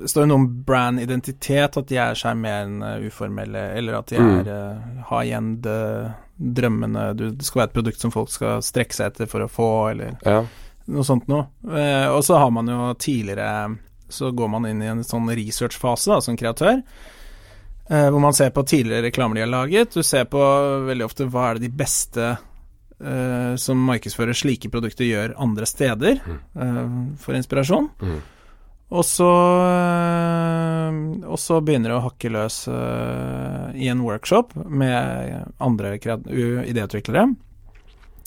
står 0.04 0.26
jo 0.26 0.28
noe 0.34 0.42
om 0.42 0.48
brand-identitet, 0.68 1.78
at 1.80 1.88
de 1.88 1.96
er 2.02 2.18
sjarmerende, 2.20 2.98
uformelle, 3.08 3.70
eller 3.78 3.94
at 4.02 4.08
de 4.12 4.18
Mm. 4.20 4.34
er 4.42 4.50
eh, 4.52 5.04
har 5.08 5.24
igjen 5.24 5.62
de 5.62 5.78
drømmene 6.36 7.16
du, 7.16 7.30
Det 7.32 7.46
skal 7.46 7.60
være 7.62 7.70
et 7.70 7.74
produkt 7.78 8.02
som 8.02 8.12
folk 8.12 8.30
skal 8.30 8.62
strekke 8.62 8.94
seg 8.98 9.06
etter 9.14 9.28
for 9.32 9.40
å 9.46 9.48
få, 9.48 9.92
eller 9.92 10.18
Ja. 10.26 10.42
noe 10.88 11.04
sånt 11.08 11.28
noe. 11.30 11.46
Eh, 11.72 12.08
og 12.10 12.24
så 12.24 12.38
har 12.38 12.52
man 12.52 12.68
jo 12.68 12.94
tidligere 13.00 13.78
Så 14.14 14.32
går 14.36 14.52
man 14.54 14.70
inn 14.70 14.82
i 14.84 14.90
en 14.92 15.04
sånn 15.08 15.28
researchfase 15.34 16.22
som 16.22 16.38
kreatør. 16.40 16.82
Eh, 17.90 18.08
hvor 18.10 18.22
man 18.24 18.36
ser 18.38 18.54
på 18.56 18.64
tidligere 18.64 19.10
reklamer 19.10 19.36
de 19.36 19.44
har 19.44 19.52
laget. 19.52 19.98
Du 19.98 20.04
ser 20.04 20.30
på 20.32 20.42
veldig 20.88 21.08
ofte 21.08 21.28
hva 21.28 21.50
er 21.50 21.60
det 21.60 21.68
de 21.68 21.78
beste 21.84 22.30
eh, 22.32 23.56
som 23.60 23.82
markedsfører 23.90 24.38
slike 24.38 24.72
produkter 24.72 25.10
gjør 25.10 25.36
andre 25.44 25.68
steder, 25.68 26.22
eh, 26.24 26.94
for 27.20 27.36
inspirasjon. 27.36 27.90
Mm. 28.00 28.22
Og 28.94 29.06
så 29.08 29.30
eh, 29.68 31.00
Og 31.28 31.40
så 31.42 31.60
begynner 31.66 31.94
det 31.94 31.98
å 31.98 32.06
hakke 32.08 32.32
løs 32.34 32.64
eh, 32.70 33.72
i 33.82 33.90
en 33.92 34.04
workshop 34.06 34.54
med 34.70 35.50
andre 35.64 35.96
idéutviklere. 35.98 37.26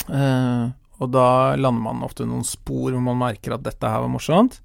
Eh, 0.06 0.66
og 0.96 1.12
da 1.12 1.28
lander 1.60 1.82
man 1.84 2.04
ofte 2.06 2.26
noen 2.26 2.44
spor 2.46 2.90
hvor 2.90 3.04
man 3.04 3.20
merker 3.20 3.54
at 3.56 3.64
dette 3.66 3.90
her 3.90 4.02
var 4.04 4.12
morsomt, 4.12 4.60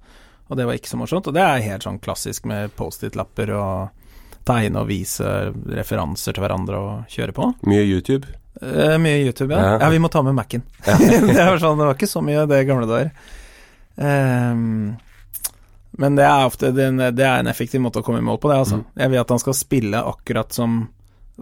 og 0.52 0.58
det 0.58 0.66
var 0.68 0.76
ikke 0.76 0.90
så 0.90 0.98
morsomt. 1.00 1.28
Og 1.30 1.32
det 1.32 1.40
er 1.40 1.64
helt 1.64 1.86
sånn 1.86 2.00
klassisk 2.02 2.44
med 2.50 2.74
Post-It-lapper 2.76 3.54
og 3.56 4.02
tegne 4.44 4.82
og 4.82 4.90
vise 4.90 5.28
referanser 5.72 6.36
til 6.36 6.44
hverandre 6.44 6.80
og 6.80 7.12
kjøre 7.12 7.34
på. 7.36 7.46
Mye 7.70 7.86
YouTube. 7.86 8.28
Eh, 8.60 8.98
mye 9.00 9.22
YouTube, 9.22 9.54
ja. 9.54 9.62
Ja. 9.62 9.78
ja. 9.86 9.88
vi 9.94 10.02
må 10.02 10.10
ta 10.12 10.22
med 10.22 10.36
Mac-en. 10.36 10.66
det, 10.84 11.38
var 11.38 11.56
sånn, 11.62 11.80
det 11.80 11.88
var 11.88 11.96
ikke 11.96 12.10
så 12.10 12.24
mye 12.24 12.44
det 12.50 12.60
gamle 12.68 12.90
dager. 12.90 13.14
Um, 13.96 14.92
men 16.00 16.20
det 16.20 16.24
er 16.28 16.48
ofte 16.48 16.70
det, 16.72 16.90
det 17.16 17.24
er 17.24 17.40
en 17.40 17.50
effektiv 17.52 17.82
måte 17.84 18.00
å 18.00 18.06
komme 18.06 18.20
i 18.20 18.28
mål 18.28 18.40
på, 18.42 18.52
det, 18.52 18.60
altså. 18.64 18.82
Jeg 18.98 19.12
vil 19.12 19.22
at 19.22 19.32
han 19.32 19.42
skal 19.42 19.56
spille 19.56 20.08
akkurat 20.12 20.52
som 20.52 20.82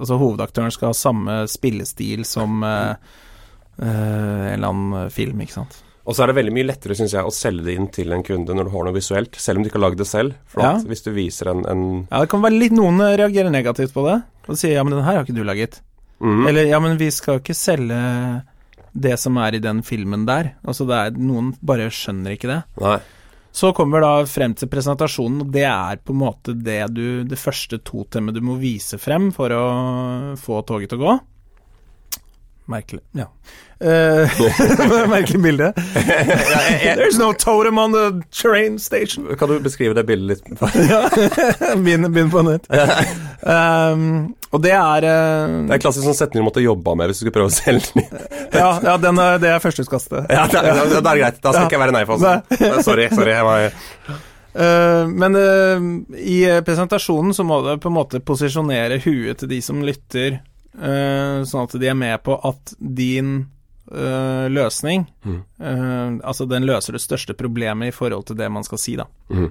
Altså 0.01 0.16
hovedaktøren 0.16 0.70
skal 0.73 0.92
ha 0.92 0.96
samme 0.96 1.33
spillestil 1.51 2.23
som 2.25 2.62
uh, 2.62 2.94
uh, 2.94 3.83
en 3.83 4.55
eller 4.55 4.68
annen 4.70 5.11
film, 5.12 5.42
ikke 5.42 5.57
sant. 5.59 5.75
Og 6.11 6.16
så 6.16 6.25
er 6.25 6.33
det 6.33 6.38
veldig 6.40 6.53
mye 6.57 6.66
lettere, 6.66 6.96
syns 6.99 7.12
jeg, 7.14 7.23
å 7.23 7.31
selge 7.31 7.62
det 7.68 7.77
inn 7.79 7.87
til 7.94 8.11
en 8.16 8.25
kunde 8.27 8.55
når 8.57 8.66
du 8.66 8.73
har 8.75 8.87
noe 8.88 8.96
visuelt, 8.96 9.37
selv 9.38 9.61
om 9.61 9.62
du 9.62 9.68
ikke 9.70 9.79
har 9.79 9.85
lagd 9.85 10.01
det 10.03 10.09
selv. 10.11 10.35
For 10.51 10.64
Ja. 10.64 10.73
hvis 10.90 11.05
du 11.07 11.12
viser 11.14 11.53
en, 11.53 11.61
en 11.70 11.85
Ja, 12.11 12.25
det 12.25 12.31
kan 12.33 12.42
være 12.42 12.59
litt 12.59 12.75
Noen 12.75 12.99
reagerer 12.99 13.53
negativt 13.55 13.94
på 13.94 14.03
det, 14.09 14.16
og 14.51 14.59
sier 14.59 14.75
ja, 14.75 14.83
men 14.83 14.96
den 14.99 15.05
her 15.07 15.20
har 15.20 15.25
ikke 15.25 15.37
du 15.38 15.44
laget. 15.46 15.79
mm, 16.18 16.49
Eller 16.51 16.66
ja, 16.66 16.81
men 16.83 16.99
vi 16.99 17.12
skal 17.14 17.38
jo 17.38 17.44
ikke 17.44 17.55
selge 17.55 18.42
det 18.92 19.14
som 19.23 19.37
er 19.38 19.55
i 19.55 19.62
den 19.62 19.85
filmen 19.87 20.27
der. 20.27 20.57
Altså 20.66 20.83
det 20.88 20.99
er 20.99 21.11
Noen 21.23 21.53
bare 21.62 21.87
skjønner 21.94 22.35
ikke 22.35 22.51
det. 22.51 22.61
Nei. 22.83 22.99
Så 23.53 23.73
kommer 23.75 24.03
da 24.03 24.25
frem 24.31 24.53
til 24.55 24.68
presentasjonen, 24.70 25.40
og 25.46 25.51
det 25.55 25.64
er 25.66 25.99
på 26.03 26.12
en 26.14 26.20
måte 26.23 26.55
det 26.55 26.85
du 26.94 27.23
Det 27.25 27.38
første 27.38 27.79
totemmet 27.83 28.35
du 28.35 28.40
må 28.46 28.57
vise 28.59 28.99
frem 28.99 29.31
for 29.35 29.51
å 29.55 29.64
få 30.38 30.61
toget 30.66 30.90
til 30.90 30.99
å 30.99 31.07
gå. 31.07 31.14
Merkelig. 32.70 33.02
Ja. 33.18 33.26
Uh, 33.85 35.09
merkelig 35.11 35.42
bilde. 35.42 35.72
There's 36.96 37.18
no 37.18 37.33
totem 37.33 37.78
on 37.78 37.92
the 37.92 38.22
train 38.30 38.78
station. 38.78 39.37
Kan 39.37 39.48
du 39.48 39.59
beskrive 39.61 39.94
det 39.94 40.04
bildet 40.04 40.38
litt? 40.44 40.61
Begynn 41.85 42.12
begynn 42.12 42.30
på 42.30 42.44
nytt. 42.46 42.70
Um, 43.40 44.35
og 44.50 44.62
det 44.62 44.74
er 44.76 45.06
uh, 45.06 45.59
Det 45.66 45.76
er 45.78 45.83
klassisk 45.83 46.04
sånn 46.06 46.18
setning 46.18 46.44
du 46.44 46.48
måtte 46.50 46.62
jobba 46.62 46.94
med 46.98 47.11
hvis 47.11 47.22
du 47.22 47.24
skulle 47.24 47.38
prøve 47.40 47.50
å 47.50 47.56
selge 47.56 47.90
den. 47.96 48.24
Ja, 48.54 48.72
ja 48.85 48.96
den 49.02 49.18
er, 49.18 49.42
det 49.42 49.54
er 49.56 49.62
førsteutkastet. 49.64 50.30
Ja, 50.30 50.46
det, 50.46 50.66
det, 50.66 50.90
det 50.94 51.00
er 51.00 51.22
greit. 51.24 51.40
Da 51.42 51.54
skal 51.56 51.66
ikke 51.66 51.80
jeg 51.80 51.87
være 51.88 51.96
nei 51.98 52.04
for 52.06 52.20
oss. 52.20 52.85
Sorry. 52.87 53.11
sorry 53.16 53.35
jeg 53.35 53.48
var, 53.48 53.70
Uh, 54.50 55.06
men 55.06 55.37
uh, 55.37 55.83
i 56.18 56.42
presentasjonen 56.66 57.35
så 57.35 57.44
må 57.46 57.61
du 57.62 57.76
på 57.78 57.90
en 57.90 57.94
måte 57.94 58.18
posisjonere 58.18 58.98
huet 59.04 59.38
til 59.38 59.50
de 59.52 59.61
som 59.62 59.78
lytter, 59.87 60.40
eh, 60.40 60.40
sånn 60.74 61.64
at 61.66 61.72
de 61.80 61.88
er 61.90 61.96
med 61.98 62.22
på 62.22 62.37
at 62.46 62.74
din 62.78 63.48
eh, 63.90 64.46
løsning 64.48 65.06
Mm. 65.26 65.40
eh, 65.59 66.28
Altså, 66.28 66.46
den 66.48 66.62
løser 66.68 66.92
det 66.94 67.00
største 67.02 67.35
problemet 67.35 67.88
i 67.88 67.96
forhold 67.96 68.26
til 68.26 68.37
det 68.37 68.50
man 68.50 68.62
skal 68.64 68.78
si, 68.78 68.94
da. 68.96 69.06
Mm. 69.30 69.50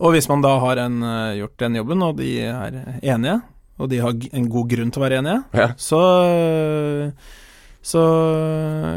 Og 0.00 0.12
hvis 0.14 0.28
man 0.30 0.40
da 0.42 0.54
har 0.62 0.76
en, 0.78 1.02
eh, 1.02 1.36
gjort 1.40 1.56
den 1.58 1.74
jobben, 1.74 2.02
og 2.02 2.16
de 2.16 2.30
er 2.46 3.00
enige, 3.02 3.42
og 3.78 3.88
de 3.90 3.98
har 3.98 4.12
en 4.32 4.48
god 4.48 4.68
grunn 4.70 4.90
til 4.90 5.02
å 5.02 5.06
være 5.08 5.18
enige, 5.18 5.44
ja. 5.54 5.68
så 5.76 7.12
så 7.82 8.00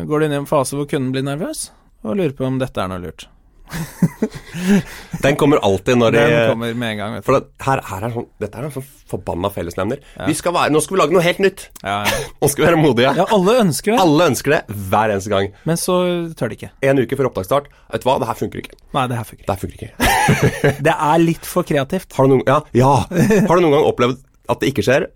går 0.07 0.19
de 0.19 0.25
inn 0.25 0.33
i 0.33 0.39
en 0.41 0.49
fase 0.49 0.75
hvor 0.75 0.87
kunden 0.89 1.11
blir 1.13 1.23
nervøs 1.23 1.69
og 2.03 2.17
lurer 2.17 2.33
på 2.35 2.45
om 2.47 2.57
dette 2.59 2.81
er 2.81 2.89
noe 2.89 2.99
lurt. 3.03 3.27
Den 5.23 5.35
kommer 5.39 5.59
alltid 5.65 5.97
når 5.99 6.13
de 6.15 6.21
Den 6.21 6.49
kommer 6.51 6.73
med 6.77 6.93
en 6.93 6.99
gang, 7.01 7.13
vet 7.15 7.23
du. 7.23 7.27
For 7.27 7.37
det, 7.37 7.49
her, 7.65 7.81
her 7.87 8.05
er 8.07 8.13
sånn, 8.15 8.27
Dette 8.41 8.59
er 8.61 8.67
en 8.67 8.73
sånn 8.75 8.85
forbanna 9.11 9.51
fellesnevner. 9.53 10.01
Ja. 10.17 10.27
Vi 10.29 10.35
skal 10.37 10.55
være, 10.55 10.71
nå 10.73 10.81
skal 10.83 10.95
vi 10.97 11.01
lage 11.01 11.15
noe 11.15 11.23
helt 11.25 11.41
nytt! 11.43 11.65
Ja, 11.83 11.97
ja. 12.07 12.19
Nå 12.41 12.49
skal 12.51 12.63
vi 12.63 12.67
være 12.69 12.81
modige. 12.81 13.13
ja, 13.19 13.25
alle 13.37 13.57
ønsker 13.61 13.93
det, 13.93 13.99
Alle 14.03 14.27
ønsker 14.31 14.55
det 14.55 14.61
hver 14.91 15.13
eneste 15.15 15.33
gang. 15.33 15.51
men 15.67 15.79
så 15.79 15.97
tør 16.39 16.51
de 16.53 16.59
ikke. 16.59 16.71
En 16.91 17.01
uke 17.03 17.19
før 17.19 17.29
opptaksstart. 17.31 17.69
Vet 17.93 18.03
du 18.03 18.09
hva, 18.09 18.17
det 18.23 18.29
her 18.31 18.39
funker 18.41 18.63
ikke. 18.63 18.77
Nei, 18.97 19.05
det 19.11 19.19
her 19.19 19.27
funker 19.29 19.43
ikke. 19.43 19.47
Det 19.47 19.55
her 19.55 19.63
funker 19.65 19.77
ikke. 19.81 20.75
Det 20.87 20.93
er 20.93 21.21
litt 21.21 21.47
for 21.49 21.65
kreativt. 21.67 22.13
Har 22.17 22.27
du 22.27 22.35
noen, 22.35 22.43
ja, 22.47 22.59
ja. 22.77 22.91
Har 23.07 23.57
du 23.57 23.63
noen 23.65 23.73
gang 23.75 23.87
opplevd 23.89 24.21
at 24.51 24.61
det 24.63 24.71
ikke 24.73 24.83
skjer? 24.85 25.07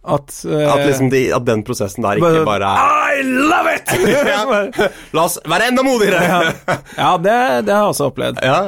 At, 0.00 0.32
uh, 0.48 0.72
At, 0.72 0.86
liksom 0.86 1.10
de, 1.12 1.26
at 1.36 1.44
den 1.44 1.60
prosessen 1.66 2.02
der 2.06 2.16
ikke 2.16 2.44
bare 2.48 2.68
er 2.72 3.18
I 3.20 3.24
love 3.26 3.74
it! 3.76 3.90
ja. 4.32 4.88
La 5.12 5.24
oss 5.26 5.36
være 5.44 5.66
enda 5.68 5.82
modigere! 5.84 6.22
ja, 6.24 6.76
ja 6.96 7.10
det, 7.20 7.34
det 7.66 7.74
har 7.74 7.82
jeg 7.84 7.90
også 7.94 8.08
opplevd. 8.12 8.40
ja. 8.44 8.60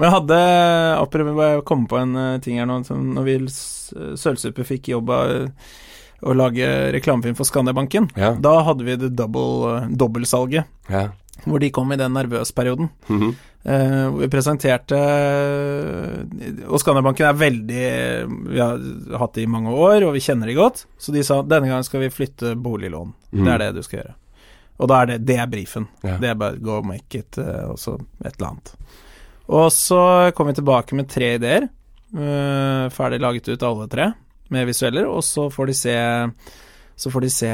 Men 0.00 0.06
jeg 0.06 0.14
hadde 0.14 0.36
opprømme, 1.02 1.46
jeg 1.52 1.62
kom 1.68 1.82
på 1.90 1.98
en 2.00 2.14
eh, 2.16 2.36
ting 2.40 2.56
her 2.58 2.64
nå. 2.70 2.78
Som 2.86 3.10
når 3.14 3.24
vi 3.26 3.34
s- 3.50 3.90
Sølvsuppe 4.22 4.64
fikk 4.64 4.88
jobb 4.94 5.10
av 5.12 5.30
eh, 5.34 5.74
å 6.24 6.32
lage 6.36 6.64
reklamefilm 6.94 7.36
for 7.36 7.44
Skandiabanken, 7.48 8.06
Ja. 8.16 8.30
da 8.40 8.54
hadde 8.64 8.86
vi 8.86 8.96
det 8.96 9.10
eh, 9.12 9.88
dobbeltsalget. 9.90 10.64
ja. 10.88 11.08
Hvor 11.44 11.56
de 11.62 11.70
kom 11.72 11.88
i 11.92 11.96
den 11.96 12.12
nervøsperioden 12.12 12.90
Mhm. 13.08 13.30
Eh, 13.30 13.36
hvor 13.62 14.22
vi 14.22 14.28
presenterte 14.32 14.96
Og 16.70 16.80
Skandiabanken 16.80 17.26
er 17.28 17.36
veldig 17.36 17.82
Vi 18.48 18.60
har 18.60 18.78
hatt 19.20 19.34
det 19.36 19.42
i 19.44 19.50
mange 19.52 19.68
år, 19.74 20.06
og 20.08 20.14
vi 20.16 20.22
kjenner 20.24 20.48
de 20.48 20.54
godt. 20.56 20.86
Så 20.98 21.12
de 21.12 21.20
sa 21.26 21.42
denne 21.44 21.68
gangen 21.68 21.84
skal 21.84 22.00
vi 22.06 22.08
flytte 22.14 22.54
boliglån. 22.56 23.12
Det 23.30 23.50
er 23.52 23.58
det 23.66 23.74
du 23.76 23.82
skal 23.84 24.00
gjøre. 24.00 24.14
Og 24.80 24.88
da 24.88 25.02
er 25.02 25.06
det 25.12 25.18
Det 25.28 25.36
er 25.36 25.46
brifen. 25.52 25.88
Ja. 26.02 26.16
Det 26.16 26.30
er 26.30 26.38
bare 26.40 26.56
go 26.56 26.80
make 26.82 27.18
it, 27.20 27.36
eh, 27.38 27.66
og 27.68 27.76
så 27.78 27.98
et 28.24 28.32
eller 28.38 28.48
annet. 28.54 28.72
Og 29.50 29.68
så 29.76 30.00
kom 30.34 30.46
vi 30.48 30.56
tilbake 30.56 30.94
med 30.96 31.08
tre 31.12 31.34
ideer. 31.36 31.68
eh, 32.16 32.88
ferdig 32.90 33.20
laget 33.20 33.48
ut 33.52 33.62
alle 33.62 33.86
tre, 33.88 34.12
med 34.50 34.66
visueller, 34.66 35.04
og 35.06 35.20
så 35.22 35.50
får 35.52 35.66
de 35.66 35.74
se 35.74 35.94
så 37.00 37.08
får 37.10 37.20
de 37.20 37.28
se 37.30 37.50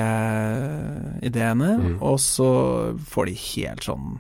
ideene, 1.23 1.77
Mm. 1.79 1.99
og 2.03 2.19
så 2.19 2.97
får 3.11 3.27
de 3.27 3.35
helt 3.35 3.81
sånn 3.85 4.19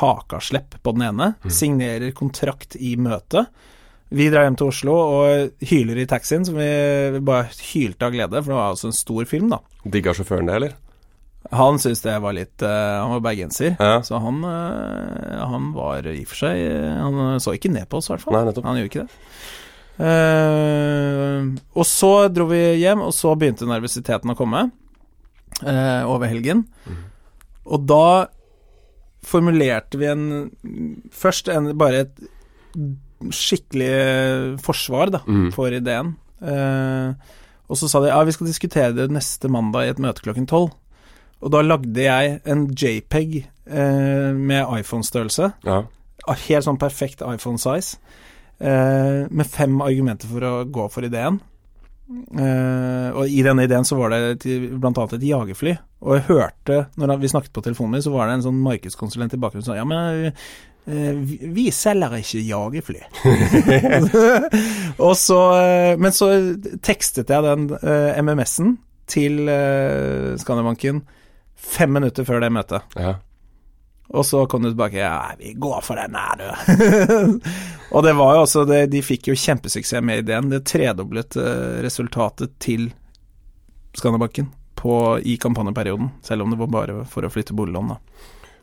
hakaslepp 0.00 0.78
på 0.82 0.94
den 0.96 1.06
ene. 1.10 1.32
Mm. 1.44 1.52
Signerer 1.52 2.14
kontrakt 2.16 2.76
i 2.76 2.96
møtet. 3.00 3.50
Vi 4.08 4.30
drar 4.32 4.46
hjem 4.46 4.56
til 4.56 4.70
Oslo 4.70 4.94
og 4.96 5.64
hyler 5.68 5.98
i 6.00 6.06
taxien, 6.08 6.44
som 6.46 6.56
vi 6.56 7.20
bare 7.20 7.50
hylte 7.74 8.06
av 8.08 8.14
glede, 8.14 8.40
for 8.40 8.54
det 8.54 8.56
var 8.56 8.70
altså 8.72 8.88
en 8.88 8.96
stor 8.96 9.26
film, 9.28 9.50
da. 9.52 9.58
Digga 9.84 10.14
sjåføren 10.16 10.48
det, 10.48 10.54
eller? 10.56 10.76
Han 11.54 11.78
syntes 11.80 12.02
det 12.04 12.16
var 12.20 12.34
litt 12.36 12.60
uh, 12.66 12.98
Han 12.98 13.12
var 13.14 13.20
bergenser, 13.28 13.76
Ja. 13.78 14.00
så 14.04 14.18
han, 14.20 14.40
uh, 14.44 15.44
han 15.48 15.70
var 15.72 16.04
i 16.10 16.18
og 16.24 16.28
for 16.28 16.42
seg 16.42 16.58
Han 16.98 17.38
så 17.40 17.54
ikke 17.56 17.70
ned 17.72 17.88
på 17.88 18.00
oss, 18.00 18.08
i 18.10 18.12
hvert 18.14 18.24
fall. 18.26 18.36
Nei. 18.36 18.64
Han 18.66 18.80
gjorde 18.80 18.90
ikke 18.90 19.04
det. 19.04 19.20
Uh, 19.98 21.54
og 21.78 21.86
så 21.88 22.12
dro 22.32 22.48
vi 22.50 22.62
hjem, 22.82 23.04
og 23.06 23.14
så 23.16 23.32
begynte 23.38 23.68
nervøsiteten 23.68 24.32
å 24.34 24.38
komme 24.38 24.68
over 25.58 26.28
helgen. 26.30 26.60
Og 27.66 27.82
da 27.88 28.28
formulerte 29.26 29.98
vi 29.98 30.06
en 30.06 30.26
Først 31.10 31.48
en, 31.48 31.72
bare 31.78 32.04
et 32.06 32.20
skikkelig 33.34 34.60
forsvar 34.62 35.10
da, 35.10 35.20
Mm. 35.26 35.50
for 35.52 35.68
ideen. 35.74 36.16
Eh, 36.40 37.14
og 37.68 37.76
så 37.76 37.88
sa 37.88 38.00
de 38.00 38.08
ja, 38.08 38.22
vi 38.24 38.32
skal 38.32 38.46
diskutere 38.46 38.94
det 38.94 39.10
neste 39.10 39.48
mandag 39.50 39.86
i 39.86 39.90
et 39.90 39.98
møte 39.98 40.22
klokken 40.22 40.46
tolv. 40.46 40.70
Og 41.42 41.50
da 41.50 41.60
lagde 41.62 41.94
jeg 42.02 42.40
en 42.46 42.66
JPEG 42.74 43.46
eh, 43.66 44.32
med 44.34 44.66
iPhone-størrelse. 44.80 45.52
Ja. 45.64 45.82
Helt 46.28 46.64
sånn 46.64 46.78
perfekt 46.78 47.20
iPhone-size. 47.22 47.98
Eh, 48.60 49.26
med 49.30 49.46
fem 49.46 49.80
argumenter 49.80 50.26
for 50.28 50.40
å 50.40 50.64
gå 50.64 50.88
for 50.90 51.02
ideen. 51.06 51.40
Eh, 52.08 53.10
og 53.12 53.28
i 53.28 53.42
denne 53.44 53.66
ideen 53.68 53.84
så 53.84 53.98
var 53.98 54.14
det 54.14 54.40
bl.a. 54.44 54.92
et 55.04 55.28
jagerfly. 55.28 55.74
Og 56.06 56.16
jeg 56.16 56.26
hørte, 56.30 56.80
når 56.96 57.20
vi 57.20 57.30
snakket 57.32 57.52
på 57.52 57.64
telefonen 57.66 58.02
så 58.04 58.12
var 58.14 58.28
det 58.28 58.38
en 58.38 58.48
sånn 58.48 58.64
markedskonsulent 58.64 59.36
i 59.36 59.40
bakgrunnen 59.42 59.66
som 59.66 59.74
sa 59.74 59.80
ja, 59.80 59.86
men 59.88 60.30
uh, 60.88 61.52
vi, 61.56 61.68
selger 61.74 62.16
ikke 62.20 62.44
jagerfly. 62.46 63.04
og 65.06 65.14
så, 65.18 65.40
uh, 65.58 65.94
men 66.00 66.14
så 66.14 66.32
tekstet 66.84 67.34
jeg 67.34 67.44
den 67.44 67.70
MMS-en 68.24 68.76
til 69.08 69.48
Skandiabanken 70.36 71.00
fem 71.58 71.90
minutter 71.96 72.26
før 72.28 72.44
det 72.44 72.52
møtet. 72.54 72.98
ja. 73.00 73.16
Og 74.08 74.24
så 74.24 74.46
kom 74.48 74.62
du 74.64 74.70
tilbake 74.70 75.00
Ja, 75.02 75.34
vi 75.38 75.52
går 75.52 75.82
for 75.84 76.00
den 76.00 76.16
her, 76.16 76.38
du. 76.40 76.48
og 77.94 78.06
det 78.06 78.14
var 78.16 78.36
jo 78.36 78.44
også 78.46 78.64
det, 78.68 78.86
De 78.92 79.02
fikk 79.04 79.28
jo 79.28 79.36
kjempesuksess 79.36 80.04
med 80.04 80.24
ideen. 80.24 80.48
Det 80.52 80.64
tredoblet 80.68 81.36
eh, 81.36 81.82
resultatet 81.84 82.56
til 82.62 82.88
Skanderbakken 83.96 84.54
i 85.26 85.34
kampanjeperioden, 85.42 86.12
selv 86.22 86.44
om 86.44 86.52
det 86.52 86.58
var 86.60 86.68
bare 86.70 87.00
for 87.10 87.26
å 87.26 87.30
flytte 87.32 87.56
boliglån, 87.56 87.88
da. 87.90 87.96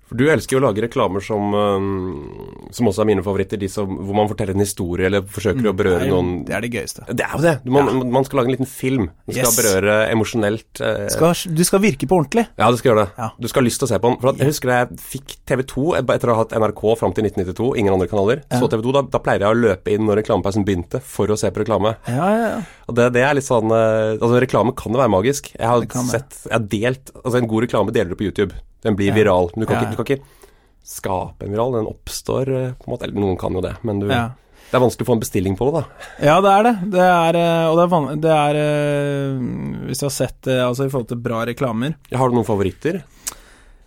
For 0.06 0.20
Du 0.20 0.28
elsker 0.30 0.58
jo 0.58 0.62
å 0.62 0.66
lage 0.68 0.84
reklamer 0.86 1.24
som, 1.24 1.54
um, 1.54 2.68
som 2.74 2.90
også 2.90 3.04
er 3.04 3.10
mine 3.10 3.24
favoritter, 3.26 3.60
de 3.62 3.70
som, 3.72 3.90
hvor 3.90 4.18
man 4.18 4.30
forteller 4.30 4.54
en 4.54 4.62
historie 4.62 5.10
eller 5.10 5.26
forsøker 5.26 5.64
mm, 5.64 5.70
å 5.72 5.76
berøre 5.78 6.10
noen 6.12 6.34
Det 6.46 6.54
er 6.54 6.66
det 6.66 6.72
gøyeste. 6.76 7.08
Det 7.10 7.26
er 7.26 7.34
jo 7.34 7.42
det! 7.42 7.56
Man, 7.74 7.90
ja. 7.90 8.10
man 8.18 8.28
skal 8.28 8.42
lage 8.42 8.52
en 8.52 8.56
liten 8.58 8.70
film. 8.70 9.08
Du 9.26 9.34
skal 9.34 9.50
yes. 9.50 9.58
berøre 9.58 9.96
emosjonelt. 10.14 10.70
Eh. 10.78 11.08
Skal, 11.14 11.34
du 11.58 11.64
skal 11.66 11.82
virke 11.82 12.10
på 12.10 12.20
ordentlig. 12.20 12.46
Ja, 12.54 12.70
du 12.70 12.78
skal 12.78 12.92
gjøre 12.92 13.06
det. 13.06 13.24
Ja. 13.24 13.32
Du 13.42 13.50
skal 13.50 13.64
ha 13.64 13.68
lyst 13.70 13.82
til 13.82 13.90
å 13.90 13.92
se 13.94 14.02
på 14.02 14.12
den. 14.12 14.20
For 14.22 14.44
Jeg 14.44 14.52
husker 14.52 14.72
da 14.72 14.78
jeg 14.84 15.00
fikk 15.16 15.36
TV2 15.50 15.88
etter 16.04 16.32
å 16.32 16.38
ha 16.38 16.44
hatt 16.44 16.54
NRK 16.54 16.86
fram 17.02 17.18
til 17.18 17.26
1992, 17.32 17.72
ingen 17.82 17.98
andre 17.98 18.10
kanaler. 18.12 18.46
Så 18.54 18.70
TV2, 18.70 18.96
da, 19.00 19.06
da, 19.18 19.24
pleier 19.26 19.48
jeg 19.48 19.58
å 19.58 19.62
løpe 19.64 19.96
inn 19.96 20.06
når 20.06 20.22
reklamepausen 20.22 20.68
begynte, 20.68 21.02
for 21.02 21.34
å 21.34 21.40
se 21.40 21.50
på 21.50 21.64
reklame. 21.64 21.96
Ja, 22.06 22.30
ja, 22.30 22.46
ja. 22.54 22.62
Og 22.86 22.98
det, 23.00 23.10
det, 23.18 23.26
er 23.26 23.34
litt 23.34 23.48
sånn 23.48 23.72
eh, 23.74 24.14
Altså, 24.20 24.38
reklame 24.44 24.76
kan 24.78 24.94
jo 24.94 25.02
være 25.02 25.14
magisk. 25.16 25.50
Jeg 25.56 25.66
har 25.66 25.82
sett 26.12 26.38
Jeg 26.46 26.54
har 26.54 26.66
delt 26.70 27.12
Altså, 27.24 27.40
en 27.40 27.50
god 27.50 27.66
reklame 27.66 27.96
deler 27.96 28.14
du 28.14 28.20
på 28.20 28.28
YouTube. 28.28 28.54
Den 28.86 28.98
blir 28.98 29.14
viral. 29.16 29.52
Du 29.56 29.66
kan, 29.66 29.82
ikke, 29.82 29.92
du 29.92 30.00
kan 30.00 30.08
ikke 30.08 30.46
skape 30.86 31.48
en 31.48 31.54
viral. 31.54 31.80
Den 31.80 31.92
oppstår 31.92 32.52
eh, 32.54 32.74
på 32.78 32.88
en 32.88 32.96
måte 32.96 33.10
Eller 33.10 33.22
noen 33.26 33.40
kan 33.42 33.58
jo 33.58 33.64
det, 33.66 33.76
men 33.84 34.04
du 34.04 34.10
ja. 34.14 34.30
Det 34.66 34.80
er 34.80 34.82
vanskelig 34.82 35.06
å 35.06 35.10
få 35.12 35.16
en 35.16 35.22
bestilling 35.22 35.56
på 35.56 35.66
det, 35.70 35.82
da. 35.82 36.06
Ja, 36.26 36.36
det 36.42 36.52
er 36.52 36.64
det. 36.66 36.72
det 36.96 37.04
er, 37.06 37.38
eh, 37.38 37.66
og 37.70 37.78
det 37.78 37.86
er, 37.86 38.16
det 38.24 38.32
er 38.34 38.58
eh, 38.62 39.44
Hvis 39.90 40.02
du 40.02 40.08
har 40.08 40.16
sett 40.16 40.40
det 40.48 40.58
altså 40.64 40.88
i 40.88 40.90
forhold 40.92 41.12
til 41.12 41.22
bra 41.22 41.44
reklamer 41.48 41.94
Har 42.12 42.32
du 42.32 42.36
noen 42.36 42.48
favoritter? 42.48 43.04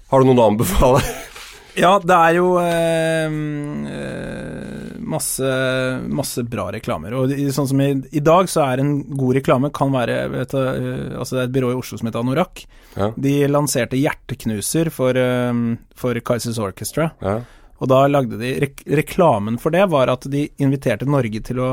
Har 0.09 0.23
du 0.23 0.31
noen 0.31 0.41
å 0.41 0.47
anbefale? 0.53 1.03
Ja, 1.79 1.93
det 2.03 2.15
er 2.15 2.39
jo 2.39 2.47
eh, 2.63 3.35
masse, 5.09 5.51
masse, 6.13 6.45
bra 6.49 6.69
reklamer. 6.75 7.17
Og 7.19 7.33
sånn 7.55 7.69
som 7.71 7.83
i, 7.83 7.91
i, 8.13 8.23
dag, 8.25 8.49
så 8.51 8.65
er 8.67 8.83
en 8.83 8.93
god 9.09 9.39
reklame 9.41 9.73
kan 9.75 9.93
være 9.95 10.19
vet 10.35 10.55
du, 10.55 10.61
altså 11.19 11.37
Det 11.37 11.43
er 11.43 11.49
et 11.49 11.55
byrå 11.57 11.73
i 11.73 11.79
Oslo 11.81 12.01
som 12.01 12.11
heter 12.11 12.23
Anorak. 12.23 12.65
Ja. 12.95 13.13
De 13.17 13.35
lanserte 13.51 14.01
Hjerteknuser 14.01 14.93
for, 14.95 15.19
for 15.99 16.21
Kaizers 16.31 16.61
Orchestra. 16.63 17.11
Ja. 17.25 17.41
Og 17.79 17.91
da 17.91 18.03
lagde 18.11 18.39
de 18.41 18.55
rek 18.65 18.83
Reklamen 19.01 19.59
for 19.63 19.75
det 19.75 19.85
var 19.93 20.11
at 20.11 20.27
de 20.31 20.49
inviterte 20.63 21.09
Norge 21.09 21.43
til 21.47 21.63
å 21.63 21.73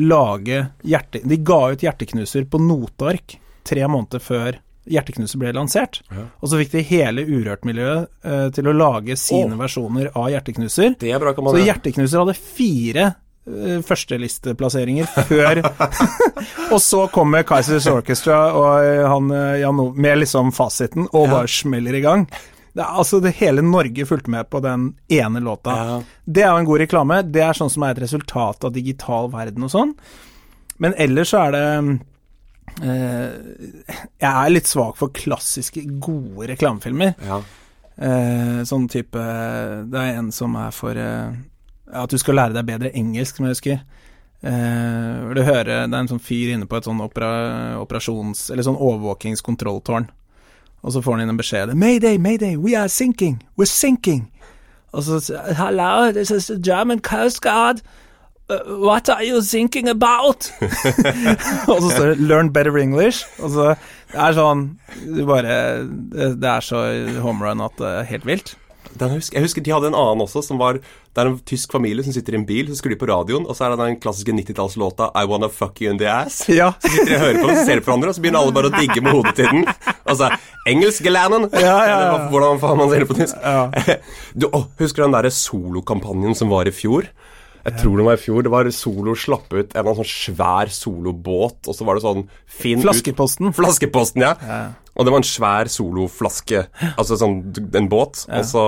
lage 0.00 0.64
hjerte... 0.86 1.22
De 1.26 1.40
ga 1.42 1.60
ut 1.72 1.82
hjerteknuser 1.82 2.46
på 2.50 2.60
noteark 2.62 3.36
tre 3.66 3.86
måneder 3.90 4.22
før 4.22 4.60
Hjerteknuser 4.88 5.40
ble 5.40 5.52
lansert. 5.56 6.00
Ja. 6.10 6.26
Og 6.40 6.50
så 6.50 6.60
fikk 6.60 6.72
de 6.72 6.84
hele 6.88 7.24
Urørt-miljøet 7.28 8.06
eh, 8.24 8.46
til 8.56 8.70
å 8.70 8.76
lage 8.76 9.16
sine 9.20 9.56
oh. 9.56 9.58
versjoner 9.60 10.12
av 10.14 10.30
Hjerteknuser. 10.32 10.94
Det 11.00 11.10
er 11.12 11.20
bra, 11.22 11.34
kan 11.36 11.46
man 11.46 11.58
så 11.58 11.64
Hjerteknuser 11.66 12.22
hadde 12.22 12.36
fire 12.38 13.08
eh, 13.10 13.82
førstelisteplasseringer 13.86 15.10
før 15.28 15.60
Og 16.74 16.80
så 16.80 17.04
kommer 17.12 17.44
Kaizers 17.46 17.88
Orchestra 17.90 18.38
og 18.54 18.70
uh, 18.86 19.04
han 19.10 19.34
Jan 19.60 19.84
med 19.96 20.22
liksom 20.22 20.54
fasiten, 20.56 21.08
og 21.10 21.26
ja. 21.26 21.34
bare 21.34 21.52
smeller 21.52 21.98
i 21.98 22.02
gang. 22.04 22.26
Det 22.72 22.82
er, 22.84 22.90
altså, 23.02 23.18
det 23.20 23.34
hele 23.40 23.62
Norge 23.66 24.06
fulgte 24.06 24.30
med 24.30 24.48
på 24.50 24.60
den 24.62 24.92
ene 25.08 25.40
låta. 25.42 25.76
Ja. 25.76 26.02
Det 26.24 26.44
er 26.44 26.52
jo 26.52 26.62
en 26.62 26.68
god 26.68 26.82
reklame. 26.84 27.22
Det 27.26 27.42
er 27.42 27.58
sånn 27.58 27.72
som 27.72 27.84
er 27.84 27.96
et 27.96 28.04
resultat 28.04 28.66
av 28.66 28.74
digital 28.74 29.30
verden 29.32 29.66
og 29.66 29.72
sånn. 29.72 29.94
Men 30.80 30.94
ellers 30.96 31.34
så 31.34 31.42
er 31.48 31.56
det 31.56 31.64
eh, 31.66 31.90
Jeg 32.80 34.30
er 34.30 34.52
litt 34.52 34.68
svak 34.70 34.96
for 35.00 35.12
klassiske, 35.14 35.82
gode 36.02 36.50
reklamefilmer. 36.52 37.16
Ja. 37.26 37.40
Eh, 38.00 38.60
sånn 38.64 38.86
type 38.88 39.20
Det 39.92 39.98
er 40.00 40.14
en 40.16 40.30
som 40.32 40.54
er 40.56 40.70
for 40.72 40.96
eh, 40.96 41.34
At 41.92 42.08
du 42.08 42.16
skal 42.16 42.38
lære 42.38 42.56
deg 42.56 42.68
bedre 42.70 42.92
engelsk, 42.96 43.36
som 43.36 43.44
jeg 43.44 43.58
husker. 43.58 43.82
Uh, 44.40 45.34
du 45.36 45.42
hører, 45.44 45.84
det 45.84 45.92
er 45.92 45.98
en 45.98 46.08
sånn 46.08 46.22
fyr 46.22 46.54
inne 46.54 46.64
på 46.64 46.78
et 46.78 46.86
sånn 46.86 47.02
opera, 47.04 47.76
operasjons... 47.76 48.46
Eller 48.48 48.64
sånn 48.64 48.78
overvåkingskontrolltårn. 48.78 50.06
Og 50.80 50.94
så 50.94 51.02
får 51.04 51.18
han 51.18 51.24
inn 51.26 51.32
en 51.34 51.40
beskjed. 51.40 51.74
Mayday, 51.76 52.16
mayday, 52.16 52.56
we 52.56 52.72
are 52.78 52.88
sinking, 52.88 53.42
we're 53.58 53.68
sinking. 53.68 54.30
Og 54.96 55.04
så 55.04 55.20
Hello, 55.58 56.10
this 56.12 56.30
is 56.30 56.46
the 56.46 56.56
German 56.56 57.00
Coast 57.00 57.42
Guard. 57.42 57.82
Uh, 58.50 58.80
what 58.82 59.08
are 59.08 59.22
you 59.24 59.40
thinking 59.42 59.88
about? 59.88 60.50
og 61.70 61.82
så 61.82 61.90
står 61.90 62.06
det 62.14 62.16
'Learn 62.18 62.50
better 62.52 62.72
English'. 62.72 63.24
Og 63.38 63.50
så 63.50 63.74
Det 64.10 64.18
er 64.18 64.32
sånn 64.34 64.64
Du 65.06 65.22
bare 65.26 65.86
Det 66.34 66.48
er 66.50 66.60
så 66.60 66.82
home 67.22 67.46
run 67.46 67.60
at 67.60 67.76
det 67.78 67.86
er 67.86 68.10
helt 68.10 68.26
vilt. 68.26 68.56
Husker, 68.98 69.38
jeg 69.38 69.44
husker 69.44 69.62
de 69.62 69.70
hadde 69.70 69.86
en 69.92 69.94
annen 69.94 70.24
også, 70.24 70.42
som 70.42 70.58
var 70.58 70.80
Det 70.80 71.20
er 71.22 71.28
en 71.30 71.38
tysk 71.46 71.72
familie 71.72 72.02
som 72.04 72.12
sitter 72.12 72.34
i 72.34 72.38
en 72.40 72.46
bil, 72.46 72.66
så 72.68 72.80
skrur 72.80 72.90
de 72.94 72.98
på 72.98 73.06
radioen, 73.06 73.46
og 73.46 73.54
så 73.56 73.64
er 73.64 73.74
det 73.74 73.78
den 73.80 74.00
klassiske 74.02 74.34
90-tallslåta 74.34 75.10
'I 75.14 75.26
Wanna 75.30 75.48
Fuck 75.48 75.80
You 75.80 75.92
In 75.92 75.98
The 75.98 76.06
Ass'. 76.06 76.42
Ja. 76.60 76.72
Så 76.80 76.88
sitter 76.88 77.10
de 77.10 77.14
og 77.14 77.20
hører 77.20 77.40
på 77.40 77.46
den, 77.48 77.56
så 77.56 77.64
ser 77.64 77.74
de 77.74 77.80
på 77.80 77.90
hverandre, 77.90 78.08
og 78.08 78.14
så 78.14 78.22
begynner 78.22 78.40
alle 78.40 78.52
bare 78.52 78.70
å 78.70 78.74
digge 78.76 79.00
med 79.00 79.12
hodet 79.12 79.34
til 79.34 79.46
den. 79.46 79.66
Og 80.06 80.16
så 80.16 80.30
Engelskgelanden! 80.66 81.48
Ja, 81.54 81.78
ja, 81.86 81.98
ja. 82.04 82.28
Hvordan 82.30 82.60
faen 82.60 82.78
man 82.78 82.90
sier 82.90 83.04
det 83.04 83.08
på 83.08 83.18
tysk. 83.18 83.36
Ja. 83.42 83.70
Du, 84.40 84.46
å, 84.52 84.66
husker 84.78 85.02
du 85.02 85.06
den 85.08 85.16
derre 85.16 85.30
solokampanjen 85.34 86.36
som 86.38 86.50
var 86.52 86.68
i 86.68 86.74
fjor? 86.74 87.08
Jeg 87.66 87.76
tror 87.82 88.00
det 88.00 88.06
var 88.06 88.18
i 88.18 88.22
fjor. 88.22 88.44
Det 88.46 88.52
var 88.52 88.70
Solo 88.74 89.14
slapp 89.18 89.52
ut 89.52 89.76
en 89.76 89.92
sånn 90.00 90.10
svær 90.10 90.72
solobåt, 90.72 91.68
og 91.68 91.76
så 91.76 91.86
var 91.86 91.98
det 91.98 92.04
sånn 92.06 92.26
Finn 92.60 92.82
Flaskeposten. 92.84 93.50
Ut, 93.50 93.58
flaskeposten, 93.58 94.24
ja. 94.24 94.34
ja. 94.40 94.60
Og 94.96 95.06
det 95.06 95.14
var 95.14 95.22
en 95.22 95.30
svær 95.30 95.70
soloflaske, 95.72 96.66
altså 96.96 97.16
sånn 97.20 97.40
en 97.78 97.88
båt, 97.90 98.24
ja. 98.26 98.40
og 98.40 98.48
så 98.48 98.64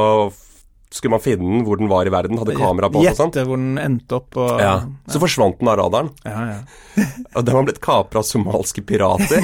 skulle 0.92 1.14
man 1.14 1.22
finne 1.24 1.48
den 1.48 1.64
hvor 1.66 1.78
den 1.80 1.88
var 1.88 2.06
i 2.06 2.12
verden, 2.12 2.38
hadde 2.40 2.54
kamera 2.58 2.90
på 2.92 3.00
og 3.00 3.16
sånn. 3.16 3.32
Gjette 3.32 3.46
hvor 3.48 3.60
den 3.60 3.78
endte 3.80 4.18
opp 4.18 4.36
og 4.40 4.60
ja. 4.60 4.74
Så 5.08 5.20
forsvant 5.22 5.60
den 5.60 5.70
av 5.72 5.78
radaren. 5.80 6.10
Ja, 6.26 6.42
ja. 6.50 7.06
og 7.36 7.46
den 7.46 7.56
var 7.56 7.66
blitt 7.68 7.80
kapra 7.84 8.20
av 8.20 8.28
somalske 8.28 8.84
pirater 8.84 9.40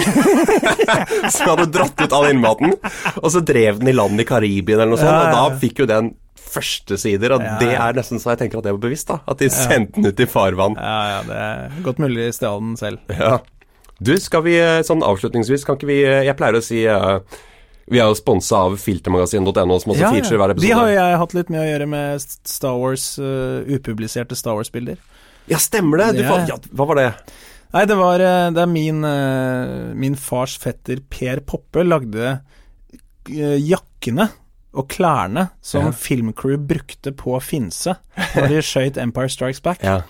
som 1.34 1.54
hadde 1.54 1.70
dratt 1.72 2.04
ut 2.04 2.16
all 2.18 2.28
innmaten. 2.30 2.76
Og 3.22 3.30
så 3.32 3.40
drev 3.40 3.80
den 3.80 3.92
i 3.92 3.96
land 3.96 4.20
i 4.20 4.28
Karibia 4.28 4.76
eller 4.76 4.92
noe 4.92 5.00
sånt, 5.00 5.16
og 5.16 5.38
da 5.38 5.60
fikk 5.62 5.84
jo 5.84 5.88
den 5.88 6.12
førstesider, 6.48 7.34
og 7.36 7.44
ja, 7.44 7.52
ja. 7.52 7.58
det 7.60 7.74
er 7.76 7.98
nesten 7.98 8.22
så 8.22 8.32
jeg 8.34 8.42
tenker 8.44 8.60
at 8.60 8.68
det 8.68 8.74
var 8.76 8.82
bevisst, 8.82 9.10
da. 9.10 9.20
At 9.28 9.42
de 9.42 9.50
sendte 9.52 9.98
den 9.98 10.10
ut 10.10 10.22
i 10.24 10.26
farvann. 10.28 10.78
Ja, 10.80 10.98
ja, 11.12 11.20
det 11.28 11.38
er 11.44 11.78
godt 11.86 12.02
mulig 12.02 12.24
de 12.24 12.32
stjal 12.36 12.60
den 12.64 12.74
selv. 12.80 13.14
Ja. 13.18 13.38
Du, 13.98 14.12
skal 14.22 14.44
vi 14.44 14.54
eh, 14.60 14.80
sånn 14.86 15.02
avslutningsvis, 15.02 15.64
kan 15.66 15.74
ikke 15.74 15.88
vi 15.88 15.96
eh, 16.06 16.20
Jeg 16.28 16.38
pleier 16.38 16.54
å 16.54 16.62
si 16.62 16.84
uh, 16.86 17.18
vi 17.90 17.98
er 17.98 18.06
jo 18.06 18.14
sponsa 18.14 18.60
av 18.68 18.76
filtermagasin.no, 18.78 19.78
som 19.82 19.94
også 19.94 20.04
ja, 20.04 20.12
feature 20.14 20.38
hver 20.38 20.54
episode. 20.54 20.68
De 20.68 20.76
har 20.76 20.92
jeg 20.92 21.20
hatt 21.22 21.34
litt 21.34 21.50
med 21.50 21.62
å 21.64 21.66
gjøre 21.66 21.88
med 21.90 22.26
Star 22.46 22.78
Wars, 22.78 23.10
uh, 23.18 23.64
upubliserte 23.66 24.38
Star 24.38 24.58
Wars-bilder. 24.58 25.00
Ja, 25.50 25.58
stemmer 25.62 26.04
det! 26.04 26.20
Du, 26.20 26.22
ja, 26.28 26.58
hva 26.78 26.88
var 26.92 27.00
det? 27.00 27.08
Nei, 27.74 27.82
det 27.88 27.96
var 27.98 28.22
Det 28.54 28.62
er 28.62 28.70
min, 28.70 29.02
uh, 29.04 29.90
min 29.98 30.14
fars 30.20 30.54
fetter 30.60 31.02
Per 31.10 31.42
Poppe 31.48 31.82
lagde 31.84 32.38
jakkene 33.28 34.28
og 34.76 34.88
klærne 34.92 35.48
som 35.64 35.88
ja. 35.88 35.94
filmcrew 35.96 36.58
brukte 36.60 37.12
på 37.16 37.38
Finse 37.40 37.96
når 38.34 38.52
de 38.52 38.62
skøyt 38.70 39.00
Empire 39.00 39.30
Strikes 39.32 39.62
Back. 39.64 39.84
Ja. 39.84 40.02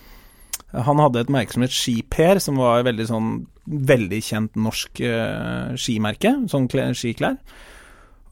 Han 0.72 1.00
hadde 1.00 1.22
et 1.22 1.32
merke 1.32 1.54
som 1.54 1.64
het 1.64 1.72
Skiper, 1.72 2.40
som 2.42 2.58
var 2.60 2.84
veldig 2.84 3.06
sånn 3.08 3.30
veldig 3.68 4.18
kjent 4.24 4.54
norsk 4.56 5.00
uh, 5.04 5.74
skimerke, 5.76 6.32
sånn 6.48 6.68
skiklær. 6.96 7.38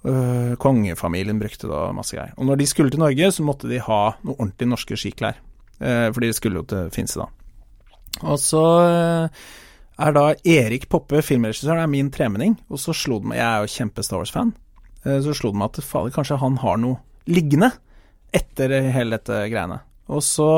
Uh, 0.07 0.55
kongefamilien 0.63 1.41
brukte 1.41 1.69
da 1.69 1.91
masse 1.97 2.17
greier. 2.17 2.35
Og 2.37 2.49
når 2.49 2.61
de 2.61 2.69
skulle 2.71 2.93
til 2.93 3.03
Norge, 3.03 3.31
så 3.33 3.45
måtte 3.45 3.69
de 3.69 3.83
ha 3.83 4.01
noe 4.23 4.37
ordentlig 4.37 4.71
norske 4.71 4.97
skiklær. 5.01 5.41
Uh, 5.81 6.09
for 6.13 6.25
de 6.25 6.33
skulle 6.37 6.61
jo 6.63 6.69
til 6.69 6.93
Finse, 6.95 7.21
da. 7.21 7.29
Og 8.25 8.41
så 8.41 8.65
er 10.01 10.13
da 10.17 10.31
Erik 10.41 10.87
Poppe, 10.93 11.21
filmregissør, 11.25 11.83
er 11.83 11.91
min 11.91 12.09
tremenning. 12.13 12.57
Og 12.73 12.81
så 12.81 12.95
slo 12.97 13.21
det 13.21 13.33
meg 13.33 13.43
Jeg 13.43 13.49
er 13.49 13.65
jo 13.65 13.75
kjempe 13.75 14.05
Star 14.07 14.23
Wars-fan. 14.23 14.55
Eh, 15.07 15.21
så 15.23 15.35
slo 15.37 15.55
det 15.55 15.63
meg 15.63 15.73
at 15.73 15.87
fader, 15.87 16.15
kanskje 16.15 16.41
han 16.43 16.59
har 16.63 16.81
noe 16.83 17.01
liggende 17.31 17.73
etter 18.35 18.75
hele 18.93 19.17
dette 19.17 19.47
greiene. 19.51 19.81
Og 20.13 20.23
så 20.23 20.51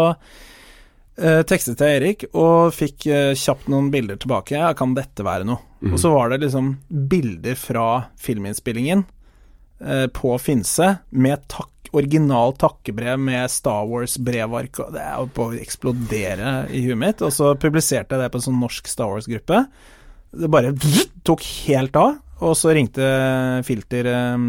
eh, 1.20 1.42
tekstet 1.48 1.80
jeg 1.80 2.00
Erik 2.00 2.26
og 2.32 2.74
fikk 2.76 3.08
eh, 3.12 3.32
kjapt 3.38 3.70
noen 3.72 3.90
bilder 3.92 4.20
tilbake. 4.20 4.56
Ja, 4.58 4.74
kan 4.76 4.96
dette 4.96 5.26
være 5.26 5.46
noe? 5.48 5.62
Mm. 5.80 5.94
Og 5.94 6.02
så 6.02 6.12
var 6.12 6.32
det 6.32 6.42
liksom 6.42 6.74
bilder 6.88 7.58
fra 7.58 7.88
filminnspillingen 8.20 9.04
eh, 9.84 10.06
på 10.14 10.34
Finse 10.42 10.96
med 11.10 11.44
takk, 11.52 11.92
original 11.96 12.52
takkebrev 12.60 13.20
med 13.20 13.48
Star 13.52 13.86
Wars-brevark. 13.88 14.82
Det 14.92 15.04
er 15.04 15.22
jo 15.22 15.30
på 15.36 15.48
å 15.48 15.60
eksplodere 15.60 16.56
i 16.74 16.82
huet 16.84 17.00
mitt. 17.00 17.22
Og 17.24 17.32
så 17.34 17.54
publiserte 17.60 18.16
jeg 18.16 18.26
det 18.26 18.32
på 18.34 18.42
en 18.42 18.48
sånn 18.50 18.60
norsk 18.60 18.90
Star 18.90 19.14
Wars-gruppe. 19.14 19.64
Det 20.30 20.50
bare 20.52 20.74
tok 21.26 21.44
helt 21.68 21.96
av. 21.96 22.18
Og 22.44 22.54
så 22.54 22.70
ringte 22.76 23.06
Filter 23.66 24.06
eh, 24.12 24.44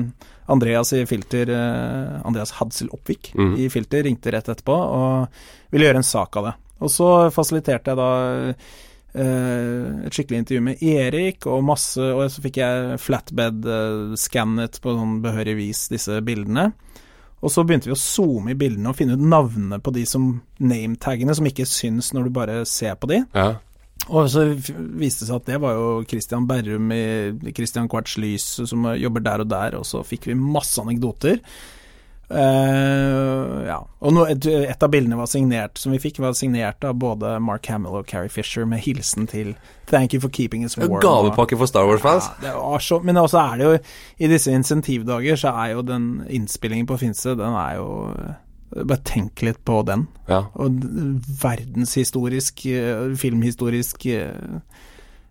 Andreas 0.49 0.93
i 0.93 1.05
Filter 1.09 1.49
eh, 1.53 2.19
Andreas 2.25 2.51
Hadsel 2.59 2.89
Oppvik 2.93 3.31
mm. 3.35 3.55
i 3.57 3.69
Filter 3.69 4.03
ringte 4.05 4.33
rett 4.33 4.49
etterpå 4.49 4.75
og 4.75 5.41
ville 5.73 5.89
gjøre 5.89 6.01
en 6.03 6.05
sak 6.05 6.37
av 6.41 6.49
det. 6.49 6.53
Og 6.79 6.93
så 6.93 7.07
fasiliterte 7.33 7.91
jeg 7.91 7.99
da 7.99 8.11
eh, 8.49 10.05
et 10.05 10.15
skikkelig 10.15 10.43
intervju 10.43 10.65
med 10.69 10.83
Erik, 10.85 11.47
og 11.49 11.65
masse 11.65 12.01
Og 12.01 12.29
så 12.31 12.43
fikk 12.45 12.61
jeg 12.61 12.99
flatbed-skannet 13.03 14.79
på 14.83 14.95
sånn 14.95 15.17
behørig 15.25 15.57
vis 15.59 15.87
disse 15.91 16.21
bildene. 16.25 16.69
Og 17.39 17.53
så 17.53 17.63
begynte 17.63 17.87
vi 17.87 17.95
å 17.95 17.99
zoome 17.99 18.51
i 18.51 18.59
bildene 18.59 18.91
og 18.91 18.97
finne 18.99 19.15
ut 19.15 19.23
navnene 19.23 19.79
på 19.81 19.93
de 19.95 20.03
som 20.07 20.31
nametaggene 20.59 21.35
som 21.35 21.47
ikke 21.47 21.67
syns 21.69 22.11
når 22.13 22.27
du 22.27 22.35
bare 22.35 22.61
ser 22.67 22.97
på 22.99 23.09
de. 23.11 23.21
Ja. 23.33 23.53
Og 24.09 24.29
så 24.33 24.45
viste 24.49 25.25
det 25.25 25.29
seg 25.29 25.35
at 25.37 25.49
det 25.49 25.59
var 25.61 25.75
jo 25.77 25.89
Christian 26.09 26.47
Berrum 26.49 26.91
i 26.95 27.51
Christian 27.53 27.89
Quartz 27.91 28.17
Lys 28.17 28.47
som 28.69 28.87
jobber 28.97 29.25
der 29.25 29.43
og 29.45 29.51
der, 29.51 29.77
og 29.79 29.85
så 29.87 30.01
fikk 30.05 30.29
vi 30.31 30.37
masse 30.39 30.81
anekdoter. 30.81 31.43
Uh, 32.29 33.65
ja. 33.65 33.79
Og 34.05 34.13
no, 34.13 34.23
et, 34.29 34.45
et 34.45 34.83
av 34.85 34.91
bildene 34.93 35.17
var 35.17 35.29
signert, 35.31 35.79
som 35.81 35.95
vi 35.95 36.01
fikk, 36.01 36.19
var 36.21 36.35
signert 36.37 36.85
av 36.85 36.93
både 37.01 37.31
Mark 37.41 37.65
Hamill 37.71 38.03
og 38.03 38.09
Carrie 38.09 38.29
Fisher 38.29 38.67
med 38.69 38.83
hilsen 38.85 39.25
til 39.27 39.55
'Thank 39.89 40.13
you 40.13 40.21
for 40.21 40.29
keeping 40.29 40.63
us 40.63 40.77
warm'. 40.77 41.01
Gavepakke 41.01 41.57
for 41.57 41.65
Star 41.65 41.87
Wars-fans. 41.89 42.29
ja, 42.43 42.99
men 43.03 43.17
også 43.17 43.37
er 43.37 43.57
det 43.57 43.65
jo 43.65 43.77
I 44.19 44.27
disse 44.27 44.51
insentivdager 44.51 45.35
så 45.35 45.47
er 45.47 45.73
jo 45.73 45.81
den 45.81 46.23
innspillingen 46.29 46.85
på 46.85 46.97
Finse, 46.97 47.29
den 47.29 47.53
er 47.57 47.75
jo 47.75 48.13
Bare 48.69 49.01
tenk 49.05 49.41
litt 49.41 49.63
på 49.65 49.81
den. 49.87 50.05
Ja. 50.29 50.43
Og 50.61 50.81
verdenshistorisk, 51.41 52.65
eh, 52.69 53.15
filmhistorisk 53.17 54.05
eh, 54.13 54.59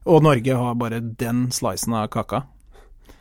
Og 0.09 0.25
Norge 0.25 0.57
har 0.57 0.79
bare 0.81 0.99
den 1.01 1.49
slicen 1.55 1.95
av 1.95 2.09
kaka. 2.11 2.43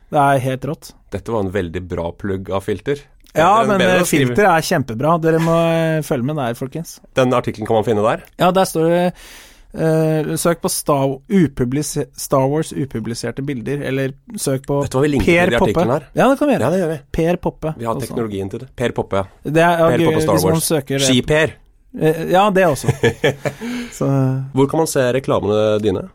Det 0.09 0.18
er 0.24 0.39
helt 0.39 0.65
rått. 0.65 0.93
Dette 1.11 1.34
var 1.34 1.43
en 1.43 1.51
veldig 1.51 1.84
bra 1.84 2.11
plugg 2.15 2.49
av 2.49 2.63
filter. 2.65 3.03
Ja, 3.38 3.63
men 3.68 3.84
eh, 3.84 4.01
filter 4.07 4.47
er 4.49 4.65
kjempebra. 4.65 5.18
Dere 5.22 5.41
må 5.43 5.57
følge 6.07 6.30
med 6.30 6.39
der, 6.39 6.55
folkens. 6.57 6.97
Den 7.18 7.36
artikkelen 7.36 7.68
kan 7.68 7.82
man 7.82 7.86
finne 7.86 8.05
der. 8.05 8.24
Ja, 8.39 8.53
der 8.55 8.70
står 8.70 8.89
det 8.89 9.03
eh, 9.78 10.36
Søk 10.36 10.62
på 10.62 10.70
Star, 10.70 11.14
Star 12.18 12.48
Wars 12.50 12.74
upubliserte 12.74 13.42
bilder, 13.46 13.82
eller 13.90 14.14
søk 14.38 14.66
på 14.68 14.82
Vet 14.84 14.92
du 14.92 14.98
hva 14.98 15.04
vi 15.06 15.12
linker 15.14 15.52
Per 15.52 15.60
Poppe. 15.60 15.86
her? 15.92 16.08
Ja, 16.14 16.28
det 16.30 16.40
kan 16.40 16.48
vi 16.50 16.56
gjøre. 16.56 16.66
Ja, 16.66 16.70
det 16.74 16.80
gjør 16.82 16.92
vi. 16.92 16.98
Per 17.18 17.40
Poppe. 17.46 17.74
Vi 17.78 17.86
har 17.86 17.96
også. 17.96 18.08
teknologien 18.08 18.50
til 18.52 18.64
det. 18.66 18.70
Per 18.76 18.96
Poppe, 18.98 19.22
ja. 19.24 19.52
Det 19.58 19.64
er 19.64 19.84
Per 19.84 20.06
Poppe 20.06 20.22
Star 20.26 20.44
Wars. 20.46 20.72
Ski-Per. 21.08 21.56
Eh, 22.00 22.24
Ja, 22.32 22.50
det 22.52 22.66
også. 22.68 22.88
Så 23.98 24.08
Hvor 24.54 24.70
kan 24.70 24.84
man 24.84 24.88
se 24.88 25.06
reklamene 25.14 25.80
dine? 25.82 26.08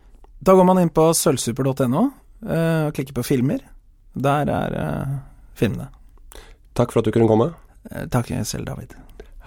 Da 0.43 0.55
går 0.59 0.67
man 0.67 0.79
inn 0.83 0.91
på 0.91 1.09
sølvsuper.no 1.15 2.03
uh, 2.03 2.87
og 2.89 2.95
klikker 2.97 3.15
på 3.15 3.23
filmer. 3.27 3.63
Der 4.15 4.51
er 4.51 5.07
filmene. 5.55 5.89
Takk 6.75 6.93
for 6.93 7.01
at 7.01 7.07
du 7.07 7.15
kunne 7.15 7.31
komme. 7.31 7.53
Takk 8.11 8.31
selv, 8.45 8.67
David. 8.67 8.95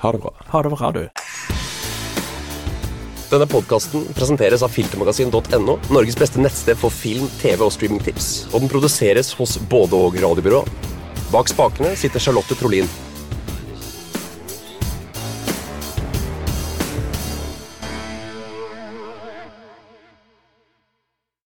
Ha 0.04 0.12
det 0.12 0.22
bra. 0.24 0.34
Ha 0.52 0.62
det 0.64 0.76
bra, 0.76 0.92
du. 0.92 1.65
Denne 3.26 3.48
podkasten 3.50 4.04
presenteres 4.14 4.62
av 4.62 4.70
filtermagasin.no, 4.70 5.80
Norges 5.90 6.18
beste 6.20 6.42
nettsted 6.42 6.78
for 6.78 6.94
film, 6.94 7.26
TV 7.42 7.64
og 7.66 7.74
streamingtips. 7.74 8.28
Og 8.52 8.62
den 8.62 8.70
produseres 8.70 9.32
hos 9.40 9.58
både 9.72 9.98
og 9.98 10.20
radiobyrå. 10.22 10.62
Bak 11.34 11.50
spakene 11.50 11.96
sitter 11.98 12.22
Charlotte 12.22 12.58
Trolin. 12.60 12.90